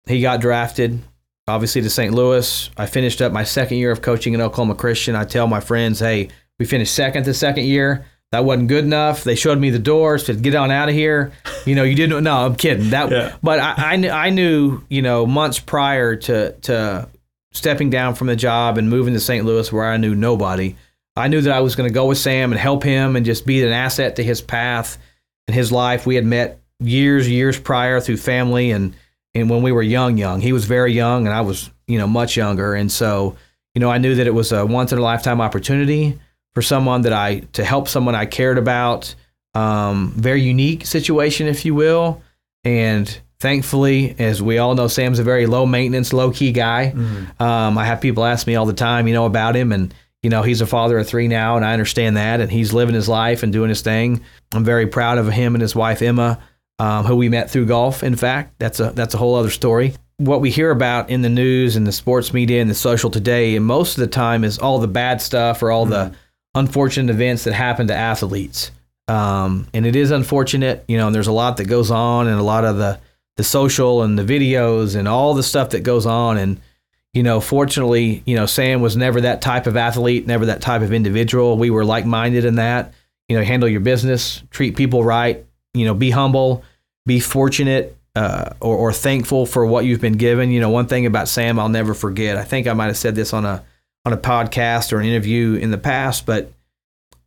he 0.06 0.20
got 0.20 0.40
drafted 0.40 1.00
obviously 1.48 1.82
to 1.82 1.90
St. 1.90 2.14
Louis. 2.14 2.70
I 2.76 2.86
finished 2.86 3.20
up 3.20 3.32
my 3.32 3.44
second 3.44 3.78
year 3.78 3.90
of 3.90 4.00
coaching 4.02 4.32
in 4.32 4.40
Oklahoma 4.40 4.74
Christian. 4.74 5.16
I 5.16 5.24
tell 5.24 5.46
my 5.46 5.60
friends, 5.60 5.98
hey, 5.98 6.28
we 6.58 6.64
finished 6.66 6.94
second 6.94 7.24
the 7.24 7.34
second 7.34 7.64
year. 7.64 8.06
That 8.30 8.44
wasn't 8.46 8.68
good 8.68 8.84
enough. 8.84 9.24
They 9.24 9.34
showed 9.34 9.58
me 9.58 9.68
the 9.68 9.78
door, 9.78 10.16
said, 10.16 10.40
"Get 10.42 10.54
on 10.54 10.70
out 10.70 10.88
of 10.88 10.94
here." 10.94 11.32
You 11.66 11.74
know, 11.74 11.82
you 11.82 11.94
didn't. 11.94 12.24
No, 12.24 12.46
I'm 12.46 12.56
kidding. 12.56 12.88
That, 12.90 13.10
Yeah. 13.10 13.36
but 13.42 13.58
I, 13.60 13.74
I, 13.92 13.96
knew, 13.96 14.08
I 14.08 14.30
knew, 14.30 14.80
you 14.88 15.02
know, 15.02 15.26
months 15.26 15.58
prior 15.58 16.16
to 16.16 16.52
to 16.62 17.08
stepping 17.52 17.90
down 17.90 18.14
from 18.14 18.28
the 18.28 18.36
job 18.36 18.78
and 18.78 18.88
moving 18.88 19.12
to 19.12 19.20
St. 19.20 19.44
Louis, 19.44 19.70
where 19.70 19.84
I 19.84 19.98
knew 19.98 20.14
nobody. 20.14 20.76
I 21.16 21.28
knew 21.28 21.42
that 21.42 21.52
I 21.52 21.60
was 21.60 21.76
going 21.76 21.88
to 21.88 21.94
go 21.94 22.06
with 22.06 22.18
Sam 22.18 22.52
and 22.52 22.60
help 22.60 22.82
him 22.82 23.16
and 23.16 23.26
just 23.26 23.44
be 23.44 23.62
an 23.62 23.72
asset 23.72 24.16
to 24.16 24.22
his 24.22 24.40
path 24.40 24.98
and 25.46 25.54
his 25.54 25.70
life. 25.70 26.06
We 26.06 26.14
had 26.14 26.24
met 26.24 26.60
years, 26.80 27.28
years 27.28 27.58
prior 27.58 28.00
through 28.00 28.16
family 28.18 28.70
and 28.70 28.94
and 29.34 29.48
when 29.48 29.62
we 29.62 29.72
were 29.72 29.82
young, 29.82 30.18
young. 30.18 30.42
He 30.42 30.52
was 30.52 30.66
very 30.66 30.92
young 30.92 31.26
and 31.26 31.34
I 31.34 31.40
was, 31.40 31.70
you 31.86 31.98
know, 31.98 32.06
much 32.06 32.36
younger. 32.36 32.74
And 32.74 32.92
so, 32.92 33.36
you 33.74 33.80
know, 33.80 33.90
I 33.90 33.96
knew 33.96 34.14
that 34.16 34.26
it 34.26 34.34
was 34.34 34.52
a 34.52 34.66
once 34.66 34.92
in 34.92 34.98
a 34.98 35.02
lifetime 35.02 35.40
opportunity 35.40 36.18
for 36.52 36.60
someone 36.60 37.02
that 37.02 37.14
I 37.14 37.40
to 37.54 37.64
help 37.64 37.88
someone 37.88 38.14
I 38.14 38.26
cared 38.26 38.58
about. 38.58 39.14
Um, 39.54 40.12
very 40.16 40.42
unique 40.42 40.84
situation, 40.86 41.46
if 41.46 41.64
you 41.64 41.74
will. 41.74 42.22
And 42.64 43.20
thankfully, 43.38 44.14
as 44.18 44.42
we 44.42 44.58
all 44.58 44.74
know, 44.74 44.86
Sam's 44.88 45.18
a 45.18 45.24
very 45.24 45.46
low 45.46 45.64
maintenance, 45.66 46.12
low 46.12 46.30
key 46.30 46.52
guy. 46.52 46.90
Um, 47.40 47.78
I 47.78 47.84
have 47.84 48.00
people 48.00 48.24
ask 48.24 48.46
me 48.46 48.54
all 48.54 48.66
the 48.66 48.72
time, 48.72 49.08
you 49.08 49.14
know, 49.14 49.26
about 49.26 49.56
him, 49.56 49.72
and 49.72 49.94
you 50.22 50.30
know, 50.30 50.42
he's 50.42 50.60
a 50.60 50.66
father 50.66 50.98
of 50.98 51.06
three 51.06 51.26
now, 51.26 51.56
and 51.56 51.64
I 51.64 51.72
understand 51.72 52.16
that, 52.16 52.40
and 52.40 52.50
he's 52.50 52.72
living 52.72 52.94
his 52.94 53.08
life 53.08 53.42
and 53.42 53.52
doing 53.52 53.68
his 53.68 53.82
thing. 53.82 54.22
I'm 54.54 54.64
very 54.64 54.86
proud 54.86 55.18
of 55.18 55.28
him 55.28 55.54
and 55.54 55.62
his 55.62 55.74
wife 55.74 56.00
Emma, 56.00 56.38
um, 56.78 57.04
who 57.04 57.16
we 57.16 57.28
met 57.28 57.50
through 57.50 57.66
golf. 57.66 58.02
In 58.02 58.16
fact, 58.16 58.54
that's 58.58 58.78
a 58.80 58.90
that's 58.90 59.14
a 59.14 59.18
whole 59.18 59.34
other 59.34 59.50
story. 59.50 59.94
What 60.18 60.40
we 60.40 60.50
hear 60.50 60.70
about 60.70 61.10
in 61.10 61.22
the 61.22 61.28
news 61.28 61.74
and 61.74 61.86
the 61.86 61.92
sports 61.92 62.32
media 62.32 62.60
and 62.60 62.70
the 62.70 62.74
social 62.74 63.10
today, 63.10 63.56
and 63.56 63.66
most 63.66 63.98
of 63.98 64.00
the 64.00 64.06
time, 64.06 64.44
is 64.44 64.58
all 64.58 64.78
the 64.78 64.88
bad 64.88 65.20
stuff 65.20 65.62
or 65.62 65.72
all 65.72 65.86
the 65.86 66.14
unfortunate 66.54 67.12
events 67.12 67.44
that 67.44 67.54
happen 67.54 67.88
to 67.88 67.94
athletes. 67.94 68.70
Um, 69.08 69.66
and 69.74 69.84
it 69.84 69.96
is 69.96 70.12
unfortunate, 70.12 70.84
you 70.86 70.96
know, 70.96 71.06
and 71.06 71.14
there's 71.14 71.26
a 71.26 71.32
lot 71.32 71.56
that 71.56 71.64
goes 71.64 71.90
on 71.90 72.28
and 72.28 72.38
a 72.38 72.42
lot 72.44 72.64
of 72.64 72.76
the, 72.76 73.00
the 73.36 73.42
social 73.42 74.02
and 74.02 74.16
the 74.16 74.22
videos 74.22 74.94
and 74.94 75.08
all 75.08 75.34
the 75.34 75.42
stuff 75.42 75.70
that 75.70 75.80
goes 75.80 76.06
on. 76.06 76.36
And, 76.36 76.60
you 77.14 77.22
know, 77.22 77.40
fortunately, 77.40 78.22
you 78.24 78.36
know, 78.36 78.46
Sam 78.46 78.80
was 78.80 78.96
never 78.96 79.20
that 79.20 79.42
type 79.42 79.66
of 79.66 79.76
athlete, 79.76 80.26
never 80.26 80.46
that 80.46 80.62
type 80.62 80.82
of 80.82 80.92
individual. 80.92 81.58
We 81.58 81.70
were 81.70 81.84
like 81.84 82.06
minded 82.06 82.44
in 82.44 82.54
that, 82.54 82.94
you 83.28 83.36
know, 83.36 83.44
handle 83.44 83.68
your 83.68 83.80
business, 83.80 84.42
treat 84.50 84.76
people 84.76 85.04
right, 85.04 85.44
you 85.74 85.84
know, 85.84 85.94
be 85.94 86.10
humble, 86.10 86.64
be 87.04 87.20
fortunate, 87.20 87.96
uh, 88.14 88.50
or, 88.60 88.76
or 88.76 88.92
thankful 88.92 89.46
for 89.46 89.66
what 89.66 89.84
you've 89.84 90.00
been 90.00 90.14
given. 90.14 90.50
You 90.50 90.60
know, 90.60 90.70
one 90.70 90.86
thing 90.86 91.04
about 91.04 91.28
Sam 91.28 91.58
I'll 91.58 91.68
never 91.68 91.94
forget. 91.94 92.36
I 92.36 92.44
think 92.44 92.66
I 92.66 92.72
might 92.72 92.86
have 92.86 92.96
said 92.96 93.14
this 93.14 93.32
on 93.32 93.44
a 93.44 93.64
on 94.04 94.12
a 94.12 94.18
podcast 94.18 94.92
or 94.92 94.98
an 94.98 95.06
interview 95.06 95.54
in 95.54 95.70
the 95.70 95.78
past, 95.78 96.26
but 96.26 96.52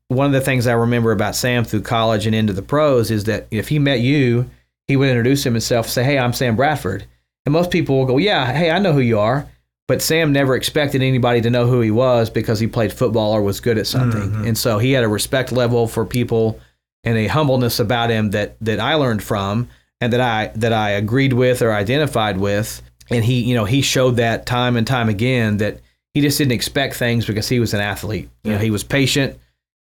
one 0.09 0.27
of 0.27 0.33
the 0.33 0.41
things 0.41 0.67
I 0.67 0.73
remember 0.73 1.11
about 1.11 1.35
Sam 1.35 1.63
through 1.63 1.81
college 1.81 2.25
and 2.25 2.35
into 2.35 2.53
the 2.53 2.61
pros 2.61 3.11
is 3.11 3.23
that 3.23 3.47
if 3.49 3.69
he 3.69 3.79
met 3.79 4.01
you, 4.01 4.49
he 4.87 4.97
would 4.97 5.07
introduce 5.07 5.43
himself, 5.43 5.87
say, 5.87 6.03
"Hey, 6.03 6.19
I'm 6.19 6.33
Sam 6.33 6.55
Bradford," 6.55 7.05
and 7.45 7.53
most 7.53 7.71
people 7.71 7.97
will 7.97 8.05
go, 8.05 8.17
"Yeah, 8.17 8.51
hey, 8.51 8.71
I 8.71 8.79
know 8.79 8.93
who 8.93 8.99
you 8.99 9.19
are." 9.19 9.47
But 9.87 10.01
Sam 10.01 10.31
never 10.33 10.55
expected 10.55 11.03
anybody 11.03 11.41
to 11.41 11.49
know 11.49 11.67
who 11.67 11.81
he 11.81 11.91
was 11.91 12.29
because 12.29 12.59
he 12.59 12.65
played 12.67 12.91
football 12.91 13.33
or 13.33 13.41
was 13.43 13.59
good 13.59 13.77
at 13.77 13.85
something, 13.87 14.21
mm-hmm. 14.21 14.45
and 14.45 14.57
so 14.57 14.79
he 14.79 14.91
had 14.93 15.03
a 15.03 15.07
respect 15.07 15.51
level 15.51 15.87
for 15.87 16.05
people 16.05 16.59
and 17.03 17.17
a 17.17 17.27
humbleness 17.27 17.79
about 17.79 18.09
him 18.09 18.31
that 18.31 18.57
that 18.61 18.79
I 18.79 18.95
learned 18.95 19.23
from 19.23 19.69
and 20.01 20.11
that 20.13 20.21
I 20.21 20.51
that 20.55 20.73
I 20.73 20.91
agreed 20.91 21.33
with 21.33 21.61
or 21.61 21.71
identified 21.71 22.37
with. 22.37 22.81
And 23.11 23.23
he, 23.23 23.41
you 23.41 23.53
know, 23.53 23.65
he 23.65 23.83
showed 23.83 24.15
that 24.15 24.47
time 24.47 24.75
and 24.75 24.87
time 24.87 25.09
again 25.09 25.57
that 25.57 25.81
he 26.15 26.21
just 26.21 26.39
didn't 26.39 26.53
expect 26.53 26.95
things 26.95 27.27
because 27.27 27.47
he 27.47 27.59
was 27.59 27.75
an 27.75 27.79
athlete. 27.79 28.29
You 28.43 28.53
know, 28.53 28.57
he 28.57 28.71
was 28.71 28.83
patient. 28.83 29.37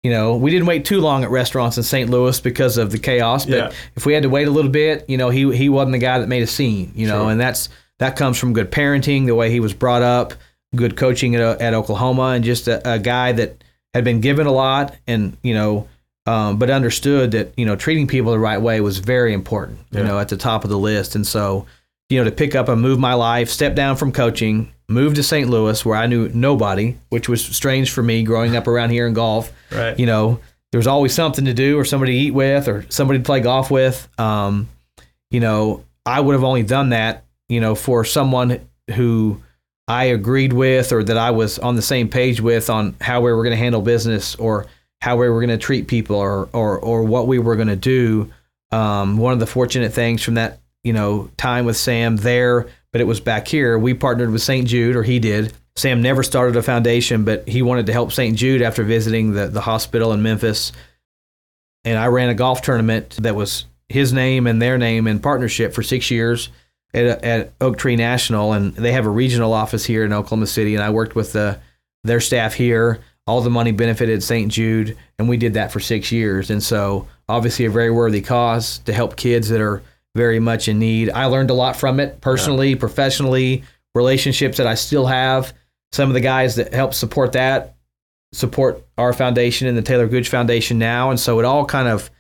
You 0.05 0.13
know, 0.13 0.37
we 0.37 0.53
didn't 0.53 0.67
wait 0.67 0.85
too 0.85 1.01
long 1.01 1.25
at 1.25 1.31
restaurants 1.31 1.77
in 1.77 1.83
St. 1.83 2.09
Louis 2.09 2.39
because 2.39 2.79
of 2.79 2.93
the 2.93 2.99
chaos. 2.99 3.45
But 3.45 3.57
Yeah. 3.57 3.71
if 3.97 4.07
we 4.07 4.15
had 4.15 4.23
to 4.23 4.29
wait 4.29 4.47
a 4.47 4.51
little 4.53 4.71
bit, 4.71 5.05
you 5.09 5.17
know, 5.17 5.31
he 5.31 5.53
he 5.57 5.69
wasn't 5.69 5.93
the 5.93 5.99
guy 5.99 6.21
that 6.21 6.29
made 6.29 6.45
a 6.45 6.47
scene. 6.47 6.93
You 6.95 7.09
know, 7.09 7.23
Sure. 7.23 7.31
and 7.33 7.41
that's 7.41 7.69
that 7.99 8.17
comes 8.17 8.39
from 8.39 8.53
good 8.53 8.71
parenting, 8.71 9.27
the 9.27 9.35
way 9.35 9.51
he 9.51 9.61
was 9.61 9.75
brought 9.75 10.03
up, 10.03 10.35
good 10.75 10.97
coaching 10.97 11.35
at, 11.35 11.61
at 11.61 11.75
Oklahoma, 11.75 12.29
and 12.35 12.45
just 12.45 12.69
a, 12.69 12.95
a 12.95 12.99
guy 12.99 13.33
that 13.33 13.63
had 13.95 14.05
been 14.05 14.21
given 14.21 14.47
a 14.47 14.53
lot 14.53 14.95
and 15.07 15.37
you 15.43 15.55
know, 15.55 15.89
um, 16.27 16.59
but 16.59 16.71
understood 16.71 17.31
that 17.33 17.53
you 17.57 17.65
know 17.65 17.75
treating 17.77 18.07
people 18.07 18.33
the 18.33 18.39
right 18.39 18.61
way 18.61 18.81
was 18.81 18.99
very 18.99 19.33
important. 19.33 19.79
You 19.91 20.03
know, 20.05 20.19
at 20.19 20.29
the 20.29 20.37
top 20.37 20.65
of 20.65 20.71
the 20.71 20.79
list, 20.79 21.15
and 21.17 21.27
so 21.27 21.67
you 22.11 22.19
know 22.19 22.25
to 22.25 22.31
pick 22.31 22.55
up 22.55 22.69
and 22.69 22.81
move 22.81 22.99
my 22.99 23.15
life, 23.15 23.49
step 23.49 23.75
down 23.75 23.97
from 23.97 24.13
coaching, 24.13 24.73
move 24.89 25.15
to 25.15 25.23
St. 25.23 25.49
Louis 25.49 25.85
where 25.85 25.97
I 25.97 26.07
knew 26.07 26.29
nobody, 26.29 26.97
which 27.09 27.29
was 27.29 27.45
strange 27.45 27.91
for 27.91 28.03
me 28.03 28.23
growing 28.23 28.55
up 28.57 28.67
around 28.67 28.91
here 28.91 29.07
in 29.07 29.15
golf 29.15 29.53
Right. 29.73 29.99
you 29.99 30.07
know, 30.07 30.41
there 30.71 30.79
was 30.79 30.87
always 30.87 31.15
something 31.15 31.45
to 31.47 31.55
do 31.55 31.79
or 31.79 31.85
somebody 31.85 32.13
to 32.13 32.19
eat 32.19 32.31
with 32.31 32.69
or 32.69 32.85
somebody 32.91 33.19
to 33.19 33.25
play 33.25 33.41
golf 33.41 33.71
with. 33.71 34.07
Um, 34.19 34.69
you 35.31 35.41
know, 35.41 35.85
I 36.07 36.21
would 36.21 36.33
have 36.35 36.45
only 36.45 36.63
done 36.63 36.91
that, 36.91 37.25
you 37.49 37.61
know, 37.61 37.75
for 37.75 38.05
someone 38.05 38.69
who 38.95 39.43
I 39.87 40.05
agreed 40.05 40.53
with 40.53 40.93
or 40.93 41.03
that 41.03 41.17
I 41.17 41.31
was 41.31 41.59
on 41.59 41.75
the 41.75 41.83
same 41.83 42.09
page 42.09 42.41
with 42.41 42.69
on 42.69 42.95
how 43.01 43.23
we 43.23 43.33
were 43.33 43.43
going 43.43 43.57
to 43.57 43.63
handle 43.63 43.81
business 43.81 44.35
or 44.35 44.67
how 45.01 45.17
we 45.17 45.29
were 45.29 45.41
going 45.41 45.57
to 45.57 45.65
treat 45.65 45.89
people 45.89 46.17
or, 46.17 46.49
or, 46.53 46.79
or 46.79 47.05
what 47.05 47.27
we 47.27 47.39
were 47.39 47.57
going 47.57 47.69
to 47.69 47.77
do. 47.77 48.31
Um, 48.71 49.17
one 49.17 49.33
of 49.33 49.41
the 49.41 49.47
fortunate 49.47 49.95
things 49.95 50.23
from 50.23 50.35
that, 50.35 50.61
you 50.83 50.93
know, 50.93 51.31
time 51.39 51.65
with 51.65 51.79
Sam 51.79 52.17
there, 52.17 52.69
but 52.93 53.01
it 53.01 53.05
was 53.05 53.21
back 53.21 53.49
here, 53.49 53.79
we 53.79 53.95
partnered 53.95 54.31
with 54.31 54.43
St. 54.43 54.67
Jude 54.67 54.95
or 54.95 55.03
he 55.03 55.19
did. 55.19 55.55
Sam 55.75 56.03
never 56.03 56.23
started 56.23 56.57
a 56.57 56.63
foundation, 56.63 57.25
but 57.25 57.49
he 57.49 57.63
wanted 57.63 57.87
to 57.87 57.93
help 57.93 58.13
St. 58.13 58.37
Jude 58.37 58.61
after 58.61 58.83
visiting 58.83 59.33
the, 59.33 59.47
the 59.47 59.61
hospital 59.61 60.13
in 60.13 60.23
Memphis. 60.23 60.73
And 61.85 61.97
I 61.97 62.09
ran 62.09 62.29
a 62.29 62.35
golf 62.35 62.61
tournament 62.61 63.17
that 63.21 63.37
was 63.37 63.65
his 63.89 64.13
name 64.13 64.47
and 64.47 64.61
their 64.61 64.77
name 64.77 65.07
in 65.07 65.21
partnership 65.21 65.73
for 65.73 65.83
six 65.83 66.11
years 66.11 66.51
at, 66.94 67.24
at 67.24 67.53
Oak 67.61 67.79
Tree 67.79 67.96
National. 67.96 68.53
And 68.53 68.74
they 68.74 68.92
have 68.92 69.07
a 69.07 69.11
regional 69.11 69.53
office 69.53 69.85
here 69.85 70.05
in 70.05 70.12
Oklahoma 70.12 70.46
City. 70.46 70.74
And 70.74 70.83
I 70.83 70.90
worked 70.90 71.14
with 71.14 71.33
the, 71.33 71.59
their 72.05 72.20
staff 72.20 72.55
here. 72.55 73.01
All 73.27 73.40
the 73.40 73.51
money 73.51 73.72
benefited 73.72 74.22
St. 74.22 74.51
Jude. 74.51 74.96
And 75.18 75.29
we 75.29 75.37
did 75.37 75.55
that 75.55 75.72
for 75.72 75.81
six 75.81 76.11
years. 76.11 76.51
And 76.51 76.62
so, 76.62 77.07
obviously, 77.29 77.66
a 77.66 77.70
very 77.70 77.90
worthy 77.90 78.22
cause 78.22 78.79
to 78.81 78.92
help 78.92 79.16
kids 79.16 79.48
that 79.51 79.61
are 79.61 79.83
very 80.14 80.40
much 80.40 80.68
in 80.68 80.79
need. 80.79 81.11
I 81.11 81.27
learned 81.27 81.51
a 81.51 81.55
lot 81.55 81.77
from 81.77 82.01
it 82.01 82.20
personally, 82.20 82.74
professionally, 82.74 83.64
relationships 83.94 84.57
that 84.57 84.66
I 84.66 84.74
still 84.74 85.07
have 85.07 85.53
some 85.92 86.09
of 86.09 86.14
the 86.14 86.20
guys 86.20 86.57
that 86.57 86.72
help 86.72 86.94
support 86.94 87.33
that 87.33 87.77
support 88.33 88.85
our 88.96 89.12
foundation 89.12 89.68
and 89.68 89.77
the 89.77 89.83
Taylor 89.83 90.07
Gooch 90.07 90.29
Foundation 90.29 90.79
now, 90.79 91.11
and 91.11 91.18
so 91.18 91.38
it 91.38 91.44
all 91.44 91.64
kind 91.64 91.88
of 91.88 92.11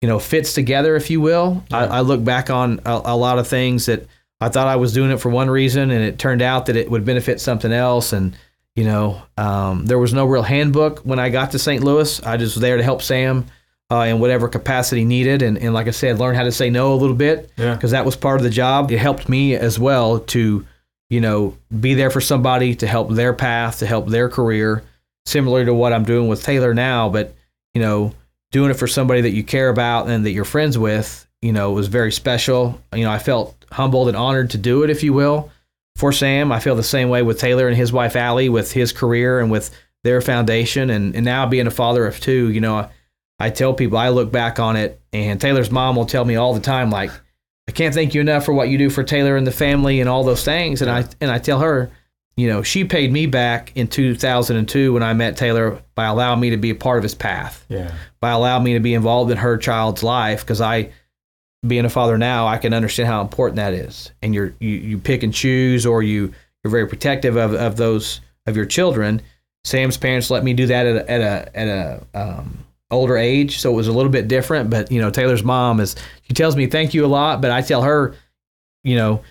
you 0.00 0.08
know 0.08 0.18
fits 0.18 0.54
together, 0.54 0.96
if 0.96 1.10
you 1.10 1.20
will. 1.20 1.62
I, 1.72 1.86
I 1.86 2.00
look 2.00 2.22
back 2.24 2.50
on 2.50 2.80
a, 2.84 3.00
a 3.06 3.16
lot 3.16 3.38
of 3.38 3.48
things 3.48 3.86
that 3.86 4.06
I 4.40 4.48
thought 4.48 4.66
I 4.66 4.76
was 4.76 4.92
doing 4.92 5.10
it 5.10 5.18
for 5.18 5.30
one 5.30 5.48
reason, 5.48 5.90
and 5.90 6.02
it 6.04 6.18
turned 6.18 6.42
out 6.42 6.66
that 6.66 6.76
it 6.76 6.90
would 6.90 7.04
benefit 7.04 7.40
something 7.40 7.72
else, 7.72 8.12
and 8.12 8.36
you 8.76 8.84
know, 8.84 9.22
um, 9.38 9.86
there 9.86 9.98
was 10.00 10.12
no 10.12 10.26
real 10.26 10.42
handbook 10.42 10.98
when 11.00 11.18
I 11.20 11.30
got 11.30 11.52
to 11.52 11.58
St. 11.60 11.82
Louis. 11.84 12.20
I 12.26 12.36
just 12.36 12.56
was 12.56 12.60
there 12.60 12.76
to 12.76 12.82
help 12.82 13.02
Sam 13.02 13.46
uh, 13.88 14.00
in 14.00 14.18
whatever 14.18 14.48
capacity 14.48 15.04
needed. 15.04 15.42
And, 15.42 15.56
and 15.58 15.72
like 15.72 15.86
I 15.86 15.92
said, 15.92 16.18
learn 16.18 16.34
how 16.34 16.42
to 16.42 16.50
say 16.50 16.70
no 16.70 16.92
a 16.92 16.96
little 16.96 17.14
bit 17.14 17.54
because 17.54 17.92
Yeah. 17.92 17.98
that 18.00 18.04
was 18.04 18.16
part 18.16 18.38
of 18.38 18.42
the 18.42 18.50
job. 18.50 18.90
It 18.90 18.98
helped 18.98 19.28
me 19.28 19.54
as 19.54 19.78
well 19.78 20.18
to, 20.18 20.66
you 21.08 21.20
know, 21.20 21.56
be 21.78 21.94
there 21.94 22.10
for 22.10 22.20
somebody 22.20 22.74
to 22.74 22.86
help 22.88 23.10
their 23.10 23.32
path, 23.32 23.78
to 23.78 23.86
help 23.86 24.08
their 24.08 24.28
career, 24.28 24.82
similar 25.24 25.64
to 25.64 25.72
what 25.72 25.92
I'm 25.92 26.04
doing 26.04 26.26
with 26.26 26.42
Taylor 26.42 26.74
now. 26.74 27.08
But, 27.08 27.32
you 27.74 27.80
know, 27.80 28.12
doing 28.54 28.70
it 28.70 28.74
for 28.74 28.86
somebody 28.86 29.20
that 29.22 29.32
you 29.32 29.42
care 29.42 29.68
about 29.68 30.08
and 30.08 30.24
that 30.24 30.30
you're 30.30 30.44
friends 30.44 30.78
with, 30.78 31.28
you 31.42 31.52
know, 31.52 31.72
was 31.72 31.88
very 31.88 32.12
special. 32.12 32.80
You 32.94 33.02
know, 33.02 33.10
I 33.10 33.18
felt 33.18 33.52
humbled 33.72 34.06
and 34.06 34.16
honored 34.16 34.50
to 34.50 34.58
do 34.58 34.84
it, 34.84 34.90
if 34.90 35.02
you 35.02 35.12
will 35.12 35.50
for 35.96 36.12
Sam. 36.12 36.52
I 36.52 36.60
feel 36.60 36.76
the 36.76 36.84
same 36.84 37.08
way 37.08 37.22
with 37.22 37.40
Taylor 37.40 37.66
and 37.66 37.76
his 37.76 37.92
wife 37.92 38.14
Allie 38.14 38.48
with 38.48 38.70
his 38.70 38.92
career 38.92 39.40
and 39.40 39.50
with 39.50 39.76
their 40.04 40.20
foundation 40.20 40.90
and, 40.90 41.16
and 41.16 41.24
now 41.24 41.46
being 41.46 41.66
a 41.66 41.72
father 41.72 42.06
of 42.06 42.20
two, 42.20 42.48
you 42.52 42.60
know, 42.60 42.76
I, 42.76 42.90
I 43.40 43.50
tell 43.50 43.74
people 43.74 43.98
I 43.98 44.10
look 44.10 44.30
back 44.30 44.60
on 44.60 44.76
it 44.76 45.00
and 45.12 45.40
Taylor's 45.40 45.72
mom 45.72 45.96
will 45.96 46.06
tell 46.06 46.24
me 46.24 46.36
all 46.36 46.54
the 46.54 46.60
time 46.60 46.90
like 46.90 47.10
I 47.66 47.72
can't 47.72 47.92
thank 47.92 48.14
you 48.14 48.20
enough 48.20 48.44
for 48.44 48.54
what 48.54 48.68
you 48.68 48.78
do 48.78 48.88
for 48.88 49.02
Taylor 49.02 49.36
and 49.36 49.44
the 49.44 49.50
family 49.50 49.98
and 49.98 50.08
all 50.08 50.22
those 50.22 50.44
things 50.44 50.80
and 50.80 50.88
I 50.88 51.06
and 51.20 51.28
I 51.28 51.40
tell 51.40 51.58
her, 51.58 51.90
you 52.36 52.48
know, 52.48 52.62
she 52.62 52.84
paid 52.84 53.12
me 53.12 53.26
back 53.26 53.72
in 53.76 53.86
2002 53.86 54.92
when 54.92 55.02
I 55.02 55.12
met 55.14 55.36
Taylor 55.36 55.80
by 55.94 56.06
allowing 56.06 56.40
me 56.40 56.50
to 56.50 56.56
be 56.56 56.70
a 56.70 56.74
part 56.74 56.98
of 56.98 57.02
his 57.04 57.14
path 57.14 57.64
Yeah. 57.68 57.92
by 58.20 58.30
allowing 58.30 58.64
me 58.64 58.74
to 58.74 58.80
be 58.80 58.94
involved 58.94 59.30
in 59.30 59.36
her 59.38 59.56
child's 59.56 60.02
life 60.02 60.40
because 60.40 60.60
I, 60.60 60.90
being 61.66 61.84
a 61.84 61.90
father 61.90 62.18
now, 62.18 62.46
I 62.46 62.58
can 62.58 62.74
understand 62.74 63.08
how 63.08 63.20
important 63.22 63.56
that 63.56 63.72
is. 63.72 64.10
And 64.20 64.34
you're 64.34 64.52
you, 64.58 64.70
you 64.70 64.98
pick 64.98 65.22
and 65.22 65.32
choose, 65.32 65.86
or 65.86 66.02
you 66.02 66.32
you're 66.62 66.70
very 66.70 66.86
protective 66.88 67.36
of, 67.36 67.54
of 67.54 67.76
those 67.76 68.20
of 68.46 68.56
your 68.56 68.66
children. 68.66 69.22
Sam's 69.64 69.96
parents 69.96 70.28
let 70.30 70.44
me 70.44 70.52
do 70.52 70.66
that 70.66 70.86
at 70.86 70.96
a, 70.96 71.10
at 71.10 71.20
a 71.20 71.56
at 71.58 71.68
a 71.68 72.06
um, 72.14 72.58
older 72.90 73.16
age, 73.16 73.58
so 73.60 73.70
it 73.72 73.76
was 73.76 73.88
a 73.88 73.92
little 73.92 74.12
bit 74.12 74.28
different. 74.28 74.68
But 74.68 74.92
you 74.92 75.00
know, 75.00 75.08
Taylor's 75.10 75.42
mom 75.42 75.80
is 75.80 75.96
she 76.22 76.34
tells 76.34 76.54
me 76.56 76.66
thank 76.66 76.92
you 76.92 77.04
a 77.04 77.08
lot, 77.08 77.40
but 77.40 77.50
I 77.50 77.62
tell 77.62 77.80
her, 77.82 78.14
you 78.82 78.96
know, 78.96 79.22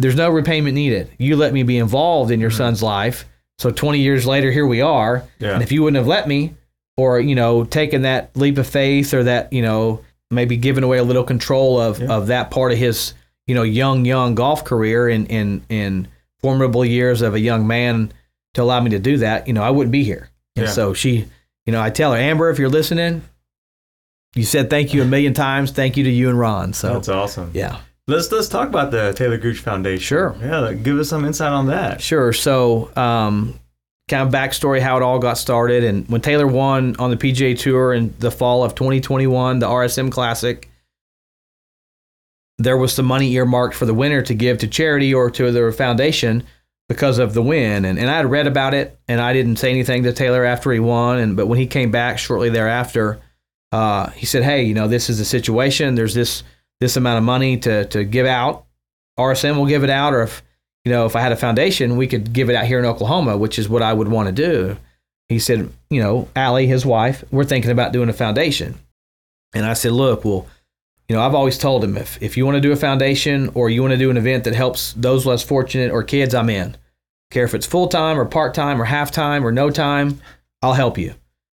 there's 0.00 0.16
no 0.16 0.30
repayment 0.30 0.74
needed. 0.74 1.10
You 1.18 1.36
let 1.36 1.52
me 1.52 1.62
be 1.62 1.78
involved 1.78 2.30
in 2.30 2.40
your 2.40 2.50
mm-hmm. 2.50 2.56
son's 2.58 2.82
life. 2.82 3.26
So 3.58 3.70
20 3.70 3.98
years 4.00 4.26
later, 4.26 4.50
here 4.50 4.66
we 4.66 4.80
are. 4.80 5.24
Yeah. 5.38 5.52
And 5.52 5.62
if 5.62 5.70
you 5.70 5.82
wouldn't 5.82 5.98
have 5.98 6.06
let 6.06 6.26
me, 6.26 6.54
or 6.96 7.20
you 7.20 7.34
know, 7.34 7.64
taken 7.64 8.02
that 8.02 8.34
leap 8.36 8.58
of 8.58 8.66
faith, 8.66 9.12
or 9.12 9.24
that 9.24 9.52
you 9.52 9.62
know, 9.62 10.02
maybe 10.30 10.56
giving 10.56 10.84
away 10.84 10.98
a 10.98 11.04
little 11.04 11.24
control 11.24 11.80
of 11.80 12.00
Yeah. 12.00 12.08
of 12.08 12.28
that 12.28 12.50
part 12.50 12.72
of 12.72 12.78
his 12.78 13.14
you 13.46 13.54
know 13.54 13.62
young 13.62 14.04
young 14.04 14.34
golf 14.34 14.64
career 14.64 15.08
in 15.08 15.26
in 15.26 15.62
in 15.68 16.08
formidable 16.40 16.84
years 16.84 17.20
of 17.20 17.34
a 17.34 17.40
young 17.40 17.66
man 17.66 18.12
to 18.54 18.62
allow 18.62 18.80
me 18.80 18.90
to 18.90 18.98
do 18.98 19.18
that, 19.18 19.46
you 19.46 19.52
know, 19.52 19.62
I 19.62 19.70
wouldn't 19.70 19.92
be 19.92 20.04
here. 20.04 20.30
And 20.56 20.66
Yeah. 20.66 20.72
so 20.72 20.94
she, 20.94 21.26
you 21.66 21.72
know, 21.72 21.80
I 21.82 21.90
tell 21.90 22.12
her, 22.12 22.18
Amber, 22.18 22.48
if 22.50 22.58
you're 22.58 22.70
listening, 22.70 23.22
you 24.34 24.44
said 24.44 24.70
thank 24.70 24.94
you 24.94 25.02
a 25.02 25.04
million 25.04 25.34
times. 25.34 25.70
Thank 25.70 25.96
you 25.96 26.04
to 26.04 26.10
you 26.10 26.28
and 26.28 26.38
Ron. 26.38 26.72
So 26.72 26.94
That's 26.94 27.08
awesome. 27.08 27.50
yeah. 27.52 27.78
Let's 28.10 28.30
let's 28.32 28.48
talk 28.48 28.68
about 28.68 28.90
the 28.90 29.12
Taylor 29.12 29.38
Gooch 29.38 29.58
Foundation. 29.58 30.02
Sure. 30.02 30.36
Yeah. 30.40 30.72
Give 30.72 30.98
us 30.98 31.08
some 31.08 31.24
insight 31.24 31.52
on 31.52 31.66
that. 31.68 32.00
Sure. 32.00 32.32
So, 32.32 32.90
um, 32.96 33.58
kind 34.08 34.26
of 34.26 34.34
backstory 34.34 34.80
how 34.80 34.96
it 34.96 35.02
all 35.02 35.20
got 35.20 35.38
started. 35.38 35.84
And 35.84 36.08
when 36.08 36.20
Taylor 36.20 36.46
won 36.46 36.96
on 36.98 37.10
the 37.10 37.16
PGA 37.16 37.56
Tour 37.56 37.94
in 37.94 38.14
the 38.18 38.30
fall 38.30 38.64
of 38.64 38.74
2021, 38.74 39.60
the 39.60 39.66
RSM 39.66 40.10
Classic, 40.10 40.68
there 42.58 42.76
was 42.76 42.92
some 42.92 43.06
money 43.06 43.32
earmarked 43.32 43.76
for 43.76 43.86
the 43.86 43.94
winner 43.94 44.20
to 44.22 44.34
give 44.34 44.58
to 44.58 44.66
charity 44.66 45.14
or 45.14 45.30
to 45.30 45.52
their 45.52 45.70
foundation 45.70 46.42
because 46.88 47.18
of 47.18 47.34
the 47.34 47.42
win. 47.42 47.84
And, 47.84 48.00
and 48.00 48.10
I 48.10 48.16
had 48.16 48.26
read 48.26 48.48
about 48.48 48.74
it, 48.74 48.98
and 49.06 49.20
I 49.20 49.32
didn't 49.32 49.56
say 49.56 49.70
anything 49.70 50.02
to 50.02 50.12
Taylor 50.12 50.44
after 50.44 50.72
he 50.72 50.80
won. 50.80 51.18
And 51.18 51.36
but 51.36 51.46
when 51.46 51.58
he 51.58 51.68
came 51.68 51.92
back 51.92 52.18
shortly 52.18 52.50
thereafter, 52.50 53.20
uh, 53.70 54.10
he 54.10 54.26
said, 54.26 54.42
"Hey, 54.42 54.64
you 54.64 54.74
know, 54.74 54.88
this 54.88 55.08
is 55.08 55.18
the 55.18 55.24
situation. 55.24 55.94
There's 55.94 56.14
this 56.14 56.42
this 56.80 56.96
amount 56.96 57.18
of 57.18 57.24
money 57.24 57.56
to 57.58 57.84
to 57.86 58.04
give 58.04 58.26
out. 58.26 58.64
RSM 59.18 59.56
will 59.56 59.66
give 59.66 59.84
it 59.84 59.90
out, 59.90 60.14
or 60.14 60.22
if 60.22 60.42
you 60.84 60.92
know, 60.92 61.04
if 61.04 61.14
I 61.14 61.20
had 61.20 61.32
a 61.32 61.36
foundation, 61.36 61.96
we 61.96 62.06
could 62.06 62.32
give 62.32 62.48
it 62.48 62.56
out 62.56 62.66
here 62.66 62.78
in 62.78 62.86
Oklahoma, 62.86 63.36
which 63.36 63.58
is 63.58 63.68
what 63.68 63.82
I 63.82 63.92
would 63.92 64.08
want 64.08 64.28
to 64.28 64.32
do." 64.32 64.76
He 65.28 65.38
said, 65.38 65.70
"You 65.90 66.02
know, 66.02 66.28
Allie, 66.34 66.66
his 66.66 66.86
wife, 66.86 67.24
we're 67.30 67.44
thinking 67.44 67.70
about 67.70 67.92
doing 67.92 68.08
a 68.08 68.14
foundation." 68.14 68.78
And 69.54 69.66
I 69.66 69.74
said, 69.74 69.92
"Look, 69.92 70.24
well." 70.24 70.46
You 71.08 71.16
know, 71.16 71.22
I've 71.22 71.34
always 71.34 71.58
told 71.58 71.82
him 71.82 71.96
if, 71.96 72.22
if 72.22 72.36
you 72.36 72.46
want 72.46 72.54
to 72.54 72.60
do 72.60 72.70
a 72.70 72.76
foundation 72.76 73.50
or 73.54 73.68
you 73.68 73.82
want 73.82 73.90
to 73.90 73.98
do 73.98 74.10
an 74.10 74.16
event 74.16 74.44
that 74.44 74.54
helps 74.54 74.92
those 74.92 75.26
less 75.26 75.42
fortunate 75.42 75.90
or 75.90 76.04
kids, 76.04 76.36
I'm 76.36 76.48
in. 76.48 76.76
Care 77.32 77.42
if 77.42 77.52
it's 77.52 77.66
full 77.66 77.88
time 77.88 78.16
or 78.16 78.24
part 78.24 78.54
time 78.54 78.80
or 78.80 78.84
half 78.84 79.10
time 79.10 79.44
or 79.44 79.50
no 79.50 79.70
time, 79.70 80.20
I'll 80.62 80.74
help 80.74 80.98
you. 80.98 81.14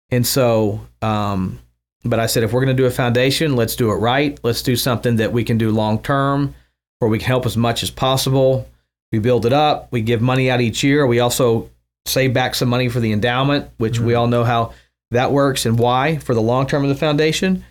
And 0.10 0.26
so, 0.28 0.82
um, 1.02 1.60
but 2.06 2.20
I 2.20 2.28
said, 2.28 2.44
if 2.44 2.54
we're 2.54 2.64
going 2.64 2.76
to 2.76 2.82
do 2.82 2.88
a 2.88 2.92
foundation, 2.92 3.56
let's 3.56 3.76
do 3.76 3.92
it 3.92 3.96
right. 3.96 4.40
Let's 4.44 4.62
do 4.62 4.76
something 4.76 5.16
that 5.18 5.32
we 5.32 5.44
can 5.44 5.58
do 5.58 5.72
long 5.72 6.02
term, 6.02 6.56
where 7.00 7.10
we 7.10 7.20
can 7.20 7.28
help 7.28 7.46
as 7.46 7.58
much 7.58 7.84
as 7.84 7.90
possible. 7.90 8.68
We 9.12 9.20
build 9.20 9.46
it 9.46 9.54
up. 9.54 9.92
We 9.92 10.02
give 10.02 10.22
money 10.22 10.50
out 10.50 10.62
each 10.62 10.84
year. 10.84 11.06
We 11.08 11.20
also 11.20 11.70
save 12.06 12.34
back 12.34 12.56
some 12.56 12.70
money 12.70 12.90
for 12.90 13.00
the 13.00 13.12
endowment, 13.12 13.70
which 13.78 14.00
we 14.00 14.14
all 14.14 14.28
know 14.28 14.44
how 14.44 14.74
that 15.12 15.32
works 15.32 15.66
and 15.66 15.80
why 15.80 16.18
for 16.18 16.34
the 16.34 16.42
long 16.42 16.68
term 16.68 16.84
of 16.84 16.90
the 16.90 16.96
foundation. 16.96 17.64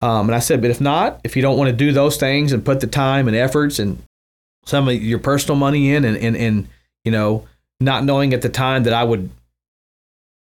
Um, 0.00 0.28
and 0.28 0.34
I 0.34 0.38
said, 0.38 0.60
but 0.60 0.70
if 0.70 0.80
not, 0.80 1.20
if 1.24 1.34
you 1.34 1.42
don't 1.42 1.58
want 1.58 1.70
to 1.70 1.76
do 1.76 1.92
those 1.92 2.16
things 2.16 2.52
and 2.52 2.64
put 2.64 2.80
the 2.80 2.86
time 2.86 3.26
and 3.26 3.36
efforts 3.36 3.78
and 3.78 4.02
some 4.64 4.88
of 4.88 4.94
your 4.94 5.18
personal 5.18 5.56
money 5.56 5.94
in, 5.94 6.04
and 6.04 6.16
and, 6.16 6.36
and 6.36 6.68
you 7.04 7.10
know, 7.10 7.46
not 7.80 8.04
knowing 8.04 8.34
at 8.34 8.42
the 8.42 8.48
time 8.48 8.84
that 8.84 8.92
I 8.92 9.02
would, 9.02 9.30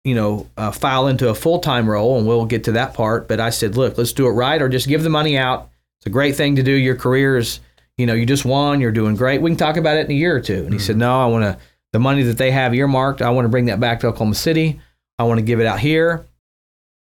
you 0.06 0.14
know, 0.14 0.48
uh, 0.56 0.72
file 0.72 1.08
into 1.08 1.30
a 1.30 1.36
full 1.36 1.60
time 1.60 1.90
role, 1.90 2.18
and 2.18 2.26
we'll 2.28 2.46
get 2.46 2.64
to 2.66 2.74
that 2.74 2.94
part. 2.94 3.28
But 3.28 3.42
I 3.42 3.50
said, 3.50 3.76
look, 3.76 3.98
let's 3.98 4.14
do 4.14 4.28
it 4.28 4.32
right, 4.32 4.62
or 4.62 4.70
just 4.70 4.88
give 4.88 5.04
the 5.04 5.10
money 5.10 5.38
out. 5.38 5.70
It's 6.00 6.06
a 6.06 6.12
great 6.12 6.36
thing 6.36 6.56
to 6.56 6.64
do. 6.64 6.72
Your 6.72 6.96
career 6.96 7.38
is, 7.38 7.60
you 7.98 8.06
know, 8.06 8.14
you 8.14 8.26
just 8.26 8.46
won. 8.46 8.80
You're 8.80 8.92
doing 8.92 9.16
great. 9.16 9.42
We 9.42 9.50
can 9.50 9.58
talk 9.58 9.78
about 9.78 9.98
it 9.98 10.06
in 10.06 10.12
a 10.12 10.16
year 10.16 10.36
or 10.36 10.42
two. 10.42 10.64
And 10.64 10.72
he 10.72 10.80
said, 10.80 10.96
no, 10.96 11.20
I 11.20 11.26
want 11.26 11.44
to 11.44 11.58
the 11.92 12.00
money 12.00 12.24
that 12.24 12.38
they 12.38 12.52
have 12.52 12.76
earmarked. 12.76 13.22
I 13.22 13.30
want 13.32 13.46
to 13.46 13.50
bring 13.50 13.66
that 13.66 13.80
back 13.80 14.02
to 14.02 14.08
Oklahoma 14.08 14.36
City. 14.36 14.80
I 15.18 15.24
want 15.24 15.40
to 15.40 15.46
give 15.46 15.60
it 15.60 15.66
out 15.66 15.80
here. 15.80 16.26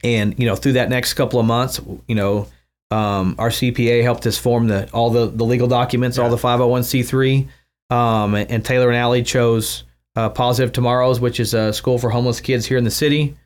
And 0.05 0.39
you 0.39 0.47
know, 0.47 0.55
through 0.55 0.75
that 0.75 0.89
next 0.89 1.15
couple 1.15 1.41
of 1.41 1.47
months, 1.47 1.81
you 2.07 2.15
know, 2.15 2.47
um, 2.91 3.35
our 3.39 3.49
CPA 3.49 4.03
helped 4.03 4.27
us 4.27 4.37
form 4.39 4.69
the 4.69 4.91
all 4.93 5.11
the, 5.11 5.27
the 5.27 5.45
legal 5.45 5.67
documents, 5.67 6.19
all 6.19 6.31
the 6.31 6.37
501c3. 6.37 7.49
Um, 7.91 8.35
and, 8.35 8.51
and 8.51 8.65
Taylor 8.65 8.89
and 8.89 8.97
Allie 8.97 9.23
chose 9.23 9.85
uh, 10.17 10.31
Positive 10.31 10.73
Tomorrows, 10.73 11.21
which 11.21 11.41
is 11.41 11.55
a 11.55 11.73
school 11.73 11.99
for 11.99 12.11
homeless 12.11 12.41
kids 12.41 12.67
here 12.67 12.79
in 12.79 12.85
the 12.85 12.91
city. 12.91 13.37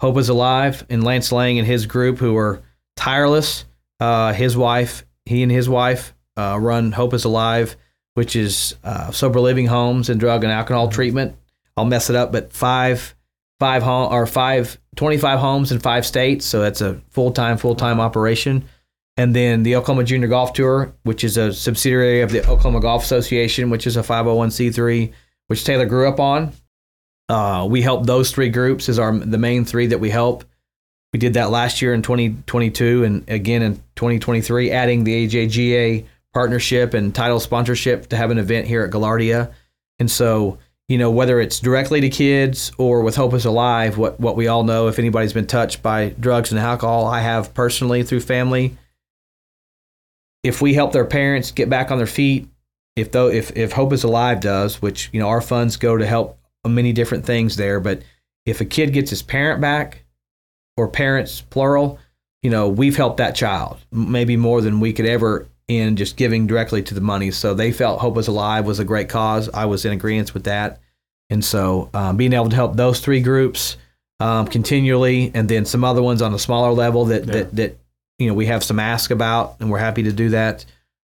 Hope 0.00 0.18
is 0.18 0.28
Alive, 0.28 0.84
and 0.90 1.04
Lance 1.04 1.32
Lang 1.32 1.58
and 1.58 1.66
his 1.66 1.86
group, 1.86 2.18
who 2.18 2.36
are 2.36 2.62
tireless. 2.96 3.64
Uh, 3.98 4.32
his 4.32 4.56
wife, 4.56 5.06
he 5.24 5.42
and 5.42 5.50
his 5.50 5.68
wife 5.68 6.14
uh, 6.36 6.58
run 6.60 6.92
Hope 6.92 7.14
is 7.14 7.24
Alive, 7.24 7.76
which 8.14 8.36
is 8.36 8.76
uh, 8.84 9.10
sober 9.10 9.40
living 9.40 9.66
homes 9.66 10.10
and 10.10 10.20
drug 10.20 10.44
and 10.44 10.52
alcohol 10.52 10.88
treatment. 10.88 11.36
I'll 11.76 11.84
mess 11.84 12.10
it 12.10 12.16
up, 12.16 12.32
but 12.32 12.52
five 12.52 13.14
five 13.58 13.82
home 13.82 14.12
or 14.12 14.26
five 14.26 14.78
25 14.96 15.38
homes 15.38 15.72
in 15.72 15.78
five 15.78 16.04
states 16.04 16.44
so 16.44 16.60
that's 16.60 16.80
a 16.80 17.00
full-time 17.10 17.56
full-time 17.56 18.00
operation 18.00 18.64
and 19.16 19.34
then 19.34 19.62
the 19.62 19.76
Oklahoma 19.76 20.04
Junior 20.04 20.28
Golf 20.28 20.52
Tour 20.52 20.92
which 21.04 21.24
is 21.24 21.36
a 21.36 21.52
subsidiary 21.52 22.20
of 22.20 22.30
the 22.30 22.40
Oklahoma 22.42 22.80
Golf 22.80 23.02
Association 23.02 23.70
which 23.70 23.86
is 23.86 23.96
a 23.96 24.02
501c3 24.02 25.12
which 25.48 25.64
Taylor 25.64 25.86
grew 25.86 26.08
up 26.08 26.20
on. 26.20 26.52
Uh, 27.28 27.66
we 27.68 27.82
help 27.82 28.06
those 28.06 28.30
three 28.30 28.48
groups 28.48 28.88
is 28.88 28.98
our 28.98 29.16
the 29.16 29.38
main 29.38 29.64
three 29.64 29.88
that 29.88 29.98
we 29.98 30.10
help. 30.10 30.44
We 31.12 31.18
did 31.18 31.34
that 31.34 31.50
last 31.50 31.82
year 31.82 31.94
in 31.94 32.02
2022 32.02 33.04
and 33.04 33.28
again 33.28 33.62
in 33.62 33.76
2023 33.96 34.70
adding 34.70 35.04
the 35.04 35.26
AJGA 35.26 36.06
partnership 36.34 36.94
and 36.94 37.14
title 37.14 37.40
sponsorship 37.40 38.08
to 38.08 38.16
have 38.16 38.30
an 38.30 38.38
event 38.38 38.66
here 38.66 38.84
at 38.84 38.90
Gaillardia 38.90 39.52
and 39.98 40.10
so 40.10 40.58
you 40.88 40.98
know, 40.98 41.10
whether 41.10 41.40
it's 41.40 41.58
directly 41.58 42.00
to 42.00 42.08
kids 42.08 42.70
or 42.78 43.02
with 43.02 43.16
Hope 43.16 43.34
is 43.34 43.44
Alive, 43.44 43.98
what, 43.98 44.20
what 44.20 44.36
we 44.36 44.46
all 44.46 44.62
know, 44.62 44.86
if 44.86 44.98
anybody's 44.98 45.32
been 45.32 45.46
touched 45.46 45.82
by 45.82 46.10
drugs 46.20 46.52
and 46.52 46.60
alcohol, 46.60 47.06
I 47.06 47.20
have 47.20 47.54
personally 47.54 48.04
through 48.04 48.20
family. 48.20 48.76
If 50.44 50.62
we 50.62 50.74
help 50.74 50.92
their 50.92 51.04
parents 51.04 51.50
get 51.50 51.68
back 51.68 51.90
on 51.90 51.98
their 51.98 52.06
feet, 52.06 52.48
if 52.96 53.12
though 53.12 53.28
if, 53.28 53.56
if 53.56 53.72
Hope 53.72 53.92
is 53.92 54.02
Alive 54.04 54.40
does, 54.40 54.82
which 54.82 55.10
you 55.12 55.20
know 55.20 55.28
our 55.28 55.40
funds 55.40 55.76
go 55.76 55.96
to 55.96 56.06
help 56.06 56.38
many 56.66 56.92
different 56.92 57.24
things 57.24 57.56
there, 57.56 57.78
but 57.78 58.02
if 58.44 58.60
a 58.60 58.64
kid 58.64 58.92
gets 58.92 59.10
his 59.10 59.22
parent 59.22 59.60
back, 59.60 60.04
or 60.76 60.88
parents 60.88 61.40
plural, 61.40 61.98
you 62.42 62.50
know 62.50 62.68
we've 62.68 62.96
helped 62.96 63.18
that 63.18 63.34
child 63.34 63.78
maybe 63.92 64.36
more 64.36 64.60
than 64.60 64.80
we 64.80 64.92
could 64.92 65.06
ever 65.06 65.46
in 65.68 65.96
just 65.96 66.16
giving 66.16 66.46
directly 66.46 66.82
to 66.82 66.94
the 66.94 67.00
money. 67.00 67.30
So 67.30 67.52
they 67.54 67.72
felt 67.72 68.00
Hope 68.00 68.16
is 68.18 68.28
Alive 68.28 68.64
was 68.66 68.78
a 68.78 68.84
great 68.84 69.08
cause. 69.08 69.48
I 69.52 69.64
was 69.66 69.84
in 69.84 69.92
agreement 69.92 70.32
with 70.32 70.44
that. 70.44 70.80
And 71.28 71.44
so 71.44 71.90
um, 71.92 72.16
being 72.16 72.32
able 72.32 72.48
to 72.50 72.54
help 72.54 72.76
those 72.76 73.00
three 73.00 73.20
groups 73.20 73.76
um, 74.20 74.46
continually, 74.46 75.32
and 75.34 75.48
then 75.48 75.64
some 75.64 75.82
other 75.82 76.00
ones 76.02 76.22
on 76.22 76.32
a 76.32 76.38
smaller 76.38 76.72
level 76.72 77.06
that, 77.06 77.26
Yeah. 77.26 77.32
that 77.32 77.56
that 77.56 77.78
you 78.18 78.28
know 78.28 78.34
we 78.34 78.46
have 78.46 78.62
some 78.64 78.78
ask 78.78 79.10
about, 79.10 79.56
and 79.60 79.68
we're 79.70 79.78
happy 79.78 80.04
to 80.04 80.12
do 80.12 80.28
that. 80.30 80.64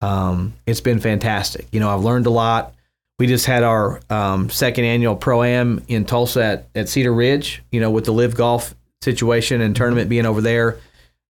Um, 0.05 0.55
it's 0.67 0.81
been 0.81 1.01
fantastic. 1.01 1.67
You 1.73 1.81
know, 1.81 1.89
I've 1.95 2.03
learned 2.05 2.27
a 2.27 2.31
lot. 2.31 2.75
We 3.19 3.27
just 3.27 3.47
had 3.47 3.63
our 3.63 4.01
um, 4.11 4.51
second 4.51 4.85
annual 4.85 5.17
pro 5.17 5.43
am 5.43 5.83
in 5.89 6.05
Tulsa 6.05 6.43
at, 6.45 6.67
at 6.75 6.89
Cedar 6.89 7.13
Ridge. 7.15 7.63
You 7.71 7.81
know, 7.81 7.91
with 7.91 8.05
the 8.05 8.13
LIV 8.13 8.35
golf 8.37 8.75
situation 9.03 9.61
and 9.61 9.75
tournament 9.77 10.09
being 10.09 10.27
over 10.27 10.41
there. 10.41 10.79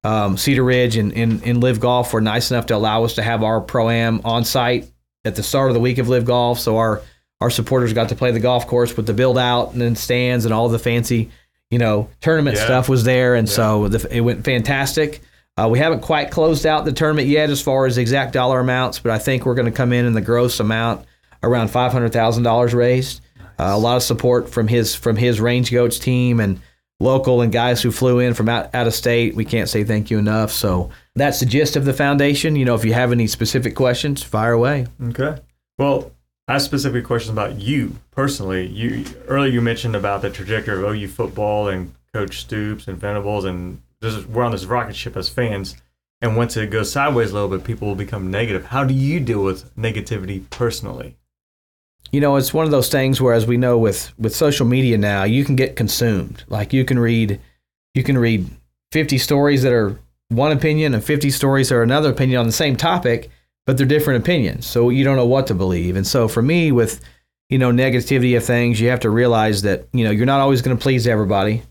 Um, 0.05 0.37
Cedar 0.37 0.62
Ridge 0.64 0.97
and, 0.97 1.12
and, 1.14 1.43
and 1.45 1.62
LIV 1.62 1.81
Golf 1.81 2.12
were 2.12 2.20
nice 2.20 2.51
enough 2.51 2.66
to 2.66 2.77
allow 2.77 3.05
us 3.05 3.14
to 3.14 3.22
have 3.22 3.43
our 3.43 3.61
pro 3.61 3.89
am 3.89 4.20
on 4.25 4.45
site 4.45 4.87
at 5.25 5.35
the 5.35 5.43
start 5.43 5.70
of 5.70 5.75
the 5.75 5.81
week 5.81 5.97
of 5.99 6.09
LIV 6.09 6.27
Golf. 6.27 6.59
So 6.61 6.77
our 6.77 7.01
our 7.41 7.51
supporters 7.51 7.93
got 7.93 8.11
to 8.11 8.14
play 8.14 8.31
the 8.31 8.41
golf 8.41 8.66
course 8.66 8.97
with 8.97 9.07
the 9.07 9.12
build 9.12 9.37
out 9.39 9.72
and 9.72 9.81
then 9.81 9.97
stands 9.97 10.45
and 10.45 10.55
all 10.55 10.68
the 10.68 10.79
fancy, 10.79 11.31
you 11.70 11.79
know, 11.79 12.09
tournament 12.20 12.57
Yeah. 12.57 12.64
stuff 12.64 12.89
was 12.89 13.05
there, 13.05 13.35
and 13.35 13.49
so 13.49 13.89
the, 13.89 14.16
it 14.16 14.20
went 14.20 14.45
fantastic. 14.45 15.20
Uh, 15.57 15.68
we 15.70 15.78
haven't 15.78 16.00
quite 16.00 16.30
closed 16.30 16.66
out 16.66 16.84
the 16.84 16.92
tournament 16.92 17.28
yet 17.28 17.48
as 17.48 17.62
far 17.62 17.86
as 17.86 17.96
exact 17.96 18.32
dollar 18.32 18.61
amounts, 18.61 18.98
but 18.98 19.12
I 19.12 19.18
think 19.18 19.46
we're 19.46 19.55
going 19.55 19.70
to 19.70 19.76
come 19.76 19.92
in 19.92 20.05
in 20.05 20.12
the 20.12 20.20
gross 20.20 20.59
amount 20.59 21.07
around 21.42 21.68
five 21.68 21.92
hundred 21.92 22.12
thousand 22.12 22.42
dollars 22.42 22.74
raised. 22.74 23.20
Uh, 23.59 23.70
a 23.70 23.78
lot 23.78 23.96
of 23.96 24.02
support 24.02 24.48
from 24.48 24.66
his 24.66 24.94
from 24.96 25.16
his 25.16 25.38
RangeGoats 25.38 26.00
team 26.00 26.40
and 26.40 26.61
local 26.98 27.40
and 27.40 27.52
guys 27.52 27.82
who 27.82 27.92
flew 27.92 28.18
in 28.18 28.34
from 28.34 28.48
out, 28.48 28.74
out 28.74 28.88
of 28.88 28.94
state. 28.94 29.36
We 29.36 29.44
can't 29.44 29.68
say 29.68 29.84
thank 29.84 30.11
you 30.11 30.18
enough. 30.18 30.50
So 30.50 30.90
that's 31.14 31.38
the 31.38 31.46
gist 31.46 31.76
of 31.76 31.84
the 31.84 31.92
foundation. 31.92 32.57
You 32.57 32.64
know, 32.64 32.74
if 32.74 32.84
you 32.84 32.92
have 32.94 33.12
any 33.12 33.28
specific 33.28 33.76
questions, 33.76 34.22
fire 34.24 34.52
away. 34.52 34.86
Okay. 35.11 35.40
Well, 35.78 36.11
I 36.48 36.55
have 36.55 36.62
specific 36.62 37.05
questions 37.05 37.32
about 37.32 37.61
you 37.61 37.96
personally. 38.11 38.66
You 38.66 39.05
earlier 39.28 39.52
you 39.52 39.61
mentioned 39.61 39.94
about 39.94 40.22
the 40.22 40.30
trajectory 40.30 40.76
of 40.76 40.82
OU 40.82 41.09
football 41.09 41.68
and 41.68 41.94
Coach 42.12 42.40
Stoops 42.40 42.88
and 42.88 42.98
Venables, 42.98 43.44
and 43.44 43.80
is, 44.05 44.26
we're 44.26 44.44
on 44.44 44.52
this 44.52 44.66
rocket 44.66 44.96
ship 44.96 45.16
as 45.16 45.28
fans. 45.28 45.76
And 46.20 46.36
once 46.36 46.57
it 46.57 46.70
goes 46.70 46.92
sideways 46.92 47.30
a 47.30 47.34
little 47.34 47.48
bit, 47.48 47.64
people 47.64 47.88
will 47.88 47.94
become 47.94 48.30
negative. 48.30 48.66
How 48.66 48.84
do 48.84 48.94
you 48.94 49.20
deal 49.20 49.42
with 49.42 49.74
negativity 49.76 50.48
personally? 50.50 51.16
you 52.14 52.20
know 52.20 52.36
it's 52.36 52.55
one 52.55 52.64
of 52.64 52.70
those 52.70 52.88
things 52.88 53.20
where 53.20 53.34
as 53.34 53.46
we 53.46 53.57
know 53.57 53.76
with 53.76 54.12
with 54.18 54.34
social 54.34 54.66
media 54.66 54.96
now 54.96 55.24
you 55.24 55.44
can 55.44 55.57
get 55.57 55.74
consumed 55.74 56.44
like 56.48 56.72
you 56.72 56.84
can 56.84 56.98
read 56.98 57.40
you 57.94 58.05
can 58.05 58.16
read 58.16 58.48
50 58.92 59.18
stories 59.18 59.62
that 59.62 59.72
are 59.72 59.98
one 60.28 60.52
opinion 60.52 60.94
and 60.94 61.02
50 61.02 61.30
stories 61.30 61.68
that 61.68 61.74
are 61.74 61.82
another 61.82 62.11
opinion 62.11 62.38
on 62.38 62.46
the 62.46 62.52
same 62.52 62.76
topic 62.76 63.30
but 63.66 63.76
they're 63.76 63.86
different 63.86 64.22
opinions 64.22 64.64
so 64.64 64.90
you 64.90 65.02
don't 65.02 65.16
know 65.16 65.26
what 65.26 65.48
to 65.48 65.55
believe 65.55 65.96
and 65.96 66.07
so 66.07 66.28
for 66.28 66.40
me 66.40 66.70
with 66.70 67.00
you 67.48 67.59
know 67.59 67.72
negativity 67.72 68.36
of 68.36 68.44
things 68.44 68.80
you 68.80 68.90
have 68.90 69.00
to 69.00 69.11
realize 69.11 69.62
that 69.62 69.88
you 69.92 70.05
know 70.05 70.12
you're 70.12 70.24
not 70.24 70.40
always 70.40 70.62
going 70.62 70.76
to 70.76 70.82
please 70.82 71.09
everybody 71.09 71.62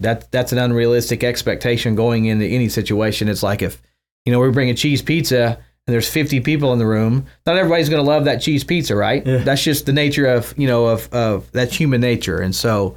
that 0.00 0.30
that's 0.30 0.52
an 0.52 0.58
unrealistic 0.58 1.24
expectation 1.24 1.94
going 1.94 2.26
into 2.26 2.46
any 2.46 2.68
situation 2.68 3.28
it's 3.28 3.42
like 3.42 3.62
if 3.62 3.82
you 4.24 4.32
know 4.32 4.40
we 4.40 4.50
bring 4.50 4.70
a 4.70 4.74
cheese 4.74 5.02
pizza 5.02 5.58
and 5.88 5.94
there's 5.94 6.08
50 6.08 6.40
people 6.40 6.74
in 6.74 6.78
the 6.78 6.84
room, 6.84 7.24
not 7.46 7.56
everybody's 7.56 7.88
going 7.88 8.04
to 8.04 8.08
love 8.08 8.26
that 8.26 8.42
cheese 8.42 8.62
pizza, 8.62 8.94
right? 8.94 9.26
Yeah. 9.26 9.38
That's 9.38 9.64
just 9.64 9.86
the 9.86 9.92
nature 9.94 10.26
of, 10.26 10.52
you 10.58 10.66
know, 10.68 10.84
of, 10.84 11.10
of 11.14 11.50
that's 11.52 11.74
human 11.74 12.02
nature. 12.02 12.42
And 12.42 12.54
so, 12.54 12.96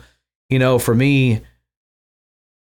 you 0.50 0.60
know, 0.60 0.78
for 0.78 0.94
me, 0.94 1.40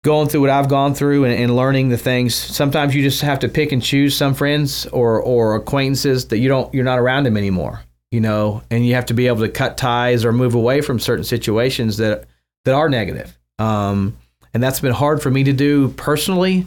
going 0.06 0.30
through 0.30 0.40
what 0.40 0.50
I've 0.50 0.70
gone 0.70 0.94
through 0.94 1.26
and, 1.26 1.34
and 1.34 1.54
learning 1.54 1.90
the 1.90 1.98
things, 1.98 2.34
sometimes 2.34 2.96
you 2.96 3.04
just 3.04 3.22
have 3.24 3.40
to 3.40 3.50
pick 3.50 3.74
and 3.74 3.84
choose 3.84 4.16
some 4.16 4.34
friends 4.34 4.86
or, 4.88 5.22
or 5.22 5.56
acquaintances 5.56 6.30
that 6.30 6.38
you 6.38 6.48
don't, 6.48 6.74
you're 6.74 6.86
not 6.86 6.98
around 6.98 7.26
them 7.26 7.36
anymore, 7.36 7.82
you 8.10 8.22
know, 8.22 8.64
and 8.72 8.88
you 8.88 8.96
have 8.96 9.08
to 9.08 9.14
be 9.14 9.28
able 9.28 9.42
to 9.42 9.50
cut 9.50 9.78
ties 9.78 10.24
or 10.24 10.32
move 10.32 10.56
away 10.56 10.80
from 10.80 10.98
certain 10.98 11.26
situations 11.26 11.98
that, 11.98 12.24
that 12.64 12.74
are 12.74 12.88
negative. 12.88 13.38
Um, 13.60 14.18
and 14.54 14.62
that's 14.62 14.80
been 14.80 14.94
hard 14.94 15.22
for 15.22 15.30
me 15.30 15.44
to 15.44 15.54
do 15.54 15.90
personally 15.90 16.66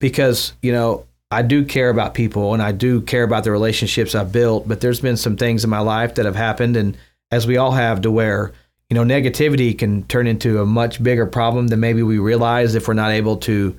because, 0.00 0.52
you 0.62 0.72
know, 0.72 1.06
I 1.30 1.42
do 1.42 1.64
care 1.64 1.90
about 1.90 2.14
people 2.14 2.54
and 2.54 2.62
I 2.62 2.72
do 2.72 3.00
care 3.00 3.24
about 3.24 3.44
the 3.44 3.50
relationships 3.50 4.14
I've 4.14 4.32
built, 4.32 4.68
but 4.68 4.80
there's 4.80 5.00
been 5.00 5.16
some 5.16 5.36
things 5.36 5.64
in 5.64 5.70
my 5.70 5.80
life 5.80 6.14
that 6.14 6.24
have 6.24 6.36
happened 6.36 6.76
and 6.76 6.96
as 7.30 7.46
we 7.46 7.56
all 7.56 7.72
have 7.72 8.02
to 8.02 8.10
where, 8.10 8.52
you 8.88 8.94
know, 8.94 9.02
negativity 9.02 9.76
can 9.76 10.04
turn 10.04 10.26
into 10.26 10.62
a 10.62 10.66
much 10.66 11.02
bigger 11.02 11.26
problem 11.26 11.68
than 11.68 11.80
maybe 11.80 12.02
we 12.02 12.18
realize 12.18 12.74
if 12.74 12.86
we're 12.86 12.94
not 12.94 13.10
able 13.10 13.36
to 13.38 13.76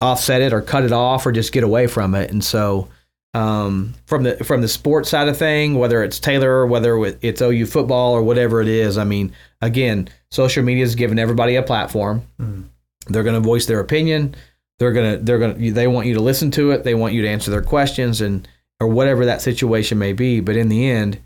offset 0.00 0.42
it 0.42 0.52
or 0.52 0.60
cut 0.60 0.84
it 0.84 0.92
off 0.92 1.24
or 1.24 1.32
just 1.32 1.52
get 1.52 1.64
away 1.64 1.86
from 1.86 2.14
it. 2.14 2.30
And 2.30 2.44
so 2.44 2.88
um, 3.34 3.94
from 4.06 4.22
the 4.22 4.42
from 4.44 4.60
the 4.62 4.68
sports 4.68 5.10
side 5.10 5.28
of 5.28 5.36
thing, 5.36 5.74
whether 5.74 6.02
it's 6.02 6.18
Taylor 6.18 6.50
or 6.50 6.66
whether 6.66 6.96
it's 7.20 7.42
OU 7.42 7.66
football 7.66 8.12
or 8.12 8.22
whatever 8.22 8.62
it 8.62 8.68
is, 8.68 8.96
I 8.96 9.04
mean, 9.04 9.32
again, 9.60 10.08
social 10.30 10.62
media 10.64 10.84
is 10.84 10.94
giving 10.94 11.18
everybody 11.18 11.56
a 11.56 11.62
platform. 11.62 12.22
Mhm. 12.40 12.64
They're 13.08 13.22
going 13.24 13.34
to 13.34 13.40
voice 13.40 13.66
their 13.66 13.80
opinion 13.80 14.34
they're 14.80 14.92
gonna 14.92 15.18
they're 15.18 15.38
gonna 15.38 15.70
they 15.70 15.86
want 15.86 16.06
you 16.08 16.14
to 16.14 16.20
listen 16.20 16.50
to 16.50 16.72
it 16.72 16.82
they 16.82 16.96
want 16.96 17.14
you 17.14 17.22
to 17.22 17.28
answer 17.28 17.48
their 17.48 17.62
questions 17.62 18.20
and 18.20 18.48
or 18.80 18.88
whatever 18.88 19.24
that 19.26 19.40
situation 19.40 19.98
may 20.00 20.12
be 20.12 20.40
but 20.40 20.56
in 20.56 20.68
the 20.68 20.90
end 20.90 21.16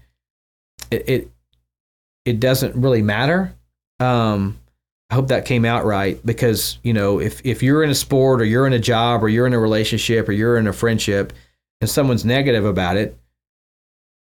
it 0.90 1.08
it, 1.08 1.30
it 2.26 2.40
doesn't 2.40 2.74
really 2.76 3.00
matter 3.00 3.54
um 4.00 4.58
i 5.08 5.14
hope 5.14 5.28
that 5.28 5.46
came 5.46 5.64
out 5.64 5.86
right 5.86 6.20
because 6.26 6.78
you 6.82 6.92
know 6.92 7.20
if 7.20 7.40
if 7.46 7.62
you're 7.62 7.82
in 7.82 7.88
a 7.88 7.94
sport 7.94 8.42
or 8.42 8.44
you're 8.44 8.66
in 8.66 8.74
a 8.74 8.78
job 8.78 9.24
or 9.24 9.30
you're 9.30 9.46
in 9.46 9.54
a 9.54 9.58
relationship 9.58 10.28
or 10.28 10.32
you're 10.32 10.58
in 10.58 10.66
a 10.66 10.72
friendship 10.72 11.32
and 11.80 11.88
someone's 11.88 12.24
negative 12.24 12.64
about 12.64 12.96
it 12.96 13.16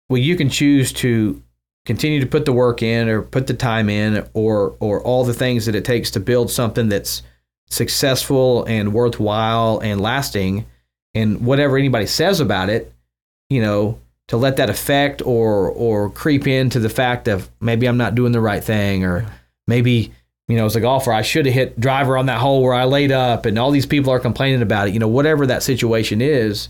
well 0.10 0.22
you 0.22 0.36
can 0.36 0.50
choose 0.50 0.92
to 0.92 1.42
continue 1.86 2.20
to 2.20 2.28
put 2.28 2.46
the 2.46 2.54
work 2.54 2.84
in 2.84 3.08
or 3.08 3.22
put 3.22 3.48
the 3.48 3.54
time 3.54 3.90
in 3.90 4.28
or 4.34 4.76
or 4.80 5.02
all 5.02 5.24
the 5.24 5.34
things 5.34 5.66
that 5.66 5.76
it 5.76 5.86
takes 5.86 6.12
to 6.12 6.20
build 6.20 6.52
something 6.52 6.90
that's 6.90 7.24
successful 7.70 8.66
and 8.66 8.94
worthwhile 8.94 9.80
and 9.80 10.02
lasting 10.02 10.66
and 11.14 11.46
whatever 11.46 11.78
anybody 11.78 12.06
says 12.06 12.40
about 12.40 12.70
it 12.70 12.94
you 13.50 13.62
know 13.62 14.00
to 14.28 14.38
let 14.38 14.58
that 14.58 14.70
affect 14.70 15.22
or 15.24 15.72
or 15.72 16.10
creep 16.10 16.48
into 16.48 16.80
the 16.80 16.90
fact 16.90 17.28
of 17.28 17.50
maybe 17.60 17.88
I'm 17.88 17.98
not 17.98 18.16
doing 18.16 18.32
the 18.32 18.42
right 18.42 18.64
thing 18.64 19.04
or 19.04 19.26
maybe 19.68 20.12
you 20.48 20.58
know 20.58 20.66
as 20.66 20.76
a 20.76 20.82
golfer 20.82 21.14
I 21.14 21.22
should 21.22 21.46
have 21.46 21.56
hit 21.56 21.80
driver 21.80 22.18
on 22.18 22.28
that 22.28 22.40
hole 22.40 22.62
where 22.62 22.74
I 22.74 22.86
laid 22.86 23.12
up 23.12 23.46
and 23.46 23.58
all 23.58 23.72
these 23.72 23.86
people 23.86 24.12
are 24.12 24.20
complaining 24.20 24.62
about 24.62 24.88
it 24.88 24.94
you 24.94 25.00
know 25.00 25.08
whatever 25.08 25.48
that 25.48 25.64
situation 25.64 26.22
is 26.22 26.70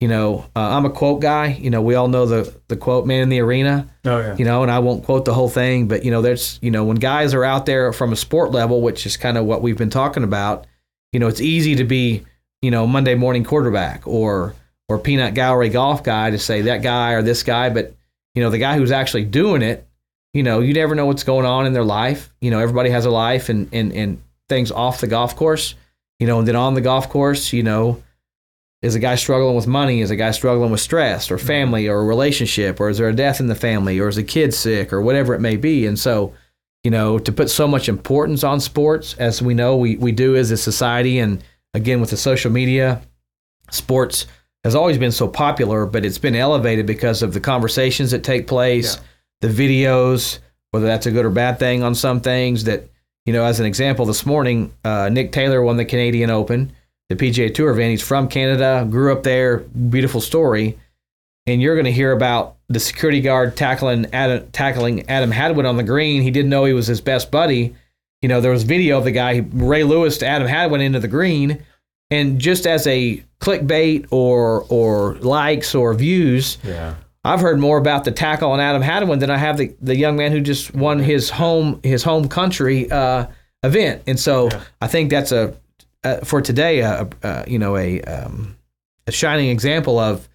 you 0.00 0.08
know 0.08 0.46
uh, 0.54 0.76
I'm 0.76 0.84
a 0.84 0.90
quote 0.90 1.20
guy 1.20 1.48
you 1.48 1.70
know 1.70 1.82
we 1.82 1.94
all 1.94 2.08
know 2.08 2.26
the 2.26 2.54
the 2.68 2.76
quote 2.76 3.06
man 3.06 3.22
in 3.22 3.28
the 3.28 3.40
arena 3.40 3.88
Oh 4.08 4.20
yeah. 4.20 4.36
you 4.36 4.44
know, 4.44 4.62
and 4.62 4.72
I 4.72 4.78
won't 4.78 5.04
quote 5.04 5.24
the 5.26 5.34
whole 5.34 5.50
thing, 5.50 5.86
but 5.86 6.04
you 6.04 6.10
know, 6.10 6.22
there's, 6.22 6.58
you 6.62 6.70
know, 6.70 6.84
when 6.84 6.96
guys 6.96 7.34
are 7.34 7.44
out 7.44 7.66
there 7.66 7.92
from 7.92 8.12
a 8.12 8.16
sport 8.16 8.52
level, 8.52 8.80
which 8.80 9.04
is 9.04 9.16
kind 9.18 9.36
of 9.36 9.44
what 9.44 9.60
we've 9.60 9.76
been 9.76 9.90
talking 9.90 10.24
about, 10.24 10.66
you 11.12 11.20
know, 11.20 11.28
it's 11.28 11.42
easy 11.42 11.74
to 11.76 11.84
be, 11.84 12.24
you 12.62 12.70
know, 12.70 12.86
Monday 12.86 13.14
morning 13.14 13.44
quarterback 13.44 14.06
or 14.06 14.54
or 14.88 14.98
peanut 14.98 15.34
gallery 15.34 15.68
golf 15.68 16.02
guy 16.02 16.30
to 16.30 16.38
say 16.38 16.62
that 16.62 16.82
guy 16.82 17.12
or 17.12 17.22
this 17.22 17.42
guy, 17.42 17.68
but 17.68 17.94
you 18.34 18.42
know, 18.42 18.48
the 18.48 18.58
guy 18.58 18.78
who's 18.78 18.92
actually 18.92 19.24
doing 19.24 19.60
it, 19.60 19.86
you 20.32 20.42
know, 20.42 20.60
you 20.60 20.72
never 20.72 20.94
know 20.94 21.04
what's 21.04 21.24
going 21.24 21.44
on 21.44 21.66
in 21.66 21.74
their 21.74 21.84
life. 21.84 22.32
You 22.40 22.50
know, 22.50 22.60
everybody 22.60 22.88
has 22.88 23.04
a 23.04 23.10
life 23.10 23.50
and 23.50 23.68
and 23.72 23.92
and 23.92 24.22
things 24.48 24.70
off 24.70 25.02
the 25.02 25.06
golf 25.06 25.36
course, 25.36 25.74
you 26.18 26.26
know, 26.26 26.38
and 26.38 26.48
then 26.48 26.56
on 26.56 26.72
the 26.72 26.80
golf 26.80 27.10
course, 27.10 27.52
you 27.52 27.62
know, 27.62 28.02
is 28.82 28.94
a 28.94 29.00
guy 29.00 29.16
struggling 29.16 29.56
with 29.56 29.66
money? 29.66 30.00
Is 30.00 30.10
a 30.10 30.16
guy 30.16 30.30
struggling 30.30 30.70
with 30.70 30.80
stress 30.80 31.30
or 31.30 31.38
family 31.38 31.88
or 31.88 32.00
a 32.00 32.04
relationship? 32.04 32.80
Or 32.80 32.88
is 32.88 32.98
there 32.98 33.08
a 33.08 33.14
death 33.14 33.40
in 33.40 33.48
the 33.48 33.54
family? 33.54 33.98
Or 33.98 34.08
is 34.08 34.18
a 34.18 34.22
kid 34.22 34.54
sick 34.54 34.92
or 34.92 35.00
whatever 35.00 35.34
it 35.34 35.40
may 35.40 35.56
be? 35.56 35.86
And 35.86 35.98
so, 35.98 36.32
you 36.84 36.90
know, 36.90 37.18
to 37.18 37.32
put 37.32 37.50
so 37.50 37.66
much 37.66 37.88
importance 37.88 38.44
on 38.44 38.60
sports, 38.60 39.14
as 39.18 39.42
we 39.42 39.54
know 39.54 39.76
we, 39.76 39.96
we 39.96 40.12
do 40.12 40.36
as 40.36 40.50
a 40.50 40.56
society, 40.56 41.18
and 41.18 41.42
again 41.74 42.00
with 42.00 42.10
the 42.10 42.16
social 42.16 42.52
media, 42.52 43.02
sports 43.70 44.26
has 44.64 44.74
always 44.74 44.98
been 44.98 45.12
so 45.12 45.26
popular, 45.26 45.86
but 45.86 46.04
it's 46.04 46.18
been 46.18 46.36
elevated 46.36 46.86
because 46.86 47.22
of 47.22 47.32
the 47.32 47.40
conversations 47.40 48.12
that 48.12 48.22
take 48.22 48.46
place, 48.46 48.98
the 49.40 49.48
videos, 49.48 50.38
whether 50.70 50.86
that's 50.86 51.06
a 51.06 51.10
good 51.10 51.24
or 51.24 51.30
bad 51.30 51.58
thing 51.58 51.82
on 51.82 51.94
some 51.94 52.20
things 52.20 52.64
that, 52.64 52.88
you 53.24 53.32
know, 53.32 53.44
as 53.44 53.60
an 53.60 53.66
example, 53.66 54.06
this 54.06 54.24
morning, 54.24 54.72
uh, 54.84 55.08
Nick 55.08 55.32
Taylor 55.32 55.62
won 55.62 55.76
the 55.76 55.84
Canadian 55.84 56.30
Open 56.30 56.72
the 57.08 57.16
PGA 57.16 57.52
Tour 57.54 57.70
event. 57.70 57.90
He's 57.90 58.02
from 58.02 58.28
Canada, 58.28 58.86
grew 58.90 59.12
up 59.12 59.22
there, 59.22 59.58
beautiful 59.58 60.20
story. 60.20 60.78
And 61.46 61.62
you're 61.62 61.74
going 61.74 61.86
to 61.86 61.92
hear 61.92 62.12
about 62.12 62.56
the 62.68 62.78
security 62.80 63.20
guard 63.22 63.56
tackling 63.56 64.06
Adam, 64.12 64.50
tackling 64.52 65.08
Adam 65.08 65.30
Hadwin 65.30 65.64
on 65.64 65.78
the 65.78 65.82
green. 65.82 66.20
He 66.20 66.30
didn't 66.30 66.50
know 66.50 66.66
he 66.66 66.74
was 66.74 66.86
his 66.86 67.00
best 67.00 67.30
buddy. 67.30 67.74
You 68.20 68.28
know, 68.28 68.40
there 68.42 68.50
was 68.50 68.64
video 68.64 68.98
of 68.98 69.04
the 69.04 69.10
guy, 69.12 69.46
Ray 69.52 69.84
Lewis 69.84 70.18
to 70.18 70.26
Adam 70.26 70.46
Hadwin 70.46 70.82
into 70.82 71.00
the 71.00 71.08
green. 71.08 71.64
And 72.10 72.38
just 72.38 72.66
as 72.66 72.86
a 72.86 73.22
clickbait 73.40 74.06
or 74.10 74.64
or 74.68 75.14
likes 75.16 75.74
or 75.74 75.94
views, 75.94 76.58
Yeah. 76.64 76.94
I've 77.24 77.40
heard 77.40 77.58
more 77.58 77.76
about 77.78 78.04
the 78.04 78.12
tackle 78.12 78.50
on 78.52 78.60
Adam 78.60 78.80
Hadwin 78.80 79.18
than 79.18 79.30
I 79.30 79.36
have 79.36 79.58
the, 79.58 79.74
the 79.82 79.94
young 79.96 80.16
man 80.16 80.32
who 80.32 80.40
just 80.40 80.74
won 80.74 80.98
his 80.98 81.28
home 81.30 81.80
his 81.82 82.02
home 82.02 82.28
country 82.28 82.90
uh, 82.90 83.26
event. 83.62 84.02
And 84.06 84.18
so 84.18 84.48
Yeah. 84.50 84.60
I 84.80 84.86
think 84.86 85.10
that's 85.10 85.32
a 85.32 85.54
uh, 86.04 86.18
for 86.18 86.40
today 86.40 86.80
a, 86.80 87.08
a 87.22 87.44
you 87.48 87.58
know 87.58 87.76
a 87.76 88.00
um, 88.02 88.56
a 89.06 89.12
shining 89.12 89.48
example 89.50 89.98
of 89.98 90.28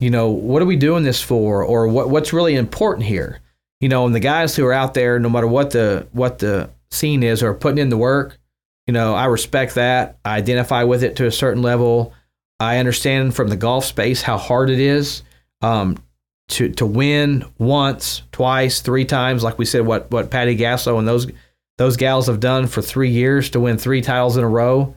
you 0.00 0.10
know 0.10 0.30
what 0.30 0.62
are 0.62 0.66
we 0.66 0.76
doing 0.76 1.04
this 1.04 1.20
for 1.22 1.64
or 1.64 1.88
what 1.88 2.08
what's 2.10 2.32
really 2.32 2.54
important 2.54 3.06
here. 3.06 3.40
you 3.80 3.88
know, 3.88 4.06
and 4.06 4.14
the 4.14 4.20
guys 4.20 4.56
who 4.56 4.66
are 4.66 4.72
out 4.72 4.94
there, 4.94 5.18
no 5.18 5.28
matter 5.28 5.46
what 5.46 5.70
the 5.70 6.06
what 6.12 6.38
the 6.38 6.70
scene 6.90 7.22
is, 7.22 7.42
are 7.42 7.54
putting 7.54 7.78
in 7.78 7.88
the 7.90 7.96
work. 7.98 8.38
You 8.86 8.92
know, 8.92 9.14
I 9.14 9.26
respect 9.26 9.74
that. 9.74 10.18
I 10.24 10.36
identify 10.36 10.84
with 10.84 11.02
it 11.04 11.16
to 11.16 11.26
a 11.26 11.30
certain 11.32 11.62
level. 11.62 12.12
I 12.58 12.78
understand 12.78 13.36
from 13.36 13.48
the 13.48 13.56
golf 13.56 13.84
space 13.84 14.22
how 14.22 14.38
hard 14.38 14.70
it 14.70 14.80
is 14.80 15.22
um, 15.62 16.02
to 16.48 16.70
to 16.70 16.86
win 16.86 17.44
once, 17.58 18.22
twice, 18.32 18.80
three 18.80 19.04
times. 19.04 19.44
Like 19.44 19.58
we 19.58 19.64
said, 19.64 19.86
what 19.86 20.10
what 20.10 20.30
Patty 20.30 20.56
Gasso 20.56 20.98
and 20.98 21.06
those 21.06 21.30
those 21.76 21.96
gals 21.96 22.26
have 22.26 22.40
done 22.40 22.66
for 22.66 22.82
three 22.82 23.10
years 23.10 23.50
to 23.50 23.60
win 23.60 23.78
three 23.78 24.00
titles 24.00 24.36
in 24.36 24.42
a 24.42 24.48
row. 24.48 24.96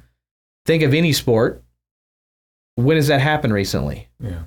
Think 0.66 0.84
of 0.84 0.93
any 0.93 1.14
sport. 1.14 1.64
When 2.76 2.97
has 2.97 3.07
that 3.07 3.22
happened 3.22 3.53
recently? 3.53 4.07
Yeah. 4.20 4.43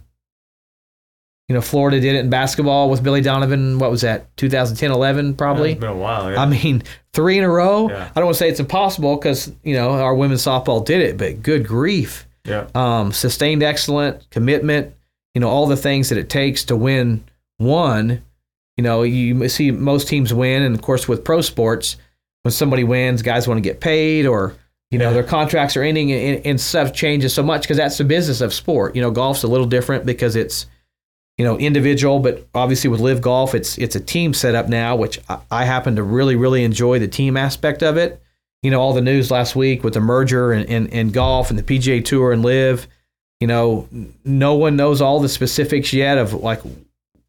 You 1.48 1.54
know, 1.54 1.60
Florida 1.60 2.00
did 2.00 2.14
it 2.14 2.20
in 2.20 2.30
basketball 2.30 2.88
with 2.88 3.02
Billy 3.02 3.20
Donovan. 3.20 3.78
What 3.78 3.90
was 3.90 4.00
that? 4.00 4.34
2010, 4.38 4.90
11, 4.90 5.34
probably. 5.34 5.72
It's 5.72 5.80
been 5.80 5.90
a 5.90 5.96
while. 5.96 6.30
Yeah. 6.30 6.40
I 6.40 6.46
mean, 6.46 6.82
three 7.12 7.36
in 7.36 7.44
a 7.44 7.50
row. 7.50 7.90
Yeah. 7.90 8.10
I 8.10 8.20
don't 8.20 8.24
want 8.24 8.36
to 8.36 8.38
say 8.38 8.48
it's 8.48 8.60
impossible 8.60 9.16
because 9.16 9.52
you 9.62 9.74
know 9.74 9.90
our 9.90 10.14
women's 10.14 10.42
softball 10.42 10.84
did 10.84 11.02
it, 11.02 11.18
but 11.18 11.42
good 11.42 11.66
grief, 11.66 12.26
yeah. 12.44 12.66
um, 12.74 13.12
sustained 13.12 13.62
excellent 13.62 14.28
commitment. 14.30 14.94
You 15.34 15.40
know 15.40 15.48
all 15.48 15.66
the 15.66 15.76
things 15.76 16.08
that 16.08 16.18
it 16.18 16.30
takes 16.30 16.64
to 16.66 16.76
win 16.76 17.24
one. 17.58 18.22
You 18.78 18.82
know, 18.82 19.02
you 19.02 19.48
see 19.50 19.70
most 19.70 20.08
teams 20.08 20.32
win, 20.32 20.62
and 20.62 20.74
of 20.74 20.80
course 20.80 21.06
with 21.06 21.24
pro 21.24 21.42
sports, 21.42 21.96
when 22.42 22.52
somebody 22.52 22.84
wins, 22.84 23.20
guys 23.20 23.46
want 23.46 23.58
to 23.58 23.62
get 23.62 23.80
paid, 23.80 24.24
or 24.24 24.54
you 24.94 24.98
know 25.00 25.08
Yeah. 25.08 25.14
their 25.14 25.22
contracts 25.24 25.76
are 25.76 25.82
ending, 25.82 26.12
and, 26.12 26.46
and 26.46 26.60
stuff 26.60 26.92
changes 26.92 27.34
so 27.34 27.42
much 27.42 27.62
because 27.62 27.76
that's 27.76 27.98
the 27.98 28.04
business 28.04 28.40
of 28.40 28.54
sport. 28.54 28.94
You 28.94 29.02
know, 29.02 29.10
golf's 29.10 29.42
a 29.42 29.48
little 29.48 29.66
different 29.66 30.06
because 30.06 30.36
it's 30.36 30.66
you 31.36 31.44
know 31.44 31.58
individual, 31.58 32.20
but 32.20 32.46
obviously 32.54 32.88
with 32.88 33.00
LIV 33.00 33.20
golf, 33.20 33.54
it's 33.56 33.76
it's 33.76 33.96
a 33.96 34.00
team 34.00 34.32
setup 34.32 34.68
now, 34.68 34.94
which 34.94 35.18
I, 35.28 35.38
I 35.50 35.64
happen 35.64 35.96
to 35.96 36.04
really 36.04 36.36
really 36.36 36.62
enjoy 36.62 37.00
the 37.00 37.08
team 37.08 37.36
aspect 37.36 37.82
of 37.82 37.96
it. 37.96 38.22
You 38.62 38.70
know, 38.70 38.80
all 38.80 38.92
the 38.94 39.02
news 39.02 39.30
last 39.32 39.56
week 39.56 39.82
with 39.84 39.94
the 39.94 40.00
merger 40.00 40.52
and, 40.52 40.66
and, 40.70 40.90
and 40.94 41.12
golf 41.12 41.50
and 41.50 41.58
the 41.58 41.62
PGA 41.62 42.02
Tour 42.04 42.32
and 42.32 42.42
LIV. 42.42 42.86
You 43.40 43.48
know, 43.48 43.88
no 44.24 44.54
one 44.54 44.76
knows 44.76 45.02
all 45.02 45.18
the 45.20 45.28
specifics 45.28 45.92
yet 45.92 46.18
of 46.18 46.32
like 46.34 46.60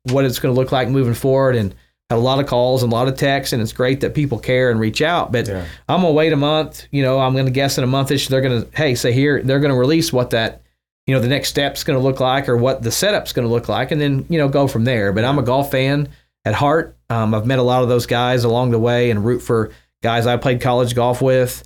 what 0.04 0.24
it's 0.24 0.38
going 0.40 0.54
to 0.54 0.62
look 0.62 0.72
like 0.72 0.88
moving 0.88 1.16
forward, 1.16 1.56
and 1.56 1.74
had 2.10 2.18
a 2.18 2.20
lot 2.20 2.40
of 2.40 2.46
calls 2.46 2.84
and 2.84 2.92
a 2.92 2.96
lot 2.96 3.08
of 3.08 3.18
texts, 3.18 3.52
and 3.54 3.62
it's 3.62 3.74
great 3.74 4.02
that 4.02 4.14
people 4.14 4.38
care 4.38 4.70
and 4.70 4.80
reach 4.80 5.02
out. 5.02 5.32
But 5.32 5.48
Yeah. 5.48 5.66
I'm 5.90 6.02
gonna 6.02 6.14
wait 6.14 6.34
a 6.34 6.38
month. 6.38 6.86
You 6.92 7.02
know, 7.02 7.20
I'm 7.20 7.36
gonna 7.36 7.50
guess 7.50 7.78
in 7.78 7.84
a 7.84 7.88
monthish 7.88 8.28
they're 8.28 8.42
gonna 8.42 8.66
hey 8.76 8.96
say 8.96 9.12
here 9.12 9.42
they're 9.44 9.60
gonna 9.60 9.76
release 9.76 10.14
what 10.14 10.30
that 10.30 10.62
you 11.08 11.16
know 11.16 11.22
the 11.22 11.28
next 11.28 11.50
step's 11.50 11.84
gonna 11.84 12.00
look 12.00 12.20
like 12.20 12.48
or 12.48 12.58
what 12.58 12.84
the 12.84 12.92
setup's 12.92 13.34
gonna 13.34 13.48
look 13.48 13.68
like, 13.70 13.92
and 13.92 14.00
then 14.00 14.26
you 14.30 14.38
know 14.38 14.48
go 14.48 14.68
from 14.68 14.84
there. 14.86 15.12
But 15.14 15.24
I'm 15.26 15.40
a 15.40 15.44
golf 15.44 15.72
fan 15.72 16.10
at 16.46 16.54
heart. 16.54 16.96
Um, 17.10 17.34
I've 17.34 17.46
met 17.48 17.60
a 17.60 17.64
lot 17.64 17.82
of 17.82 17.90
those 17.90 18.06
guys 18.06 18.44
along 18.44 18.72
the 18.72 18.80
way 18.80 19.10
and 19.10 19.26
root 19.26 19.40
for 19.42 19.72
guys 20.04 20.28
I 20.28 20.38
played 20.38 20.62
college 20.62 20.94
golf 20.94 21.24
with, 21.24 21.64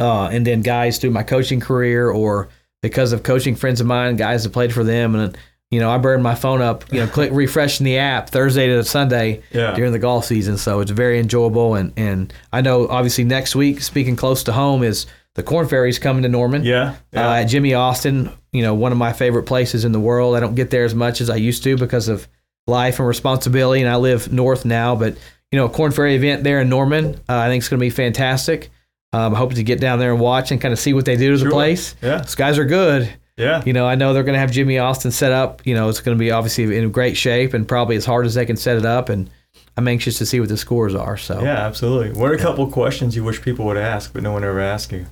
uh, 0.00 0.26
and 0.32 0.44
then 0.44 0.62
guys 0.62 0.98
through 0.98 1.10
my 1.10 1.22
coaching 1.22 1.60
career 1.60 2.10
or 2.10 2.48
because 2.82 3.12
of 3.12 3.22
coaching 3.22 3.54
friends 3.54 3.80
of 3.80 3.86
mine, 3.86 4.16
guys 4.16 4.42
that 4.42 4.52
played 4.52 4.72
for 4.72 4.82
them, 4.82 5.14
and 5.14 5.38
you 5.74 5.80
know 5.80 5.90
I 5.90 5.98
burn 5.98 6.22
my 6.22 6.34
phone 6.34 6.62
up, 6.62 6.84
you 6.92 7.00
know, 7.00 7.06
click 7.06 7.30
refreshing 7.34 7.84
the 7.84 7.98
app 7.98 8.30
Thursday 8.30 8.68
to 8.68 8.82
Sunday 8.84 9.42
Yeah. 9.52 9.74
during 9.74 9.92
the 9.92 9.98
golf 9.98 10.24
season. 10.24 10.56
So 10.56 10.80
it's 10.80 10.90
very 10.90 11.18
enjoyable. 11.18 11.74
And, 11.74 11.92
and 11.96 12.32
I 12.52 12.60
know 12.60 12.88
obviously 12.88 13.24
next 13.24 13.54
week, 13.56 13.80
speaking 13.82 14.16
close 14.16 14.44
to 14.44 14.52
home, 14.52 14.82
is 14.82 15.06
the 15.34 15.42
Korn 15.42 15.66
Ferry's 15.68 15.98
coming 15.98 16.22
to 16.22 16.28
Norman. 16.28 16.62
Yeah. 16.64 16.94
Yeah. 17.12 17.28
Uh, 17.28 17.34
at 17.34 17.44
Jimmie 17.44 17.74
Austin, 17.74 18.30
you 18.52 18.62
know, 18.62 18.72
one 18.74 18.92
of 18.92 18.98
my 18.98 19.12
favorite 19.12 19.42
places 19.44 19.84
in 19.84 19.92
the 19.92 20.00
world. 20.00 20.36
I 20.36 20.40
don't 20.40 20.54
get 20.54 20.70
there 20.70 20.84
as 20.84 20.94
much 20.94 21.20
as 21.20 21.28
I 21.28 21.36
used 21.36 21.64
to 21.64 21.76
because 21.76 22.08
of 22.08 22.28
life 22.66 22.98
and 23.00 23.08
responsibility. 23.08 23.80
And 23.82 23.90
I 23.90 23.96
live 23.96 24.32
north 24.32 24.64
now, 24.64 24.94
but 24.96 25.16
you 25.50 25.58
know, 25.58 25.66
a 25.66 25.70
Korn 25.70 25.92
Ferry 25.92 26.14
event 26.14 26.42
there 26.44 26.60
in 26.60 26.68
Norman, 26.68 27.14
uh, 27.28 27.36
I 27.38 27.48
think 27.48 27.60
it's 27.62 27.68
going 27.68 27.78
to 27.78 27.84
be 27.84 27.90
fantastic. 27.90 28.70
Um, 29.12 29.34
I 29.34 29.38
hope 29.38 29.54
to 29.54 29.62
get 29.62 29.78
down 29.80 29.98
there 30.00 30.10
and 30.12 30.20
watch 30.20 30.50
and 30.50 30.60
kind 30.60 30.72
of 30.72 30.78
see 30.80 30.92
what 30.92 31.04
they 31.04 31.16
do 31.16 31.30
to 31.32 31.38
Sure. 31.38 31.48
the 31.48 31.52
place. 31.54 31.94
yeah. 32.02 32.18
These 32.22 32.34
guys 32.34 32.58
are 32.58 32.64
good. 32.64 33.12
Yeah. 33.36 33.62
You 33.66 33.72
know, 33.72 33.86
I 33.86 33.94
know 33.96 34.12
they're 34.14 34.22
going 34.22 34.34
to 34.34 34.40
have 34.40 34.52
Jimmie 34.52 34.78
Austin 34.78 35.10
set 35.10 35.32
up. 35.32 35.66
You 35.66 35.74
know, 35.74 35.88
it's 35.88 36.00
going 36.00 36.16
to 36.16 36.20
be 36.20 36.30
obviously 36.30 36.76
in 36.76 36.90
great 36.92 37.16
shape 37.16 37.52
and 37.54 37.66
probably 37.66 37.96
as 37.96 38.04
hard 38.04 38.26
as 38.26 38.34
they 38.34 38.46
can 38.46 38.56
set 38.56 38.76
it 38.76 38.86
up. 38.86 39.08
And 39.08 39.28
I'm 39.76 39.88
anxious 39.88 40.18
to 40.18 40.26
see 40.26 40.38
what 40.38 40.48
the 40.48 40.56
scores 40.56 40.94
are. 40.94 41.16
So, 41.16 41.42
Yeah, 41.42 41.66
absolutely. 41.66 42.18
What 42.18 42.30
are 42.30 42.34
a 42.34 42.38
couple 42.38 42.66
questions 42.70 43.16
you 43.16 43.24
wish 43.24 43.42
people 43.42 43.64
would 43.66 43.76
ask, 43.76 44.12
but 44.12 44.22
no 44.22 44.32
one 44.32 44.44
ever 44.44 44.60
asked 44.60 44.92
you? 44.92 45.06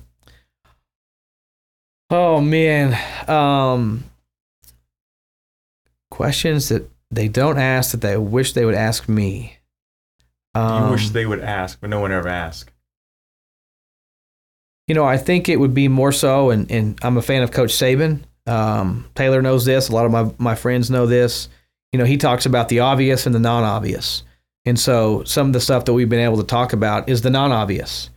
oh 2.09 2.39
man, 2.39 2.95
um, 3.27 4.03
questions 6.11 6.69
that 6.69 6.87
they 7.09 7.27
don't 7.27 7.57
ask 7.57 7.91
that 7.91 8.01
they 8.01 8.17
wish 8.17 8.53
they 8.53 8.65
would 8.65 8.75
ask 8.75 9.09
me. 9.09 9.57
Um, 10.53 10.85
you 10.85 10.91
wish 10.91 11.09
they 11.09 11.25
would 11.25 11.41
ask, 11.41 11.81
but 11.81 11.89
no 11.89 11.99
one 11.99 12.11
ever 12.11 12.29
asked. 12.29 12.71
You 14.87 14.95
know, 14.95 15.05
I 15.05 15.17
think 15.17 15.47
it 15.47 15.59
would 15.59 15.73
be 15.73 15.87
more 15.87 16.11
so, 16.11 16.49
and, 16.49 16.69
and 16.69 16.99
I'm 17.01 17.17
a 17.17 17.21
fan 17.21 17.43
of 17.43 17.51
Coach 17.51 17.71
Saban. 17.71 18.23
Um, 18.45 19.09
Taylor 19.15 19.41
knows 19.41 19.65
this. 19.65 19.89
A 19.89 19.93
lot 19.93 20.05
of 20.05 20.11
my, 20.11 20.31
my 20.37 20.55
friends 20.55 20.89
know 20.89 21.05
this. 21.05 21.47
You 21.91 21.99
know, 21.99 22.05
he 22.05 22.17
talks 22.17 22.45
about 22.45 22.69
the 22.69 22.81
obvious 22.81 23.25
and 23.25 23.33
the 23.33 23.39
non 23.39 23.63
obvious. 23.63 24.23
And 24.65 24.79
so 24.79 25.23
some 25.23 25.47
of 25.47 25.53
the 25.53 25.61
stuff 25.61 25.85
that 25.85 25.93
we've 25.93 26.09
been 26.09 26.19
able 26.19 26.37
to 26.37 26.43
talk 26.43 26.73
about 26.73 27.07
is 27.07 27.21
the 27.21 27.29
non 27.29 27.51
obvious. 27.51 28.09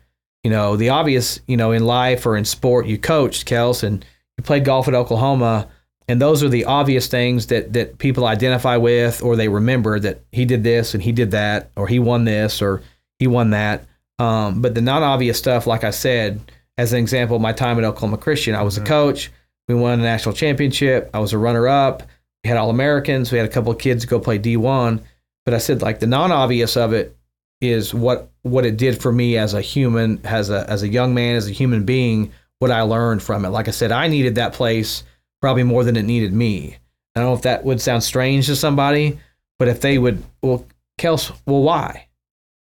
You 0.43 0.51
know, 0.51 0.77
the 0.77 0.91
obvious, 0.91 1.41
you 1.47 1.57
know, 1.57 1.73
in 1.73 1.85
life 1.85 2.25
or 2.25 2.37
in 2.37 2.45
sport, 2.45 2.87
you 2.87 2.99
coached, 2.99 3.49
Kels, 3.49 3.83
and 3.83 4.05
you 4.37 4.45
played 4.45 4.65
golf 4.65 4.89
at 4.89 4.95
Oklahoma. 4.95 5.69
And 6.09 6.23
those 6.23 6.43
are 6.45 6.49
the 6.49 6.67
obvious 6.67 7.09
things 7.09 7.49
that, 7.49 7.73
that 7.73 7.99
people 7.99 8.27
identify 8.27 8.77
with 8.77 9.23
or 9.23 9.35
they 9.35 9.49
remember 9.49 9.99
that 9.99 10.21
he 10.31 10.45
did 10.45 10.63
this 10.63 10.95
and 10.95 11.03
he 11.03 11.11
did 11.11 11.33
that, 11.33 11.71
or 11.77 11.89
he 11.89 11.99
won 11.99 12.25
this 12.25 12.63
or 12.63 12.83
he 13.19 13.27
won 13.27 13.51
that. 13.51 13.87
Um, 14.19 14.63
but 14.63 14.75
the 14.75 14.81
non 14.81 15.03
obvious 15.03 15.37
stuff, 15.37 15.67
like 15.67 15.85
I 15.85 15.91
said, 15.91 16.53
as 16.79 16.93
an 16.93 16.99
example, 16.99 17.39
my 17.39 17.53
time 17.53 17.79
at 17.79 17.85
Oklahoma 17.85 18.19
Christian, 18.19 18.55
I 18.55 18.63
was 18.63 18.77
a 18.77 18.83
coach. 18.83 19.31
We 19.69 19.75
won 19.75 19.99
a 19.99 20.03
national 20.03 20.35
championship. 20.35 21.11
I 21.15 21.19
was 21.19 21.33
a 21.33 21.39
runner 21.39 21.67
up. 21.67 22.03
We 22.45 22.49
had 22.49 22.57
All 22.57 22.71
Americans. 22.71 23.33
We 23.33 23.39
had 23.39 23.49
a 23.49 23.53
couple 23.53 23.73
of 23.73 23.79
kids 23.79 24.05
go 24.05 24.21
play 24.21 24.39
D1. 24.39 25.03
But 25.45 25.55
I 25.55 25.59
said, 25.59 25.83
like, 25.83 26.01
the 26.01 26.07
non 26.07 26.33
obvious 26.33 26.77
of 26.77 26.93
it 26.93 27.17
is 27.61 27.95
what 27.95 28.31
what 28.43 28.67
it 28.67 28.77
did 28.77 29.01
for 29.01 29.11
me 29.11 29.39
as 29.39 29.55
a 29.55 29.61
human, 29.61 30.21
as 30.25 30.51
a 30.51 30.69
as 30.69 30.83
a 30.83 30.89
young 30.89 31.15
man, 31.15 31.37
as 31.37 31.49
a 31.49 31.53
human 31.53 31.85
being, 31.85 32.33
what 32.59 32.71
I 32.71 32.83
learned 32.83 33.23
from 33.23 33.45
it. 33.45 33.51
Like 33.51 33.69
I 33.69 33.73
said, 33.73 33.93
I 33.93 34.09
needed 34.09 34.35
that 34.37 34.53
place 34.53 35.05
probably 35.41 35.63
more 35.63 35.85
than 35.85 35.97
it 35.97 36.03
needed 36.05 36.33
me. 36.33 36.77
I 37.15 37.21
don't 37.21 37.31
know 37.31 37.35
if 37.35 37.43
that 37.43 37.65
would 37.65 37.81
sound 37.81 38.03
strange 38.03 38.47
to 38.47 38.57
somebody, 38.57 39.19
but 39.59 39.69
if 39.69 39.81
they 39.81 39.97
would, 39.97 40.23
well, 40.43 40.67
Kels, 40.99 41.33
well, 41.47 41.63
why? 41.63 42.09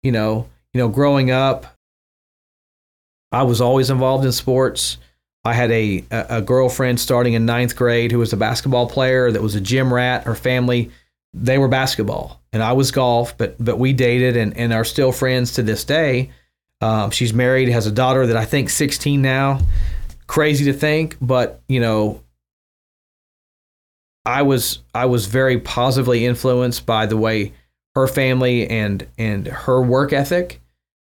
You 0.02 0.12
know, 0.12 0.50
you 0.74 0.80
know, 0.80 0.88
growing 0.88 1.30
up, 1.30 1.78
I 3.32 3.44
was 3.44 3.62
always 3.62 3.90
involved 3.90 4.26
in 4.26 4.32
sports. 4.32 4.98
I 5.46 5.54
had 5.54 5.72
a, 5.72 6.04
a 6.12 6.42
girlfriend 6.42 7.00
starting 7.00 7.34
in 7.34 7.46
ninth 7.46 7.76
grade 7.76 8.12
who 8.12 8.20
was 8.20 8.34
a 8.34 8.38
basketball 8.38 8.88
player 8.88 9.32
that 9.32 9.42
was 9.42 9.56
a 9.56 9.62
gym 9.62 9.94
rat. 9.94 10.24
Her 10.24 10.36
family, 10.36 10.92
they 11.34 11.58
were 11.58 11.68
basketball, 11.68 12.42
and 12.52 12.62
I 12.62 12.74
was 12.74 12.92
golf. 12.92 13.38
But 13.38 13.56
but 13.64 13.80
we 13.80 13.94
dated 13.94 14.36
and, 14.36 14.56
and 14.58 14.74
are 14.74 14.84
still 14.84 15.12
friends 15.12 15.54
to 15.54 15.64
this 15.64 15.84
day. 15.84 16.32
Um, 16.82 17.12
she's 17.12 17.34
married, 17.34 17.70
has 17.70 17.88
a 17.88 17.92
daughter 17.92 18.28
that 18.28 18.38
I 18.38 18.46
think 18.46 18.70
16 18.70 19.22
now. 19.22 19.60
Crazy 20.28 20.66
to 20.66 20.74
think, 20.74 21.18
but 21.20 21.62
you 21.68 21.80
know, 21.80 22.22
I 24.26 24.42
was 24.44 24.80
I 24.94 25.06
was 25.06 25.26
very 25.26 25.60
positively 25.60 26.26
influenced 26.26 26.86
by 26.86 27.06
the 27.06 27.18
way 27.18 27.54
her 27.96 28.08
family 28.08 28.68
and 28.68 29.08
and 29.18 29.48
her 29.48 29.82
work 29.82 30.14
ethic, 30.14 30.62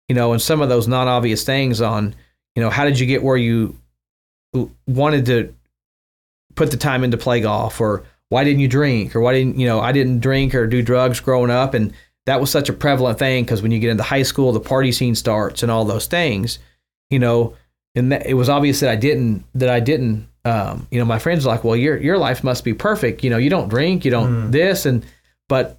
you 0.09 0.15
know, 0.15 0.33
and 0.33 0.41
some 0.41 0.61
of 0.61 0.69
those 0.69 0.87
non 0.87 1.07
obvious 1.07 1.43
things 1.43 1.81
on, 1.81 2.15
you 2.55 2.61
know, 2.63 2.69
how 2.69 2.85
did 2.85 2.99
you 2.99 3.05
get 3.05 3.23
where 3.23 3.37
you 3.37 3.75
wanted 4.87 5.25
to 5.25 5.53
put 6.55 6.71
the 6.71 6.77
time 6.77 7.03
into 7.03 7.17
play 7.17 7.41
golf 7.41 7.81
or 7.81 8.03
why 8.29 8.43
didn't 8.43 8.59
you 8.59 8.67
drink 8.67 9.15
or 9.15 9.21
why 9.21 9.33
didn't 9.33 9.59
you 9.59 9.67
know 9.67 9.81
I 9.81 9.91
didn't 9.91 10.19
drink 10.21 10.55
or 10.55 10.65
do 10.67 10.81
drugs 10.81 11.19
growing 11.19 11.51
up 11.51 11.73
and 11.73 11.93
that 12.25 12.39
was 12.39 12.49
such 12.49 12.69
a 12.69 12.73
prevalent 12.73 13.19
thing 13.19 13.43
because 13.43 13.61
when 13.61 13.71
you 13.71 13.79
get 13.79 13.89
into 13.89 14.03
high 14.03 14.23
school 14.23 14.53
the 14.53 14.59
party 14.61 14.91
scene 14.93 15.15
starts 15.15 15.61
and 15.61 15.71
all 15.71 15.83
those 15.83 16.07
things 16.07 16.59
you 17.09 17.19
know 17.19 17.53
and 17.95 18.11
that, 18.13 18.25
it 18.25 18.35
was 18.35 18.47
obvious 18.47 18.79
that 18.79 18.89
I 18.89 18.95
didn't 18.95 19.43
that 19.55 19.69
I 19.69 19.81
didn't 19.81 20.27
um, 20.45 20.87
you 20.89 20.99
know 20.99 21.05
my 21.05 21.19
friends 21.19 21.45
were 21.45 21.51
like 21.51 21.65
well 21.65 21.75
your 21.75 21.97
your 21.97 22.17
life 22.17 22.41
must 22.43 22.63
be 22.63 22.73
perfect 22.73 23.21
you 23.23 23.29
know 23.29 23.37
you 23.37 23.49
don't 23.49 23.67
drink 23.67 24.05
you 24.05 24.11
don't 24.11 24.47
Mm. 24.47 24.51
this 24.53 24.85
and 24.85 25.05
but 25.49 25.77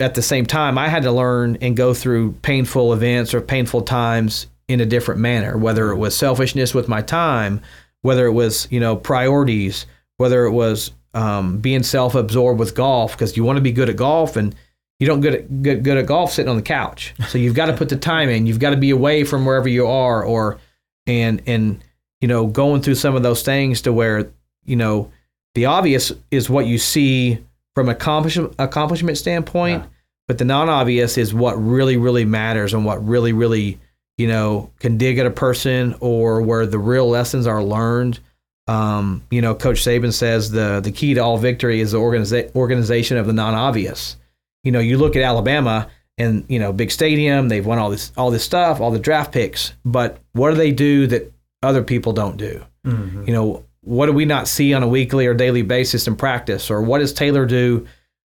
at 0.00 0.14
the 0.14 0.22
same 0.22 0.46
time 0.46 0.78
I 0.78 0.88
had 0.88 1.02
to 1.04 1.12
learn 1.12 1.56
and 1.60 1.76
go 1.76 1.94
through 1.94 2.32
painful 2.42 2.92
events 2.92 3.34
or 3.34 3.40
painful 3.40 3.82
times 3.82 4.46
in 4.68 4.80
a 4.80 4.86
different 4.86 5.20
manner 5.20 5.56
whether 5.56 5.90
it 5.90 5.96
was 5.96 6.16
selfishness 6.16 6.74
with 6.74 6.88
my 6.88 7.02
time 7.02 7.60
whether 8.02 8.26
it 8.26 8.32
was 8.32 8.68
you 8.70 8.80
know 8.80 8.96
priorities 8.96 9.86
whether 10.16 10.44
it 10.44 10.52
was 10.52 10.92
um, 11.14 11.58
being 11.58 11.82
self-absorbed 11.82 12.58
with 12.58 12.74
golf 12.74 13.12
because 13.12 13.36
you 13.36 13.44
want 13.44 13.56
to 13.56 13.62
be 13.62 13.72
good 13.72 13.88
at 13.88 13.96
golf 13.96 14.36
and 14.36 14.54
you 14.98 15.06
don't 15.06 15.24
at 15.24 15.62
good, 15.62 15.84
good 15.84 15.96
at 15.98 16.06
golf 16.06 16.32
sitting 16.32 16.48
on 16.48 16.56
the 16.56 16.62
couch. 16.62 17.14
So 17.28 17.38
you've 17.38 17.54
got 17.54 17.66
to 17.66 17.74
put 17.74 17.88
the 17.88 17.96
time 17.96 18.28
in. 18.28 18.46
You've 18.46 18.58
got 18.58 18.70
to 18.70 18.76
be 18.76 18.90
away 18.90 19.24
from 19.24 19.44
wherever 19.44 19.68
you 19.68 19.86
are 19.86 20.24
or 20.24 20.58
and 21.06 21.42
and 21.46 21.82
you 22.20 22.28
know 22.28 22.46
going 22.46 22.82
through 22.82 22.94
some 22.96 23.14
of 23.14 23.22
those 23.22 23.42
things 23.42 23.82
to 23.82 23.92
where 23.92 24.30
you 24.64 24.76
know 24.76 25.10
the 25.54 25.66
obvious 25.66 26.12
is 26.30 26.50
what 26.50 26.66
you 26.66 26.78
see 26.78 27.38
from 27.76 27.88
accomplishment 27.90 28.54
accomplishment 28.58 29.18
standpoint 29.18 29.82
Yeah. 29.82 29.88
but 30.28 30.38
the 30.38 30.44
non-obvious 30.46 31.16
is 31.18 31.32
what 31.34 31.54
really 31.62 31.96
really 31.98 32.24
matters 32.24 32.72
and 32.74 32.84
what 32.86 33.06
really 33.06 33.32
really 33.34 33.78
you 34.18 34.26
know 34.28 34.70
can 34.80 34.96
dig 34.96 35.18
at 35.18 35.26
a 35.26 35.30
person 35.30 35.94
or 36.00 36.40
where 36.40 36.64
the 36.66 36.78
real 36.78 37.06
lessons 37.08 37.46
are 37.46 37.62
learned. 37.62 38.18
Um, 38.66 39.22
you 39.30 39.42
know 39.42 39.54
coach 39.54 39.76
saban 39.84 40.12
says 40.12 40.50
the 40.50 40.80
the 40.80 40.90
key 40.90 41.14
to 41.14 41.20
all 41.20 41.36
victory 41.38 41.80
is 41.80 41.92
the 41.92 41.98
organiza- 41.98 42.52
organization 42.56 43.16
of 43.18 43.26
the 43.26 43.32
non-obvious. 43.32 44.16
You 44.64 44.72
know 44.72 44.80
you 44.80 44.96
look 44.98 45.14
at 45.14 45.22
alabama 45.22 45.88
and 46.18 46.46
you 46.48 46.58
know 46.58 46.72
big 46.72 46.90
stadium 46.90 47.48
they've 47.48 47.64
won 47.66 47.78
all 47.78 47.90
this 47.90 48.10
all 48.16 48.30
this 48.32 48.42
stuff 48.42 48.80
all 48.80 48.90
the 48.90 48.98
draft 48.98 49.30
picks 49.32 49.74
but 49.84 50.18
what 50.32 50.48
do 50.50 50.56
they 50.56 50.72
do 50.72 51.06
that 51.08 51.30
other 51.62 51.82
people 51.84 52.12
don't 52.14 52.38
do? 52.38 52.64
You 52.86 53.32
know 53.34 53.65
what 53.86 54.06
do 54.06 54.12
we 54.12 54.24
not 54.24 54.48
see 54.48 54.74
on 54.74 54.82
a 54.82 54.88
weekly 54.88 55.26
or 55.26 55.34
daily 55.34 55.62
basis 55.62 56.06
in 56.06 56.16
practice 56.16 56.70
or 56.70 56.82
what 56.82 56.98
does 56.98 57.12
taylor 57.12 57.46
do 57.46 57.86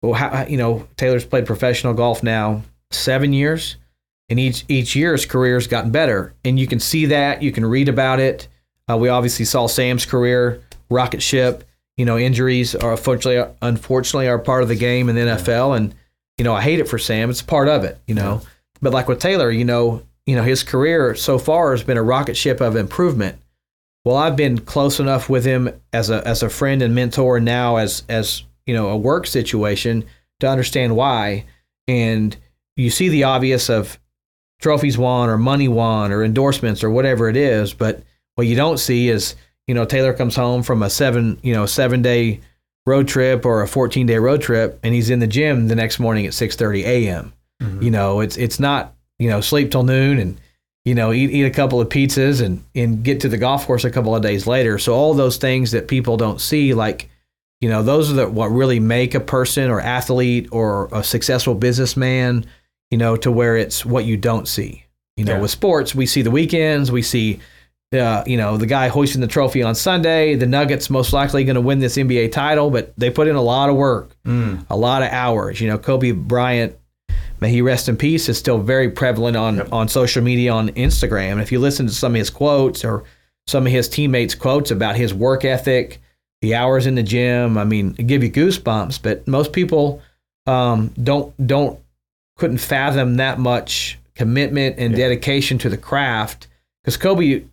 well, 0.02 0.14
how, 0.14 0.46
you 0.46 0.58
know, 0.58 0.88
Taylor's 0.96 1.26
played 1.26 1.46
professional 1.46 1.94
golf 1.94 2.24
now 2.24 2.64
seven 2.92 3.34
years, 3.34 3.76
and 4.30 4.40
each 4.40 4.64
each 4.68 4.96
year 4.96 5.12
his 5.12 5.26
career 5.26 5.56
has 5.56 5.68
gotten 5.68 5.92
better, 5.92 6.34
and 6.46 6.60
you 6.60 6.68
can 6.68 6.80
see 6.80 7.08
that. 7.08 7.44
You 7.44 7.52
can 7.52 7.66
read 7.66 7.90
about 7.90 8.20
it. 8.20 8.48
Uh, 8.90 8.98
we 8.98 9.10
obviously 9.10 9.46
saw 9.46 9.68
Sam's 9.68 10.06
career 10.06 10.62
rocket 10.90 11.22
ship. 11.22 11.66
You 11.98 12.06
know, 12.06 12.18
injuries 12.18 12.76
are 12.76 12.92
unfortunately 12.92 13.54
unfortunately 13.62 14.30
are 14.30 14.40
part 14.40 14.64
of 14.64 14.70
the 14.70 14.76
game 14.76 15.10
in 15.10 15.16
the 15.16 15.22
NFL, 15.22 15.76
and 15.76 15.94
you 16.38 16.46
know 16.46 16.56
I 16.56 16.62
hate 16.62 16.80
it 16.80 16.88
for 16.88 16.98
Sam. 16.98 17.30
It's 17.30 17.42
part 17.42 17.68
of 17.68 17.84
it. 17.84 18.00
You 18.08 18.16
know, 18.16 18.42
but 18.82 18.94
like 18.94 19.10
with 19.10 19.20
Taylor, 19.20 19.52
you 19.52 19.66
know, 19.66 20.04
you 20.26 20.36
know 20.38 20.44
his 20.44 20.64
career 20.64 21.14
so 21.16 21.38
far 21.38 21.72
has 21.72 21.84
been 21.84 21.98
a 21.98 22.04
rocket 22.04 22.38
ship 22.38 22.62
of 22.62 22.78
improvement. 22.78 23.38
Well, 24.06 24.16
I've 24.16 24.36
been 24.36 24.60
close 24.60 25.00
enough 25.00 25.30
with 25.30 25.46
him 25.46 25.70
as 25.94 26.10
a 26.10 26.26
as 26.28 26.42
a 26.42 26.50
friend 26.50 26.82
and 26.82 26.96
mentor, 26.96 27.40
now 27.40 27.78
as 27.78 28.04
as 28.10 28.44
you 28.66 28.74
know 28.74 28.90
a 28.90 28.98
work 28.98 29.26
situation 29.26 30.06
to 30.40 30.48
understand 30.48 30.96
why 30.96 31.46
and 31.88 32.38
you 32.76 32.92
see 32.92 33.10
the 33.10 33.24
obvious 33.24 33.70
of 33.70 34.00
trophies 34.60 34.98
won 34.98 35.28
or 35.28 35.38
money 35.38 35.68
won 35.68 36.12
or 36.12 36.24
endorsements 36.24 36.84
or 36.84 36.90
whatever 36.92 37.28
it 37.30 37.36
is 37.36 37.74
but 37.74 38.04
what 38.36 38.46
you 38.46 38.56
don't 38.56 38.78
see 38.78 39.10
is 39.10 39.36
you 39.68 39.74
know 39.74 39.86
Taylor 39.86 40.14
comes 40.14 40.36
home 40.36 40.62
from 40.62 40.84
a 40.84 40.90
7 40.90 41.40
you 41.42 41.54
know 41.54 41.66
7 41.66 42.02
day 42.02 42.42
road 42.86 43.08
trip 43.08 43.44
or 43.44 43.64
a 43.64 43.68
14 43.68 44.06
day 44.06 44.18
road 44.18 44.42
trip 44.42 44.80
and 44.84 44.94
he's 44.94 45.10
in 45.10 45.20
the 45.20 45.28
gym 45.28 45.68
the 45.68 45.76
next 45.76 46.00
morning 46.00 46.26
at 46.26 46.34
6:30 46.34 46.84
a.m. 46.84 47.34
Mm-hmm. 47.62 47.82
you 47.82 47.92
know 47.92 48.20
it's 48.20 48.38
it's 48.38 48.60
not 48.60 48.94
you 49.18 49.30
know 49.30 49.42
sleep 49.42 49.72
till 49.72 49.84
noon 49.84 50.20
and 50.20 50.40
you 50.90 50.96
know 50.96 51.10
eat, 51.14 51.30
eat 51.38 51.46
a 51.46 51.50
couple 51.60 51.80
of 51.80 51.88
pizzas 51.90 52.42
and 52.46 52.64
and 52.76 53.04
get 53.04 53.20
to 53.22 53.30
the 53.30 53.38
golf 53.38 53.66
course 53.68 53.84
a 53.86 53.92
couple 53.92 54.16
of 54.16 54.22
days 54.22 54.44
later 54.48 54.78
so 54.78 54.94
all 54.94 55.14
those 55.14 55.38
things 55.38 55.72
that 55.72 55.88
people 55.88 56.18
don't 56.18 56.42
see 56.42 56.74
like 56.74 57.10
you 57.62 57.68
know, 57.68 57.84
those 57.84 58.10
are 58.10 58.14
the, 58.16 58.30
what 58.30 58.48
really 58.62 58.80
make 58.80 59.14
a 59.16 59.20
person 59.20 59.70
or 59.70 59.82
athlete 59.82 60.48
or 60.54 60.88
a 60.94 61.04
successful 61.04 61.54
businessman, 61.56 62.46
you 62.90 62.98
know, 62.98 63.18
to 63.18 63.30
where 63.30 63.58
it's 63.58 63.86
what 63.86 64.06
you 64.06 64.16
don't 64.16 64.48
see. 64.48 64.86
You 65.18 65.26
know, 65.26 65.34
Yeah. 65.34 65.42
with 65.42 65.52
sports, 65.52 65.94
we 65.94 66.06
see 66.06 66.22
the 66.22 66.32
weekends, 66.32 66.90
we 66.90 67.02
see, 67.02 67.42
uh, 67.92 68.24
you 68.26 68.38
know, 68.38 68.56
the 68.56 68.66
guy 68.66 68.88
hoisting 68.88 69.20
the 69.20 69.28
trophy 69.28 69.62
on 69.62 69.76
Sunday. 69.76 70.36
The 70.36 70.46
Nuggets 70.46 70.90
most 70.90 71.12
likely 71.12 71.44
going 71.44 71.56
to 71.56 71.62
win 71.70 71.80
this 71.80 71.98
NBA 71.98 72.32
title, 72.32 72.70
but 72.70 72.94
they 72.98 73.10
put 73.10 73.28
in 73.28 73.36
a 73.36 73.42
lot 73.42 73.70
of 73.70 73.76
work, 73.76 74.16
a 74.70 74.78
lot 74.78 75.04
of 75.04 75.10
hours. 75.12 75.60
You 75.60 75.68
know, 75.68 75.78
Kobe 75.78 76.12
Bryant, 76.12 76.78
may 77.42 77.50
he 77.52 77.62
rest 77.62 77.90
in 77.90 77.98
peace, 77.98 78.30
is 78.30 78.38
still 78.38 78.60
very 78.60 78.90
prevalent 78.90 79.38
on 79.38 79.62
on 79.72 79.88
social 79.88 80.24
media, 80.24 80.52
on 80.52 80.70
Instagram. 80.70 81.34
And 81.34 81.42
if 81.42 81.52
you 81.52 81.60
listen 81.60 81.88
to 81.88 81.94
some 81.94 82.14
of 82.14 82.20
his 82.20 82.30
quotes 82.30 82.84
or 82.84 83.04
some 83.48 83.66
of 83.66 83.72
his 83.72 83.90
teammates' 83.90 84.36
quotes 84.36 84.72
about 84.72 84.96
his 84.96 85.14
work 85.14 85.44
ethic, 85.44 86.00
the 86.42 86.56
hours 86.56 86.86
in 86.86 86.96
the 86.96 87.04
gym. 87.04 87.58
I 87.58 87.64
mean, 87.64 87.96
it 87.98 88.08
give 88.08 88.24
you 88.24 88.32
goosebumps. 88.32 89.02
But 89.02 89.28
most 89.28 89.54
people 89.54 90.02
um, 90.46 90.94
don't 91.02 91.34
don't 91.46 91.80
couldn't 92.38 92.60
fathom 92.60 93.16
that 93.16 93.40
much 93.40 93.98
commitment 94.16 94.78
and 94.78 94.96
dedication 94.96 95.58
to 95.60 95.70
the 95.70 95.78
craft. 95.78 96.48
Because 96.84 96.98
Kobe, 96.98 97.44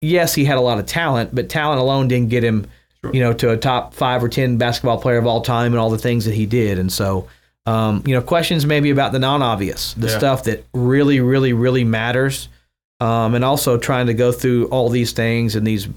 yes, 0.00 0.34
he 0.34 0.44
had 0.44 0.58
a 0.58 0.62
lot 0.62 0.78
of 0.78 0.86
talent, 0.86 1.34
but 1.34 1.48
talent 1.48 1.80
alone 1.80 2.08
didn't 2.08 2.28
get 2.28 2.44
him, 2.44 2.66
you 3.12 3.20
know, 3.20 3.32
to 3.32 3.50
a 3.50 3.56
top 3.56 3.94
five 3.94 4.22
or 4.22 4.28
ten 4.28 4.58
basketball 4.58 5.00
player 5.00 5.18
of 5.18 5.26
all 5.26 5.40
time 5.40 5.72
and 5.72 5.80
all 5.80 5.90
the 5.90 5.98
things 5.98 6.24
that 6.26 6.34
he 6.34 6.46
did. 6.46 6.78
And 6.78 6.92
so, 6.92 7.26
um, 7.66 8.02
you 8.06 8.14
know, 8.14 8.20
questions 8.22 8.66
maybe 8.66 8.90
about 8.90 9.12
the 9.12 9.18
non-obvious, 9.18 9.94
the 9.94 10.08
Yeah. 10.08 10.18
stuff 10.18 10.44
that 10.44 10.64
really, 10.74 11.20
really, 11.20 11.52
really 11.52 11.84
matters. 11.84 12.48
Um, 13.00 13.34
and 13.34 13.44
also 13.44 13.76
trying 13.76 14.06
to 14.06 14.14
go 14.14 14.32
through 14.32 14.66
all 14.66 14.88
these 14.88 15.12
things 15.12 15.56
and 15.56 15.66
these 15.66 15.88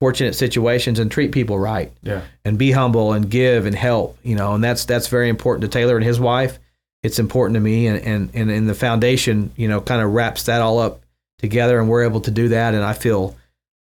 fortunate 0.00 0.34
situations 0.34 0.98
and 0.98 1.10
treat 1.10 1.30
people 1.32 1.58
right 1.58 1.92
Yeah. 2.02 2.22
and 2.44 2.58
be 2.58 2.72
humble 2.72 3.12
and 3.12 3.30
give 3.30 3.64
and 3.64 3.74
help 3.74 4.18
you 4.24 4.34
know 4.34 4.52
and 4.54 4.62
that's 4.62 4.84
that's 4.84 5.06
very 5.06 5.28
important 5.30 5.62
to 5.62 5.68
taylor 5.68 5.96
and 5.96 6.04
his 6.04 6.18
wife 6.20 6.58
it's 7.04 7.18
important 7.20 7.54
to 7.54 7.60
me 7.60 7.86
and 7.86 8.00
and 8.04 8.30
and, 8.34 8.50
and 8.50 8.68
the 8.68 8.74
foundation 8.74 9.50
you 9.56 9.68
know 9.68 9.80
kind 9.80 10.02
of 10.02 10.10
wraps 10.12 10.42
that 10.42 10.60
all 10.60 10.80
up 10.80 11.00
together 11.38 11.78
and 11.78 11.88
we're 11.88 12.02
able 12.02 12.20
to 12.22 12.30
do 12.32 12.48
that 12.48 12.74
and 12.74 12.82
i 12.84 12.92
feel 12.92 13.34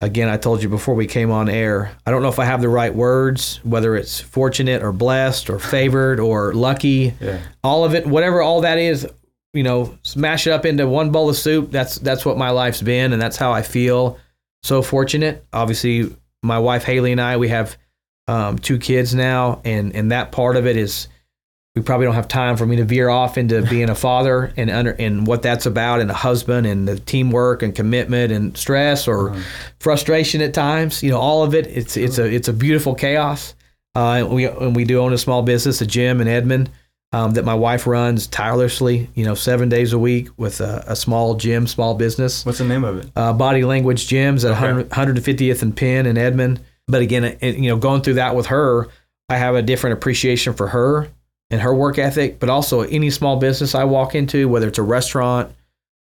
again 0.01 0.29
i 0.29 0.37
told 0.37 0.63
you 0.63 0.69
before 0.69 0.95
we 0.95 1.05
came 1.05 1.29
on 1.29 1.49
air 1.49 1.91
i 2.05 2.11
don't 2.11 2.21
know 2.21 2.29
if 2.29 2.39
i 2.39 2.45
have 2.45 2.61
the 2.61 2.69
right 2.69 2.95
words 2.95 3.59
whether 3.63 3.95
it's 3.95 4.19
fortunate 4.19 4.81
or 4.81 4.91
blessed 4.93 5.49
or 5.49 5.59
favored 5.59 6.19
or 6.19 6.53
lucky. 6.53 7.13
Yeah. 7.19 7.41
all 7.63 7.83
of 7.83 7.93
it 7.95 8.07
whatever 8.07 8.41
all 8.41 8.61
that 8.61 8.77
is 8.77 9.07
you 9.53 9.63
know 9.63 9.97
smash 10.03 10.47
it 10.47 10.51
up 10.51 10.65
into 10.65 10.87
one 10.87 11.11
bowl 11.11 11.29
of 11.29 11.35
soup. 11.35 11.71
That's 11.71 11.95
that's 11.97 12.23
what 12.23 12.37
my 12.37 12.51
life's 12.51 12.81
been 12.81 13.13
and 13.13 13.21
that's 13.21 13.35
how 13.37 13.51
i 13.51 13.61
feel. 13.63 14.19
So 14.61 14.81
fortunate. 14.81 15.43
Obviously 15.51 16.15
my 16.43 16.59
wife 16.59 16.83
haley 16.83 17.11
and 17.11 17.19
i 17.19 17.37
we 17.37 17.47
have 17.49 17.75
um, 18.27 18.59
two 18.59 18.77
kids 18.77 19.15
now 19.15 19.59
and 19.65 19.95
and 19.95 20.11
that 20.11 20.31
part 20.31 20.55
of 20.55 20.67
it 20.67 20.77
is 20.77 21.07
we 21.79 21.85
probably 21.85 22.05
don't 22.05 22.15
have 22.15 22.27
time 22.27 22.57
for 22.57 22.65
me 22.65 22.75
to 22.75 22.83
veer 22.83 23.07
off 23.09 23.37
into 23.37 23.61
being 23.69 23.89
a 23.89 23.95
father 23.95 24.51
and 24.57 24.69
under 24.69 24.91
and 24.91 25.25
what 25.25 25.41
that's 25.41 25.65
about 25.65 26.01
and 26.01 26.11
a 26.11 26.13
husband 26.13 26.67
and 26.67 26.87
the 26.87 26.99
teamwork 26.99 27.63
and 27.63 27.73
commitment 27.73 28.31
and 28.33 28.57
stress 28.57 29.07
or 29.07 29.35
frustration 29.79 30.41
at 30.41 30.53
times 30.53 31.01
you 31.03 31.09
know 31.09 31.17
all 31.17 31.43
of 31.43 31.53
it 31.55 31.65
it's 31.67 31.95
it's 31.97 32.17
a 32.17 32.25
it's 32.25 32.47
a 32.47 32.53
beautiful 32.53 32.93
chaos 32.95 33.55
uh, 33.95 34.15
and 34.19 34.29
we 34.29 34.45
and 34.45 34.75
we 34.75 34.83
do 34.83 34.99
own 34.99 35.13
a 35.13 35.17
small 35.17 35.41
business 35.41 35.81
a 35.81 35.85
gym 35.85 36.19
in 36.21 36.27
Edmond 36.27 36.69
um, 37.11 37.31
that 37.31 37.43
my 37.45 37.55
wife 37.55 37.87
runs 37.87 38.27
tirelessly 38.27 39.09
you 39.15 39.25
know 39.25 39.33
seven 39.35 39.69
days 39.69 39.93
a 39.93 39.99
week 39.99 40.27
with 40.37 40.59
a, 40.61 40.83
a 40.87 40.95
small 40.95 41.35
gym 41.35 41.65
small 41.65 41.95
business 41.95 42.45
What's 42.45 42.57
the 42.59 42.65
name 42.65 42.83
of 42.83 42.97
it? 42.97 43.09
uh, 43.15 43.33
body 43.33 43.63
language 43.63 44.07
gyms 44.07 44.43
at 44.43 44.51
Okay. 44.51 44.73
100, 44.73 44.89
150th 45.23 45.61
and 45.61 45.75
Penn 45.75 46.05
in 46.05 46.17
Edmond. 46.17 46.59
But 46.87 47.01
again, 47.03 47.23
it, 47.23 47.55
you 47.57 47.69
know, 47.69 47.77
going 47.77 48.01
through 48.01 48.15
that 48.15 48.35
with 48.35 48.47
her, 48.47 48.87
I 49.29 49.37
have 49.37 49.53
a 49.53 49.61
different 49.61 49.93
appreciation 49.93 50.53
for 50.53 50.67
her 50.69 51.07
and 51.51 51.61
her 51.61 51.73
work 51.73 51.97
ethic. 51.97 52.39
But 52.39 52.49
also, 52.49 52.81
any 52.81 53.09
small 53.09 53.37
business 53.37 53.75
I 53.75 53.83
walk 53.83 54.15
into, 54.15 54.47
whether 54.47 54.67
it's 54.67 54.77
a 54.77 54.83
restaurant 54.83 55.51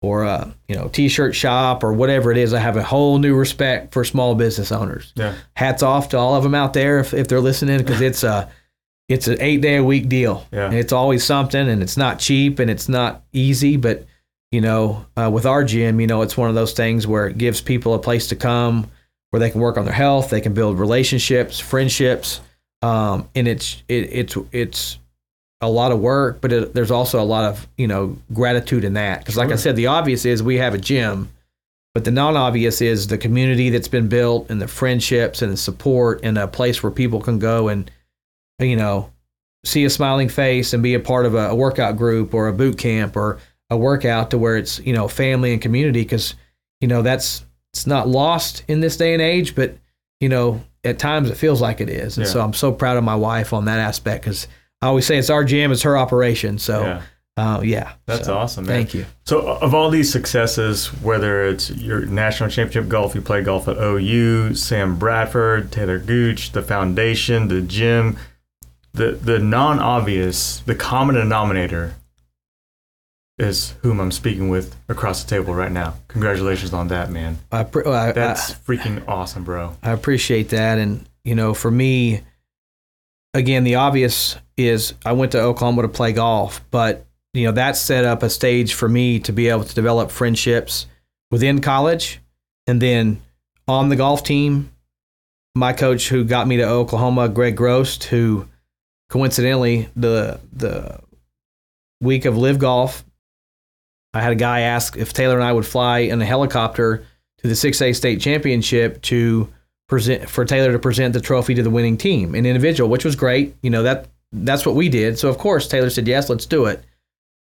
or 0.01 0.23
a 0.23 0.53
you 0.67 0.75
know 0.75 0.87
t-shirt 0.89 1.35
shop 1.35 1.83
or 1.83 1.93
whatever 1.93 2.31
it 2.31 2.37
is, 2.37 2.53
I 2.53 2.59
have 2.59 2.77
a 2.77 2.83
whole 2.83 3.17
new 3.17 3.35
respect 3.35 3.93
for 3.93 4.03
small 4.03 4.35
business 4.35 4.71
owners. 4.71 5.13
Yeah. 5.15 5.35
Hats 5.55 5.83
off 5.83 6.09
to 6.09 6.17
all 6.17 6.35
of 6.35 6.43
them 6.43 6.55
out 6.55 6.73
there 6.73 6.99
if, 6.99 7.13
if 7.13 7.27
they're 7.27 7.41
listening, 7.41 7.79
because 7.79 8.01
it's 8.01 8.23
a 8.23 8.51
it's 9.07 9.27
an 9.27 9.37
eight 9.39 9.61
day 9.61 9.77
a 9.77 9.83
week 9.83 10.09
deal. 10.09 10.45
Yeah. 10.51 10.65
And 10.65 10.75
it's 10.75 10.93
always 10.93 11.23
something, 11.23 11.69
and 11.69 11.81
it's 11.81 11.97
not 11.97 12.19
cheap 12.19 12.59
and 12.59 12.69
it's 12.69 12.89
not 12.89 13.23
easy, 13.33 13.77
but 13.77 14.05
you 14.51 14.61
know, 14.61 15.05
uh, 15.17 15.29
with 15.29 15.45
our 15.45 15.63
gym, 15.63 15.99
you 15.99 16.07
know, 16.07 16.21
it's 16.21 16.37
one 16.37 16.49
of 16.49 16.55
those 16.55 16.73
things 16.73 17.05
where 17.05 17.27
it 17.27 17.37
gives 17.37 17.59
people 17.59 17.93
a 17.93 17.99
place 17.99 18.27
to 18.27 18.35
come 18.35 18.89
where 19.31 19.39
they 19.41 19.49
can 19.49 19.59
work 19.59 19.77
on 19.77 19.83
their 19.83 19.93
health, 19.93 20.29
they 20.29 20.39
can 20.39 20.53
build 20.53 20.79
relationships, 20.79 21.59
friendships, 21.59 22.39
um, 22.81 23.27
and 23.35 23.49
it's 23.49 23.83
it, 23.89 24.09
it's 24.11 24.37
it's 24.53 24.99
a 25.65 25.69
lot 25.69 25.91
of 25.91 25.99
work, 25.99 26.39
but 26.41 26.51
it, 26.51 26.73
there's 26.73 26.91
also 26.91 27.21
a 27.21 27.25
lot 27.25 27.43
of 27.45 27.67
you 27.77 27.87
know 27.87 28.17
gratitude 28.33 28.83
in 28.83 28.93
that. 28.93 29.19
Because, 29.19 29.37
like 29.37 29.51
I 29.51 29.55
said, 29.55 29.75
the 29.75 29.87
obvious 29.87 30.25
is 30.25 30.41
we 30.43 30.57
have 30.57 30.73
a 30.73 30.77
gym, 30.77 31.29
but 31.93 32.03
the 32.05 32.11
non-obvious 32.11 32.81
is 32.81 33.07
the 33.07 33.17
community 33.17 33.69
that's 33.69 33.87
been 33.87 34.07
built 34.07 34.49
and 34.49 34.61
the 34.61 34.67
friendships 34.67 35.41
and 35.41 35.51
the 35.51 35.57
support 35.57 36.21
and 36.23 36.37
a 36.37 36.47
place 36.47 36.81
where 36.83 36.91
people 36.91 37.19
can 37.21 37.39
go 37.39 37.67
and 37.67 37.89
you 38.59 38.75
know 38.75 39.09
see 39.63 39.83
a 39.85 39.89
smiling 39.89 40.29
face 40.29 40.73
and 40.73 40.83
be 40.83 40.93
a 40.93 40.99
part 40.99 41.25
of 41.25 41.33
a, 41.35 41.49
a 41.49 41.55
workout 41.55 41.97
group 41.97 42.33
or 42.33 42.47
a 42.47 42.53
boot 42.53 42.77
camp 42.77 43.15
or 43.17 43.39
a 43.69 43.77
workout 43.77 44.29
to 44.31 44.37
where 44.37 44.57
it's 44.57 44.79
you 44.79 44.93
know 44.93 45.07
family 45.07 45.51
and 45.53 45.61
community. 45.61 46.03
Because 46.03 46.35
you 46.81 46.87
know 46.87 47.01
that's 47.01 47.43
it's 47.73 47.87
not 47.87 48.07
lost 48.07 48.63
in 48.67 48.79
this 48.79 48.95
day 48.97 49.13
and 49.13 49.21
age 49.21 49.55
but 49.55 49.75
you 50.19 50.29
know 50.29 50.61
at 50.83 50.99
times 50.99 51.29
it 51.29 51.35
feels 51.35 51.61
like 51.61 51.81
it 51.81 51.89
is. 51.89 52.17
And 52.17 52.25
Yeah. 52.27 52.31
so 52.33 52.41
i'm 52.41 52.53
so 52.53 52.71
proud 52.71 52.95
of 52.97 53.03
my 53.03 53.15
wife 53.15 53.53
on 53.53 53.65
that 53.65 53.79
aspect 53.79 54.23
because 54.23 54.47
i 54.81 54.87
always 54.87 55.05
say 55.05 55.17
it's 55.17 55.29
our 55.29 55.43
gym 55.43 55.71
it's 55.71 55.81
her 55.83 55.97
operation 55.97 56.57
so 56.57 56.81
Yeah. 56.83 57.01
uh, 57.37 57.61
yeah 57.63 57.93
That's 58.05 58.25
So, 58.25 58.35
awesome, 58.37 58.65
man. 58.65 58.75
thank 58.77 58.93
you 58.93 59.05
So, 59.25 59.41
of 59.47 59.73
all 59.73 59.89
these 59.89 60.11
successes, 60.11 60.87
whether 61.01 61.45
it's 61.45 61.69
your 61.71 62.05
national 62.05 62.49
championship 62.49 62.89
golf, 62.89 63.15
you 63.15 63.21
play 63.21 63.41
golf 63.41 63.67
at 63.67 63.77
OU, 63.77 64.55
Sam 64.55 64.97
Bradford, 64.97 65.71
Taylor 65.71 65.97
Gooch, 65.99 66.51
the 66.51 66.61
foundation, 66.61 67.47
the 67.47 67.61
gym, 67.61 68.17
the 68.93 69.11
the 69.11 69.39
non 69.39 69.79
obvious, 69.79 70.59
the 70.59 70.75
common 70.75 71.15
denominator 71.15 71.95
is 73.37 73.73
whom 73.81 73.99
I'm 73.99 74.11
speaking 74.11 74.47
with 74.49 74.75
across 74.87 75.23
the 75.23 75.29
table 75.29 75.53
right 75.53 75.71
now. 75.71 75.95
Congratulations 76.07 76.71
on 76.73 76.87
that, 76.87 77.11
man. 77.11 77.37
I, 77.51 77.61
I, 77.61 78.11
That's 78.13 78.53
freaking 78.53 79.03
awesome, 79.09 79.43
bro. 79.43 79.75
I 79.83 79.91
appreciate 79.91 80.49
that 80.49 80.77
and 80.77 81.05
you 81.25 81.35
know 81.35 81.53
for 81.53 81.69
me 81.71 82.21
again, 83.35 83.65
the 83.65 83.75
obvious 83.75 84.37
is 84.57 84.93
I 85.05 85.11
went 85.11 85.33
to 85.33 85.41
Oklahoma 85.41 85.83
to 85.83 85.89
play 85.89 86.13
golf, 86.13 86.63
but 86.71 87.05
you 87.33 87.43
know 87.43 87.51
that 87.51 87.75
set 87.75 88.05
up 88.05 88.23
a 88.23 88.29
stage 88.29 88.73
for 88.73 88.87
me 88.87 89.19
to 89.19 89.33
be 89.33 89.49
able 89.49 89.65
to 89.65 89.75
develop 89.75 90.09
friendships 90.09 90.87
within 91.29 91.61
college, 91.61 92.21
and 92.65 92.81
then 92.81 93.21
on 93.67 93.89
the 93.89 93.95
golf 93.95 94.23
team. 94.23 94.71
My 95.57 95.71
coach, 95.71 96.09
who 96.09 96.25
got 96.25 96.47
me 96.47 96.57
to 96.57 96.67
Oklahoma, 96.67 97.29
Greg 97.29 97.55
Grost, 97.55 98.03
who 98.05 98.45
coincidentally 99.09 99.87
the 99.95 100.41
the 100.51 100.99
week 102.01 102.25
of 102.25 102.37
LIV 102.37 102.59
golf, 102.59 103.05
I 104.13 104.21
had 104.21 104.33
a 104.33 104.35
guy 104.35 104.61
ask 104.61 104.97
if 104.97 105.13
Taylor 105.13 105.35
and 105.35 105.43
I 105.43 105.53
would 105.53 105.65
fly 105.65 105.99
in 105.99 106.21
a 106.21 106.25
helicopter 106.25 107.05
to 107.37 107.47
the 107.47 107.53
6A 107.53 107.95
state 107.95 108.19
championship 108.19 109.01
to 109.03 109.49
present 109.87 110.29
for 110.29 110.45
Taylor 110.45 110.71
to 110.71 110.79
present 110.79 111.13
the 111.13 111.21
trophy 111.21 111.53
to 111.55 111.63
the 111.63 111.69
winning 111.69 111.97
team, 111.97 112.35
an 112.35 112.45
individual, 112.45 112.89
which 112.89 113.05
was 113.05 113.15
great. 113.15 113.55
You 113.61 113.69
know 113.69 113.83
that 113.83 114.07
that's 114.31 114.65
what 114.65 114.75
we 114.75 114.89
did. 114.89 115.17
So 115.19 115.29
of 115.29 115.37
course 115.37 115.67
Taylor 115.67 115.89
said 115.89 116.07
yes, 116.07 116.29
let's 116.29 116.45
do 116.45 116.65
it. 116.65 116.83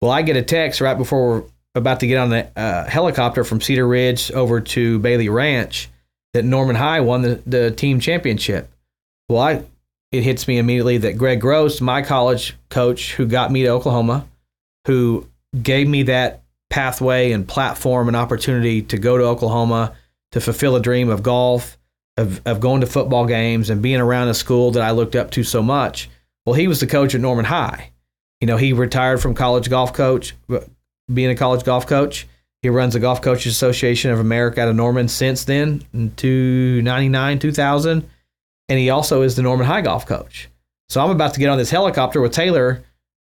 Well, 0.01 0.11
I 0.11 0.23
get 0.23 0.37
a 0.37 0.43
text 0.43 0.81
right 0.81 0.97
before 0.97 1.29
we're 1.29 1.45
about 1.75 2.01
to 2.01 2.07
get 2.07 2.19
on 2.19 2.31
the 2.31 2.49
uh, 2.59 2.89
helicopter 2.89 3.45
from 3.45 3.61
Cedar 3.61 3.87
Ridge 3.87 4.33
over 4.33 4.61
to 4.61 4.99
Bailey 4.99 5.29
Ranch 5.29 5.91
that 6.33 6.45
Norman 6.45 6.77
High 6.77 7.01
won 7.01 7.23
the, 7.23 7.43
the 7.47 7.71
team 7.71 8.01
championship. 8.01 8.71
Well, 9.29 9.43
I 9.43 9.65
it 10.13 10.25
hits 10.25 10.49
me 10.49 10.59
immediately 10.59 10.99
that 10.99 11.19
Greg 11.19 11.41
Grost, 11.41 11.81
my 11.81 12.03
college 12.03 12.57
coach 12.69 13.15
who 13.15 13.27
got 13.27 13.53
me 13.53 13.63
to 13.63 13.69
Oklahoma, 13.69 14.27
who 14.87 15.29
gave 15.63 15.89
me 15.89 16.05
that 16.05 16.43
pathway 16.69 17.33
and 17.33 17.47
platform 17.47 18.09
and 18.09 18.17
opportunity 18.17 18.83
to 18.83 18.99
go 18.99 19.19
to 19.19 19.25
Oklahoma 19.25 19.95
to 20.33 20.41
fulfill 20.41 20.77
a 20.77 20.81
dream 20.81 21.09
of 21.09 21.23
golf, 21.23 21.77
of, 22.17 22.41
of 22.47 22.61
going 22.61 22.81
to 22.81 22.87
football 22.87 23.27
games 23.27 23.71
and 23.71 23.83
being 23.83 24.01
around 24.01 24.29
a 24.29 24.35
school 24.35 24.71
that 24.73 24.83
I 24.83 24.91
looked 24.91 25.17
up 25.17 25.31
to 25.33 25.45
so 25.45 25.63
much. 25.63 26.09
Well, 26.45 26.55
he 26.55 26.69
was 26.69 26.81
the 26.81 26.87
coach 26.87 27.15
at 27.15 27.21
Norman 27.21 27.45
High. 27.45 27.91
You 28.41 28.47
know, 28.47 28.57
he 28.57 28.73
retired 28.73 29.21
from 29.21 29.35
college 29.35 29.69
golf 29.69 29.93
coach, 29.93 30.35
uh, 30.49 30.61
being 31.13 31.31
a 31.31 31.35
college 31.35 31.65
golf 31.65 31.87
coach. 31.87 32.27
He 32.63 32.69
runs 32.69 32.93
the 32.93 33.01
Golf 33.01 33.23
Coaches 33.23 33.53
Association 33.53 34.11
of 34.11 34.21
America 34.21 34.61
out 34.61 34.69
of 34.69 34.77
Norman 34.77 35.09
since 35.09 35.45
then, 35.45 35.83
to 36.17 36.83
99, 36.83 37.39
2000. 37.39 38.09
And 38.69 38.79
he 38.79 38.91
also 38.91 39.23
is 39.23 39.35
the 39.35 39.43
Norman 39.43 39.67
High 39.67 39.81
golf 39.81 40.05
coach. 40.05 40.49
So 40.91 41.03
I'm 41.03 41.11
about 41.11 41.33
to 41.35 41.41
get 41.41 41.49
on 41.49 41.57
this 41.57 41.71
helicopter 41.71 42.21
with 42.21 42.33
Taylor 42.33 42.83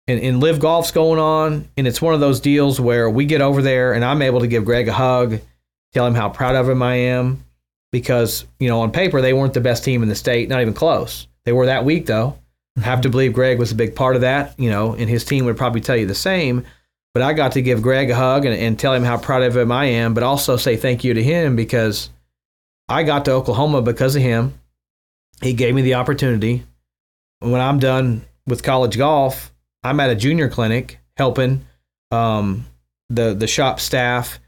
and, 0.07 0.19
and 0.19 0.41
LIV 0.41 0.61
golf's 0.61 0.93
going 0.93 1.19
on. 1.19 1.69
And 1.77 1.87
it's 1.87 2.01
one 2.01 2.15
of 2.15 2.21
those 2.21 2.41
deals 2.41 2.81
where 2.81 3.11
we 3.11 3.27
get 3.27 3.43
over 3.43 3.61
there 3.61 3.93
and 3.93 4.03
I'm 4.03 4.23
able 4.23 4.41
to 4.41 4.47
give 4.47 4.65
Greg 4.65 4.89
a 4.89 4.95
hug, 4.95 5.41
tell 5.93 6.07
him 6.07 6.15
how 6.15 6.31
proud 6.31 6.55
of 6.55 6.67
him 6.67 6.83
I 6.83 6.95
am 6.95 7.45
because, 7.93 8.45
you 8.59 8.69
know, 8.69 8.81
on 8.81 8.91
paper, 8.91 9.21
they 9.21 9.33
weren't 9.33 9.55
the 9.55 9.61
best 9.61 9.85
team 9.85 10.03
in 10.03 10.09
the 10.09 10.15
state, 10.15 10.49
not 10.49 10.61
even 10.61 10.75
close. 10.75 11.27
They 11.45 11.53
were 11.53 11.67
that 11.67 11.85
week, 11.85 12.07
though. 12.07 12.39
I 12.77 12.83
have 12.83 13.01
to 13.03 13.09
believe 13.09 13.33
Greg 13.33 13.59
was 13.59 13.73
a 13.73 13.77
big 13.77 13.97
part 13.97 14.15
of 14.15 14.23
that, 14.23 14.59
you 14.59 14.71
know, 14.71 14.93
and 14.93 15.09
his 15.09 15.25
team 15.25 15.45
would 15.47 15.57
probably 15.57 15.81
tell 15.81 15.97
you 15.97 16.07
the 16.07 16.15
same. 16.15 16.65
But 17.15 17.23
I 17.23 17.33
got 17.33 17.53
to 17.53 17.63
give 17.63 17.83
Greg 17.83 18.11
a 18.11 18.15
hug 18.15 18.45
and, 18.45 18.55
and 18.55 18.79
tell 18.79 18.95
him 18.95 19.03
how 19.03 19.17
proud 19.17 19.43
of 19.43 19.57
him 19.57 19.73
I 19.73 19.87
am, 19.87 20.15
but 20.15 20.23
also 20.23 20.57
say 20.57 20.77
thank 20.77 21.03
you 21.03 21.15
to 21.15 21.23
him 21.23 21.57
because 21.57 22.11
I 22.89 23.03
got 23.03 23.25
to 23.25 23.33
Oklahoma 23.33 23.83
because 23.83 24.15
of 24.15 24.23
him. 24.23 24.61
He 25.43 25.53
gave 25.53 25.75
me 25.75 25.83
the 25.83 25.95
opportunity. 25.95 26.65
When 27.41 27.61
I'm 27.61 27.79
done 27.79 28.25
with 28.47 28.63
college 28.63 28.97
golf, 28.97 29.53
I'm 29.83 30.01
at 30.01 30.11
a 30.11 30.17
junior 30.17 30.49
clinic 30.49 30.99
helping 31.17 31.67
um, 32.11 32.67
the 33.09 33.35
the 33.35 33.47
shop 33.47 33.81
staff, 33.81 34.41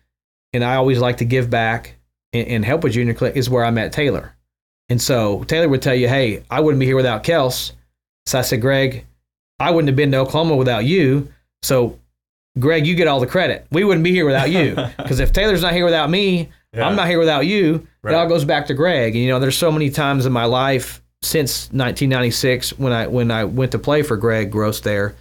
and 0.52 0.64
I 0.64 0.76
always 0.76 0.98
like 0.98 1.18
to 1.18 1.24
give 1.24 1.50
back 1.50 1.96
and, 2.32 2.46
and 2.48 2.64
help 2.64 2.84
a 2.84 2.90
junior 2.90 3.14
clinic. 3.14 3.36
Is 3.36 3.50
where 3.50 3.64
I 3.64 3.70
met 3.70 3.92
Taylor, 3.92 4.34
and 4.88 5.00
so 5.00 5.44
Taylor 5.44 5.68
would 5.68 5.82
tell 5.82 5.94
you, 5.94 6.08
"Hey, 6.08 6.42
I 6.50 6.60
wouldn't 6.60 6.80
be 6.80 6.86
here 6.86 6.96
without 6.96 7.24
Kels." 7.24 7.72
So 8.26 8.38
I 8.38 8.42
said, 8.42 8.60
"Greg, 8.60 9.06
I 9.58 9.70
wouldn't 9.70 9.88
have 9.88 9.96
been 9.96 10.12
to 10.12 10.18
Oklahoma 10.18 10.56
without 10.56 10.84
you." 10.84 11.32
So 11.62 11.98
Greg, 12.58 12.86
you 12.86 12.94
get 12.94 13.08
all 13.08 13.20
the 13.20 13.26
credit. 13.26 13.66
We 13.70 13.84
wouldn't 13.84 14.04
be 14.04 14.10
here 14.10 14.26
without 14.26 14.50
you. 14.50 14.76
Because 14.96 15.20
if 15.20 15.32
Taylor's 15.32 15.62
not 15.62 15.72
here 15.72 15.84
without 15.84 16.10
me, 16.10 16.50
yeah. 16.72 16.86
I'm 16.86 16.96
not 16.96 17.08
here 17.08 17.18
without 17.18 17.46
you. 17.46 17.86
Right. 18.02 18.12
It 18.12 18.16
all 18.16 18.28
goes 18.28 18.44
back 18.44 18.66
to 18.66 18.74
Greg. 18.74 19.14
And 19.14 19.24
you 19.24 19.30
know, 19.30 19.40
there's 19.40 19.58
so 19.58 19.72
many 19.72 19.90
times 19.90 20.26
in 20.26 20.32
my 20.32 20.44
life 20.44 21.02
since 21.22 21.64
1996 21.66 22.78
when 22.78 22.92
I 22.92 23.06
when 23.06 23.30
I 23.30 23.44
went 23.44 23.72
to 23.72 23.78
play 23.78 24.02
for 24.02 24.16
Greg 24.16 24.50
Grost 24.50 24.84
there, 24.84 25.16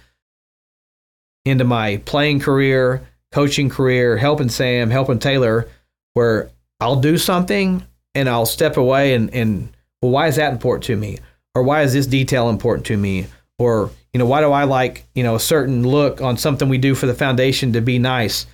into 1.44 1.64
my 1.64 1.98
playing 1.98 2.40
career, 2.40 3.06
coaching 3.32 3.68
career, 3.68 4.16
helping 4.16 4.48
Sam, 4.48 4.90
helping 4.90 5.18
Taylor, 5.18 5.68
where 6.14 6.50
I'll 6.80 7.00
do 7.00 7.18
something 7.18 7.84
and 8.14 8.28
I'll 8.28 8.46
step 8.46 8.76
away 8.76 9.14
and 9.14 9.32
and 9.34 9.72
well, 10.02 10.12
why 10.12 10.28
is 10.28 10.36
that 10.36 10.52
important 10.52 10.84
to 10.84 10.96
me? 10.96 11.18
Or 11.54 11.62
why 11.62 11.82
is 11.82 11.92
this 11.92 12.06
detail 12.06 12.48
important 12.48 12.86
to 12.86 12.96
me? 12.96 13.26
Or 13.58 13.90
you 14.12 14.18
know, 14.18 14.26
why 14.26 14.40
do 14.40 14.50
I 14.50 14.64
like, 14.64 15.04
you 15.14 15.22
know, 15.22 15.36
a 15.36 15.40
certain 15.40 15.86
look 15.86 16.20
on 16.20 16.36
something 16.36 16.68
we 16.68 16.78
do 16.78 16.94
for 16.94 17.06
the 17.06 17.14
foundation 17.14 17.74
to 17.74 17.80
be 17.80 17.98
nice? 17.98 18.46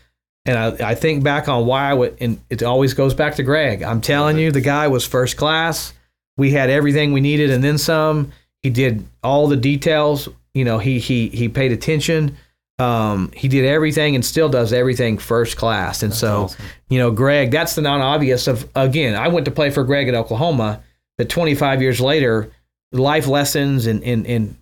And 0.44 0.58
I, 0.58 0.90
I 0.90 0.94
think 0.94 1.24
back 1.24 1.48
on 1.48 1.66
why 1.66 1.90
I 1.90 1.94
would, 1.94 2.16
and 2.20 2.40
it 2.50 2.62
always 2.62 2.94
goes 2.94 3.14
back 3.14 3.36
to 3.36 3.42
Greg. 3.42 3.82
I'm 3.82 4.00
telling 4.00 4.38
you, 4.38 4.52
the 4.52 4.60
guy 4.60 4.86
was 4.88 5.04
first 5.06 5.36
class. 5.36 5.92
We 6.36 6.52
had 6.52 6.70
everything 6.70 7.12
we 7.12 7.20
needed 7.20 7.50
and 7.50 7.64
then 7.64 7.78
some. 7.78 8.32
He 8.62 8.70
did 8.70 9.04
all 9.22 9.48
the 9.48 9.56
details. 9.56 10.28
You 10.54 10.64
know, 10.64 10.78
he 10.78 10.98
he 10.98 11.28
he 11.28 11.48
paid 11.48 11.72
attention. 11.72 12.36
Um, 12.78 13.30
he 13.34 13.48
did 13.48 13.64
everything 13.64 14.14
and 14.14 14.24
still 14.24 14.50
does 14.50 14.72
everything 14.72 15.16
first 15.16 15.56
class. 15.56 16.02
And 16.02 16.12
that's 16.12 16.20
so, 16.20 16.42
awesome. 16.44 16.64
you 16.90 16.98
know, 16.98 17.10
Greg, 17.10 17.50
that's 17.50 17.74
the 17.74 17.80
non-obvious 17.80 18.46
of 18.48 18.68
again. 18.74 19.14
I 19.14 19.28
went 19.28 19.46
to 19.46 19.50
play 19.50 19.70
for 19.70 19.82
Greg 19.82 20.08
at 20.08 20.14
Oklahoma, 20.14 20.82
but 21.16 21.30
25 21.30 21.80
years 21.80 22.00
later, 22.00 22.52
life 22.92 23.26
lessons 23.26 23.86
and 23.86 24.02
and 24.04 24.26
and 24.26 24.56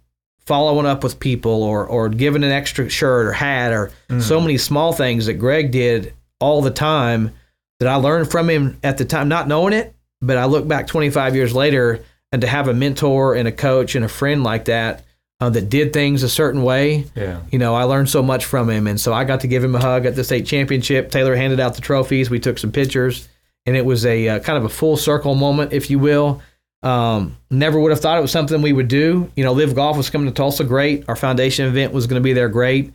following 0.47 0.87
up 0.87 1.03
with 1.03 1.19
people 1.19 1.63
or 1.63 1.87
or 1.87 2.09
giving 2.09 2.45
an 2.45 2.53
extra 2.53 2.89
shirt 2.89 3.27
or 3.27 3.33
hat 3.33 3.73
or 3.73 3.91
mm. 4.09 4.23
so 4.23 4.41
many 4.41 4.59
small 4.59 4.93
things 4.93 5.27
that 5.27 5.35
Greg 5.35 5.71
did 5.71 6.15
all 6.41 6.63
the 6.63 6.71
time 6.71 7.33
that 7.81 7.89
I 7.89 7.97
learned 7.97 8.31
from 8.31 8.49
him 8.49 8.79
at 8.83 8.99
the 8.99 9.05
time, 9.05 9.29
not 9.29 9.49
knowing 9.49 9.73
it, 9.73 9.95
but 10.21 10.37
I 10.37 10.45
look 10.45 10.69
back 10.69 10.87
25 10.87 11.35
years 11.35 11.55
later 11.55 12.05
and 12.31 12.43
to 12.43 12.49
have 12.49 12.69
a 12.69 12.75
mentor 12.75 13.35
and 13.35 13.49
a 13.49 13.53
coach 13.53 13.95
and 13.95 14.05
a 14.05 14.09
friend 14.09 14.45
like 14.45 14.67
that 14.67 15.04
uh, 15.41 15.51
that 15.51 15.69
did 15.69 15.93
things 15.93 16.23
a 16.23 16.29
certain 16.29 16.63
way. 16.63 17.07
Yeah. 17.15 17.41
You 17.51 17.59
know, 17.59 17.75
I 17.75 17.85
learned 17.85 18.09
so 18.09 18.23
much 18.23 18.45
from 18.45 18.71
him. 18.71 18.87
And 18.87 19.01
so 19.01 19.13
I 19.13 19.25
got 19.25 19.41
to 19.41 19.49
give 19.49 19.65
him 19.65 19.75
a 19.75 19.81
hug 19.81 20.07
at 20.07 20.15
the 20.15 20.25
state 20.25 20.47
championship. 20.47 21.11
Taylor 21.11 21.35
handed 21.35 21.61
out 21.61 21.75
the 21.75 21.81
trophies. 21.81 22.31
We 22.31 22.41
took 22.41 22.59
some 22.59 22.73
pictures 22.73 23.29
and 23.67 23.77
it 23.77 23.85
was 23.85 24.05
a 24.07 24.29
uh, 24.29 24.39
kind 24.41 24.59
of 24.59 24.65
a 24.65 24.69
full 24.69 24.97
circle 24.97 25.35
moment, 25.35 25.73
if 25.73 25.91
you 25.91 25.99
will. 25.99 26.43
Um, 26.83 27.39
never 27.51 27.81
would 27.81 27.93
have 27.93 28.01
thought 28.01 28.19
it 28.19 28.23
was 28.23 28.31
something 28.31 28.61
we 28.61 28.73
would 28.73 28.89
do. 28.89 29.31
You 29.37 29.45
know, 29.45 29.53
LIV 29.53 29.75
Golf 29.75 29.97
was 29.97 30.11
coming 30.11 30.29
to 30.29 30.35
Tulsa, 30.35 30.65
great. 30.65 31.09
Our 31.09 31.17
foundation 31.17 31.67
event 31.67 31.93
was 31.93 32.07
going 32.07 32.21
to 32.21 32.25
be 32.25 32.35
there, 32.35 32.49
great. 32.49 32.93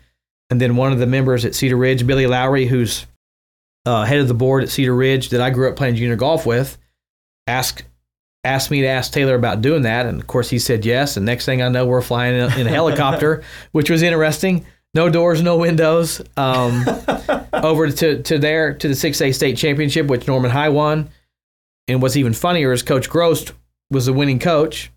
And 0.51 0.61
then 0.61 0.75
one 0.75 0.91
of 0.91 0.99
the 0.99 1.07
members 1.07 1.43
at 1.43 1.55
Cedar 1.55 1.75
Ridge, 1.75 2.05
Billy 2.05 2.27
Lowry, 2.27 2.65
who's 2.65 3.07
uh, 3.85 4.05
head 4.05 4.19
of 4.19 4.27
the 4.27 4.33
board 4.33 4.63
at 4.63 4.69
Cedar 4.69 4.95
Ridge 4.95 5.29
that 5.29 5.41
I 5.41 5.49
grew 5.49 5.69
up 5.69 5.75
playing 5.75 5.95
junior 5.95 6.15
golf 6.15 6.45
with, 6.45 6.77
asked 7.47 7.83
asked 8.43 8.71
me 8.71 8.81
to 8.81 8.87
ask 8.87 9.11
Taylor 9.11 9.35
about 9.35 9.61
doing 9.61 9.83
that, 9.83 10.05
and 10.05 10.19
of 10.19 10.27
course 10.27 10.49
he 10.49 10.59
said 10.59 10.85
yes. 10.85 11.17
And 11.17 11.25
next 11.25 11.45
thing 11.45 11.61
I 11.61 11.69
know, 11.69 11.85
we're 11.85 12.01
flying 12.01 12.35
in 12.35 12.41
a, 12.41 12.57
in 12.57 12.67
a 12.67 12.69
helicopter, 12.69 13.43
which 13.71 13.89
was 13.89 14.01
interesting. 14.01 14.65
No 14.93 15.09
doors, 15.09 15.41
no 15.41 15.57
windows. 15.57 16.21
Um, 16.35 16.85
over 17.53 17.89
to 17.91 18.21
to 18.23 18.39
there 18.39 18.73
to 18.73 18.87
the 18.87 18.95
six 18.95 19.21
A 19.21 19.31
state 19.31 19.57
championship, 19.57 20.07
which 20.07 20.27
Norman 20.27 20.51
High 20.51 20.69
won. 20.69 21.09
And 21.87 22.01
what's 22.01 22.15
even 22.15 22.33
funnier 22.33 22.71
is 22.71 22.83
Coach 22.83 23.09
Grost 23.09 23.51
was 23.89 24.05
the 24.05 24.13
winning 24.13 24.39
coach, 24.39 24.91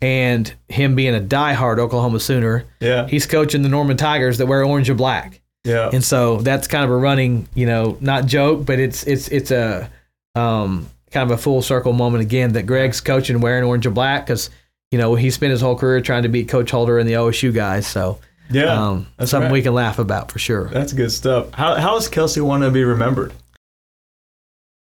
and 0.00 0.52
him 0.68 0.94
being 0.94 1.14
a 1.14 1.20
diehard 1.20 1.78
Oklahoma 1.78 2.20
Sooner, 2.20 2.64
yeah, 2.80 3.06
he's 3.06 3.26
coaching 3.26 3.62
the 3.62 3.68
Norman 3.68 3.96
Tigers 3.96 4.38
that 4.38 4.46
wear 4.46 4.64
orange 4.64 4.88
and 4.88 4.98
black. 4.98 5.40
Yeah, 5.64 5.90
and 5.92 6.02
so 6.02 6.38
that's 6.38 6.66
kind 6.66 6.84
of 6.84 6.90
a 6.90 6.96
running, 6.96 7.48
you 7.54 7.66
know, 7.66 7.98
not 8.00 8.26
joke, 8.26 8.64
but 8.64 8.78
it's 8.78 9.06
it's 9.06 9.28
it's 9.28 9.50
a 9.50 9.90
um, 10.34 10.88
kind 11.10 11.30
of 11.30 11.38
a 11.38 11.40
full 11.40 11.62
circle 11.62 11.92
moment 11.92 12.22
again 12.22 12.52
that 12.52 12.64
Greg's 12.64 13.00
coaching 13.00 13.40
wearing 13.40 13.64
orange 13.64 13.86
and 13.86 13.94
black 13.94 14.26
because 14.26 14.50
you 14.90 14.98
know 14.98 15.14
he 15.14 15.30
spent 15.30 15.50
his 15.50 15.60
whole 15.60 15.76
career 15.76 16.00
trying 16.00 16.22
to 16.22 16.28
beat 16.28 16.48
Coach 16.48 16.70
Holder 16.70 16.98
and 16.98 17.08
the 17.08 17.14
OSU 17.14 17.54
guys. 17.54 17.86
So 17.86 18.18
yeah, 18.50 18.88
um, 18.88 19.06
that's 19.16 19.30
something 19.30 19.48
right. 19.48 19.52
we 19.52 19.62
can 19.62 19.74
laugh 19.74 19.98
about 19.98 20.30
for 20.30 20.38
sure. 20.38 20.68
That's 20.68 20.92
good 20.92 21.12
stuff. 21.12 21.52
How 21.52 21.74
how 21.76 21.94
does 21.94 22.08
Kelsey 22.08 22.40
want 22.40 22.62
to 22.62 22.70
be 22.70 22.84
remembered? 22.84 23.32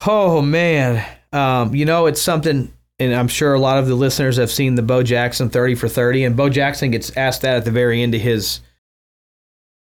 Oh 0.07 0.43
man, 0.43 1.05
um, 1.33 1.75
you 1.75 1.85
know 1.85 2.07
it's 2.07 2.21
something 2.21 2.73
and 2.99 3.15
I'm 3.15 3.29
sure 3.29 3.53
a 3.55 3.61
lot 3.61 3.79
of 3.79 3.87
the 3.87 3.95
listeners 3.95 4.39
have 4.39 4.51
seen 4.51 4.75
the 4.75 4.83
Bo 4.83 5.03
Jackson 5.03 5.51
30 5.51 5.75
for 5.75 5.89
30, 5.89 6.25
and 6.25 6.37
Bo 6.37 6.49
Jackson 6.49 6.91
gets 6.91 7.15
asked 7.17 7.43
that 7.43 7.59
at 7.59 7.65
the 7.65 7.71
very 7.71 8.03
end 8.03 8.15
of 8.15 8.21
his 8.21 8.61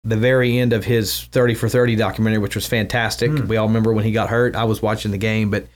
the 0.05 0.17
very 0.17 0.59
end 0.59 0.73
of 0.73 0.85
his 0.85 1.23
30 1.27 1.55
for 1.55 1.69
30 1.69 1.95
documentary, 1.95 2.39
which 2.39 2.57
was 2.57 2.67
fantastic. 2.67 3.31
Mm. 3.31 3.47
We 3.47 3.57
all 3.57 3.69
remember 3.69 3.93
when 3.93 4.05
he 4.05 4.11
got 4.11 4.31
hurt. 4.31 4.57
I 4.57 4.65
was 4.65 4.83
watching 4.83 5.13
the 5.13 5.19
game, 5.19 5.49
but 5.49 5.67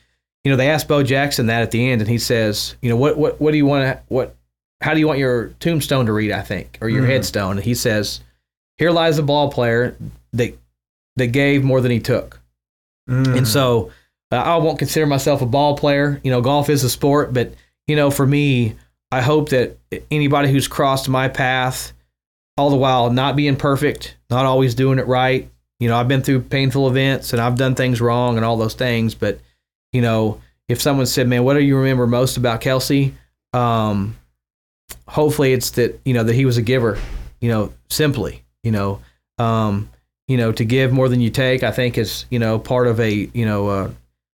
you 0.47 0.53
know 0.53 0.57
they 0.57 0.70
asked 0.70 0.86
Bo 0.86 1.03
Jackson 1.03 1.47
that 1.47 1.62
at 1.62 1.72
the 1.72 1.90
end, 1.90 2.01
and 2.01 2.09
he 2.09 2.18
says, 2.18 2.76
you 2.80 2.88
know, 2.88 2.94
what 2.94 3.18
what 3.18 3.40
what 3.40 3.51
do 3.51 3.57
you 3.57 3.66
want 3.66 3.82
to 3.82 4.01
what 4.07 4.36
how 4.80 4.94
do 4.94 5.01
you 5.01 5.09
want 5.09 5.18
your 5.18 5.49
tombstone 5.59 6.07
to 6.07 6.12
read? 6.12 6.30
I 6.30 6.42
think 6.42 6.78
or 6.80 6.88
your 6.88 7.03
mm. 7.03 7.09
headstone. 7.09 7.57
And 7.57 7.64
he 7.64 7.74
says, 7.74 8.20
here 8.78 8.92
lies 8.92 9.18
a 9.18 9.24
ball 9.24 9.51
player 9.51 9.97
that 10.34 10.57
that 11.16 11.26
gave 11.32 11.64
more 11.64 11.80
than 11.80 11.90
he 11.90 11.99
took, 11.99 12.40
mm. 13.11 13.36
and 13.36 13.49
so 13.49 13.90
I 14.30 14.59
won't 14.59 14.78
consider 14.78 15.05
myself 15.05 15.42
a 15.42 15.47
ball 15.47 15.76
player. 15.76 16.20
You 16.22 16.30
know, 16.30 16.40
golf 16.40 16.70
is 16.70 16.84
a 16.84 16.90
sport, 16.90 17.34
but 17.34 17.53
you 17.88 17.97
know, 17.97 18.12
for 18.12 18.24
me, 18.24 18.76
I 19.11 19.22
hope 19.22 19.49
that 19.49 19.76
anybody 20.12 20.49
who's 20.53 20.68
crossed 20.68 21.09
my 21.09 21.26
path, 21.26 21.92
all 22.57 22.70
the 22.70 22.76
while 22.76 23.11
not 23.11 23.34
being 23.34 23.57
perfect, 23.57 24.16
not 24.30 24.47
always 24.47 24.76
doing 24.76 25.01
it 25.01 25.09
right. 25.09 25.51
You 25.80 25.88
know, 25.88 25.97
I've 25.97 26.07
been 26.07 26.22
through 26.22 26.42
painful 26.42 26.86
events 26.86 27.32
and 27.32 27.42
I've 27.42 27.57
done 27.57 27.74
things 27.74 28.01
wrong 28.01 28.36
and 28.36 28.47
all 28.47 28.57
those 28.57 28.74
things. 28.74 29.16
But, 29.16 29.40
you 29.97 30.03
know, 30.03 30.42
if 30.68 30.82
someone 30.82 31.07
said, 31.07 31.26
man, 31.26 31.42
what 31.42 31.55
do 31.55 31.61
you 31.61 31.78
remember 31.78 32.07
most 32.07 32.36
about 32.36 32.61
Kelsey? 32.61 33.14
Um, 33.55 34.14
hopefully 35.09 35.55
it's 35.55 35.70
that, 35.70 35.99
you 36.05 36.12
know, 36.12 36.22
that 36.22 36.34
he 36.34 36.44
was 36.44 36.59
a 36.59 36.62
giver, 36.62 36.99
you 37.40 37.49
know, 37.49 37.72
simply, 37.88 38.44
you 38.62 38.72
know, 38.72 39.01
um, 39.38 39.88
you 40.28 40.36
know, 40.36 40.53
to 40.53 40.66
give 40.66 40.92
more 40.92 41.09
than 41.09 41.22
you 41.22 41.30
take, 41.30 41.62
I 41.62 41.70
think 41.70 41.97
is, 41.97 42.26
you 42.28 42.38
know, 42.38 42.59
part 42.59 42.88
of 42.88 43.01
a, 43.01 43.11
you 43.11 43.47
know, 43.47 43.68
uh, 43.68 43.90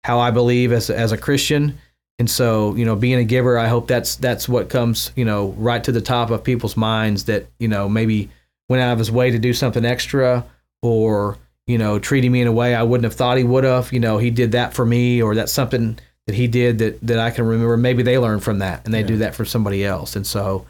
how 0.04 0.20
I 0.20 0.30
believe 0.30 0.72
as, 0.72 0.92
as 0.92 1.12
a 1.12 1.18
Christian. 1.18 1.80
And 2.20 2.30
so, 2.30 2.76
you 2.76 2.86
know, 2.86 2.96
being 2.96 3.18
a 3.18 3.24
giver, 3.24 3.58
I 3.58 3.68
hope 3.68 3.88
that's 3.88 4.16
that's 4.18 4.48
what 4.48 4.70
comes, 4.70 5.12
you 5.16 5.26
know, 5.26 5.56
right 5.58 5.84
to 5.84 5.92
the 5.92 6.02
top 6.02 6.30
of 6.30 6.44
people's 6.44 6.78
minds 6.78 7.24
that, 7.24 7.48
you 7.58 7.68
know, 7.68 7.90
maybe 7.90 8.30
went 8.70 8.84
out 8.84 8.94
of 8.94 9.00
his 9.00 9.10
way 9.10 9.32
to 9.32 9.40
do 9.40 9.54
something 9.54 9.86
extra 9.86 10.46
or, 10.84 11.40
you 11.68 11.78
know, 11.78 12.00
treating 12.00 12.32
me 12.32 12.42
in 12.42 12.48
a 12.48 12.52
way 12.52 12.74
I 12.74 12.84
wouldn't 12.84 13.04
have 13.04 13.14
thought 13.14 13.38
he 13.38 13.44
would 13.44 13.66
have. 13.66 13.92
You 13.92 14.00
know, 14.00 14.18
he 14.18 14.32
did 14.32 14.54
that 14.54 14.74
for 14.74 14.86
me 14.86 15.22
or 15.22 15.36
that's 15.36 15.52
something 15.52 16.00
that 16.26 16.36
he 16.36 16.48
did 16.48 16.80
that 16.80 17.00
that 17.02 17.20
I 17.20 17.30
can 17.30 17.46
remember. 17.46 17.78
Maybe 17.78 18.04
they 18.04 18.18
learn 18.18 18.40
from 18.40 18.60
that 18.60 18.86
and 18.86 18.94
they 18.94 19.02
yeah. 19.02 19.08
do 19.08 19.18
that 19.18 19.36
for 19.36 19.46
somebody 19.46 19.86
else. 19.86 20.16
And 20.16 20.26
so, 20.26 20.66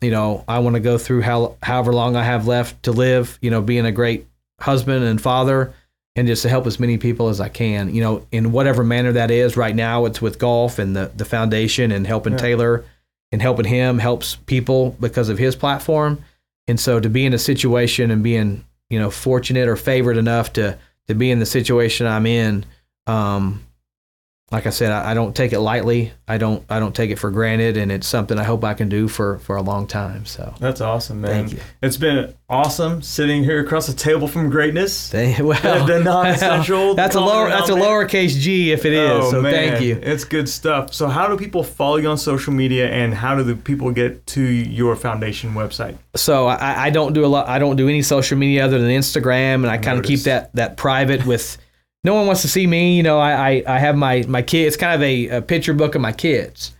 you 0.00 0.10
know, 0.10 0.44
I 0.46 0.60
want 0.60 0.74
to 0.74 0.80
go 0.80 0.96
through 0.96 1.22
how 1.22 1.56
however 1.62 1.92
long 1.92 2.16
I 2.16 2.22
have 2.22 2.46
left 2.46 2.84
to 2.84 2.92
live, 2.92 3.38
you 3.42 3.50
know, 3.50 3.60
being 3.60 3.84
a 3.84 3.92
great 3.92 4.26
husband 4.60 5.04
and 5.04 5.20
father 5.20 5.74
and 6.14 6.28
just 6.28 6.42
to 6.42 6.48
help 6.48 6.66
as 6.66 6.78
many 6.78 6.98
people 6.98 7.28
as 7.28 7.40
I 7.40 7.48
can, 7.48 7.92
you 7.94 8.00
know, 8.00 8.26
in 8.30 8.52
whatever 8.52 8.84
manner 8.84 9.12
that 9.12 9.30
is. 9.30 9.56
Right 9.56 9.74
now, 9.74 10.04
it's 10.04 10.22
with 10.22 10.38
golf 10.38 10.78
and 10.78 10.94
the, 10.94 11.10
the 11.16 11.24
foundation 11.24 11.90
and 11.90 12.06
helping 12.06 12.34
yeah. 12.34 12.38
Taylor 12.38 12.84
and 13.32 13.40
helping 13.40 13.64
him 13.64 13.98
helps 13.98 14.36
people 14.36 14.96
because 15.00 15.30
of 15.30 15.38
his 15.38 15.56
platform. 15.56 16.22
And 16.68 16.78
so 16.78 17.00
to 17.00 17.08
be 17.08 17.24
in 17.24 17.32
a 17.32 17.38
situation 17.38 18.10
and 18.10 18.22
being, 18.22 18.64
you 18.92 18.98
know, 18.98 19.10
fortunate 19.10 19.68
or 19.68 19.76
favored 19.76 20.18
enough 20.18 20.52
to 20.52 20.78
to 21.08 21.14
be 21.14 21.30
in 21.30 21.38
the 21.38 21.46
situation 21.46 22.06
I'm 22.06 22.26
in, 22.26 22.66
um, 23.06 23.66
like 24.52 24.66
I 24.66 24.70
said, 24.70 24.92
I, 24.92 25.12
I, 25.12 25.14
don't 25.14 25.34
take 25.34 25.54
it 25.54 25.60
lightly. 25.60 26.12
I 26.28 26.36
don't 26.36 26.62
I 26.68 26.78
don't 26.78 26.94
take 26.94 27.10
it 27.10 27.18
for 27.18 27.30
granted, 27.30 27.78
and 27.78 27.90
it's 27.90 28.06
something 28.06 28.38
I 28.38 28.44
hope 28.44 28.62
I 28.64 28.74
can 28.74 28.90
do 28.90 29.08
for 29.08 29.38
for 29.38 29.56
a 29.56 29.62
long 29.62 29.86
time. 29.86 30.26
So 30.26 30.54
that's 30.60 30.82
awesome, 30.82 31.22
man. 31.22 31.48
Thank 31.48 31.52
you. 31.52 31.60
It's 31.82 31.96
been 31.96 32.34
awesome 32.50 33.00
sitting 33.00 33.44
here 33.44 33.60
across 33.60 33.86
the 33.86 33.94
table 33.94 34.28
from 34.28 34.50
greatness. 34.50 35.08
Thank, 35.10 35.38
well, 35.38 35.86
the 35.86 36.00
non-essential. 36.04 36.94
That's 36.94 37.16
a 37.16 37.20
lower 37.20 37.48
that's 37.48 37.70
a 37.70 37.72
lowercase 37.72 38.38
G 38.38 38.72
if 38.72 38.84
it 38.84 38.92
is. 38.92 39.24
Oh, 39.24 39.30
so 39.30 39.42
man. 39.42 39.52
thank 39.52 39.82
you. 39.82 39.98
It's 40.02 40.24
good 40.24 40.48
stuff. 40.48 40.92
So 40.92 41.08
how 41.08 41.28
do 41.28 41.38
people 41.38 41.64
follow 41.64 41.96
you 41.96 42.08
on 42.08 42.18
social 42.18 42.52
media, 42.52 42.90
and 42.90 43.14
how 43.14 43.34
do 43.34 43.42
the 43.42 43.56
people 43.56 43.90
get 43.90 44.26
to 44.28 44.42
your 44.42 44.96
foundation 44.96 45.54
website? 45.54 45.96
So 46.14 46.46
I, 46.46 46.86
I 46.86 46.90
don't 46.90 47.14
do 47.14 47.24
a 47.24 47.26
lot. 47.26 47.48
I 47.48 47.58
don't 47.58 47.76
do 47.76 47.88
any 47.88 48.02
social 48.02 48.36
media 48.36 48.66
other 48.66 48.78
than 48.78 48.90
Instagram, 48.90 49.54
and 49.56 49.68
I 49.68 49.78
kind 49.78 49.98
of 49.98 50.04
keep 50.04 50.20
that 50.20 50.54
that 50.54 50.76
private 50.76 51.24
with 51.24 51.56
no 52.04 52.14
one 52.14 52.26
wants 52.26 52.42
to 52.42 52.48
see 52.48 52.66
me. 52.66 52.96
You 52.96 53.02
know, 53.02 53.18
I, 53.18 53.50
I, 53.50 53.62
I 53.66 53.78
have 53.78 53.96
my, 53.96 54.24
my 54.28 54.42
kids, 54.42 54.76
kind 54.76 54.94
of 54.94 55.02
a, 55.02 55.28
a 55.28 55.42
picture 55.42 55.74
book 55.74 55.94
of 55.94 56.00
my 56.00 56.12
kids. 56.12 56.74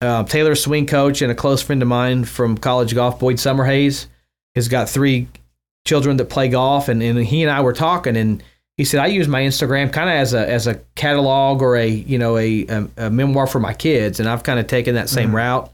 Uh, 0.00 0.24
Taylor, 0.24 0.54
swing 0.54 0.86
coach, 0.86 1.22
and 1.22 1.32
a 1.32 1.34
close 1.34 1.62
friend 1.62 1.82
of 1.82 1.88
mine 1.88 2.24
from 2.24 2.58
college 2.58 2.94
golf, 2.94 3.18
Boyd 3.18 3.36
Summerhays, 3.36 4.06
has 4.54 4.68
got 4.68 4.88
three 4.88 5.28
children 5.86 6.16
that 6.18 6.26
play 6.26 6.48
golf. 6.48 6.88
And, 6.88 7.02
and 7.02 7.18
he 7.18 7.42
and 7.42 7.50
I 7.50 7.60
were 7.60 7.72
talking, 7.72 8.16
and 8.16 8.42
he 8.76 8.84
said, 8.84 9.00
I 9.00 9.06
use 9.06 9.26
my 9.26 9.42
Instagram 9.42 9.92
kind 9.92 10.10
of 10.10 10.16
as 10.16 10.34
a, 10.34 10.48
as 10.48 10.66
a 10.66 10.74
catalog 10.96 11.62
or 11.62 11.76
a, 11.76 11.88
you 11.88 12.18
know, 12.18 12.36
a, 12.36 12.66
a, 12.66 12.88
a 12.96 13.10
memoir 13.10 13.46
for 13.46 13.58
my 13.58 13.72
kids. 13.72 14.20
And 14.20 14.28
I've 14.28 14.42
kind 14.42 14.60
of 14.60 14.66
taken 14.66 14.94
that 14.96 15.08
same 15.08 15.28
mm-hmm. 15.28 15.36
route. 15.36 15.72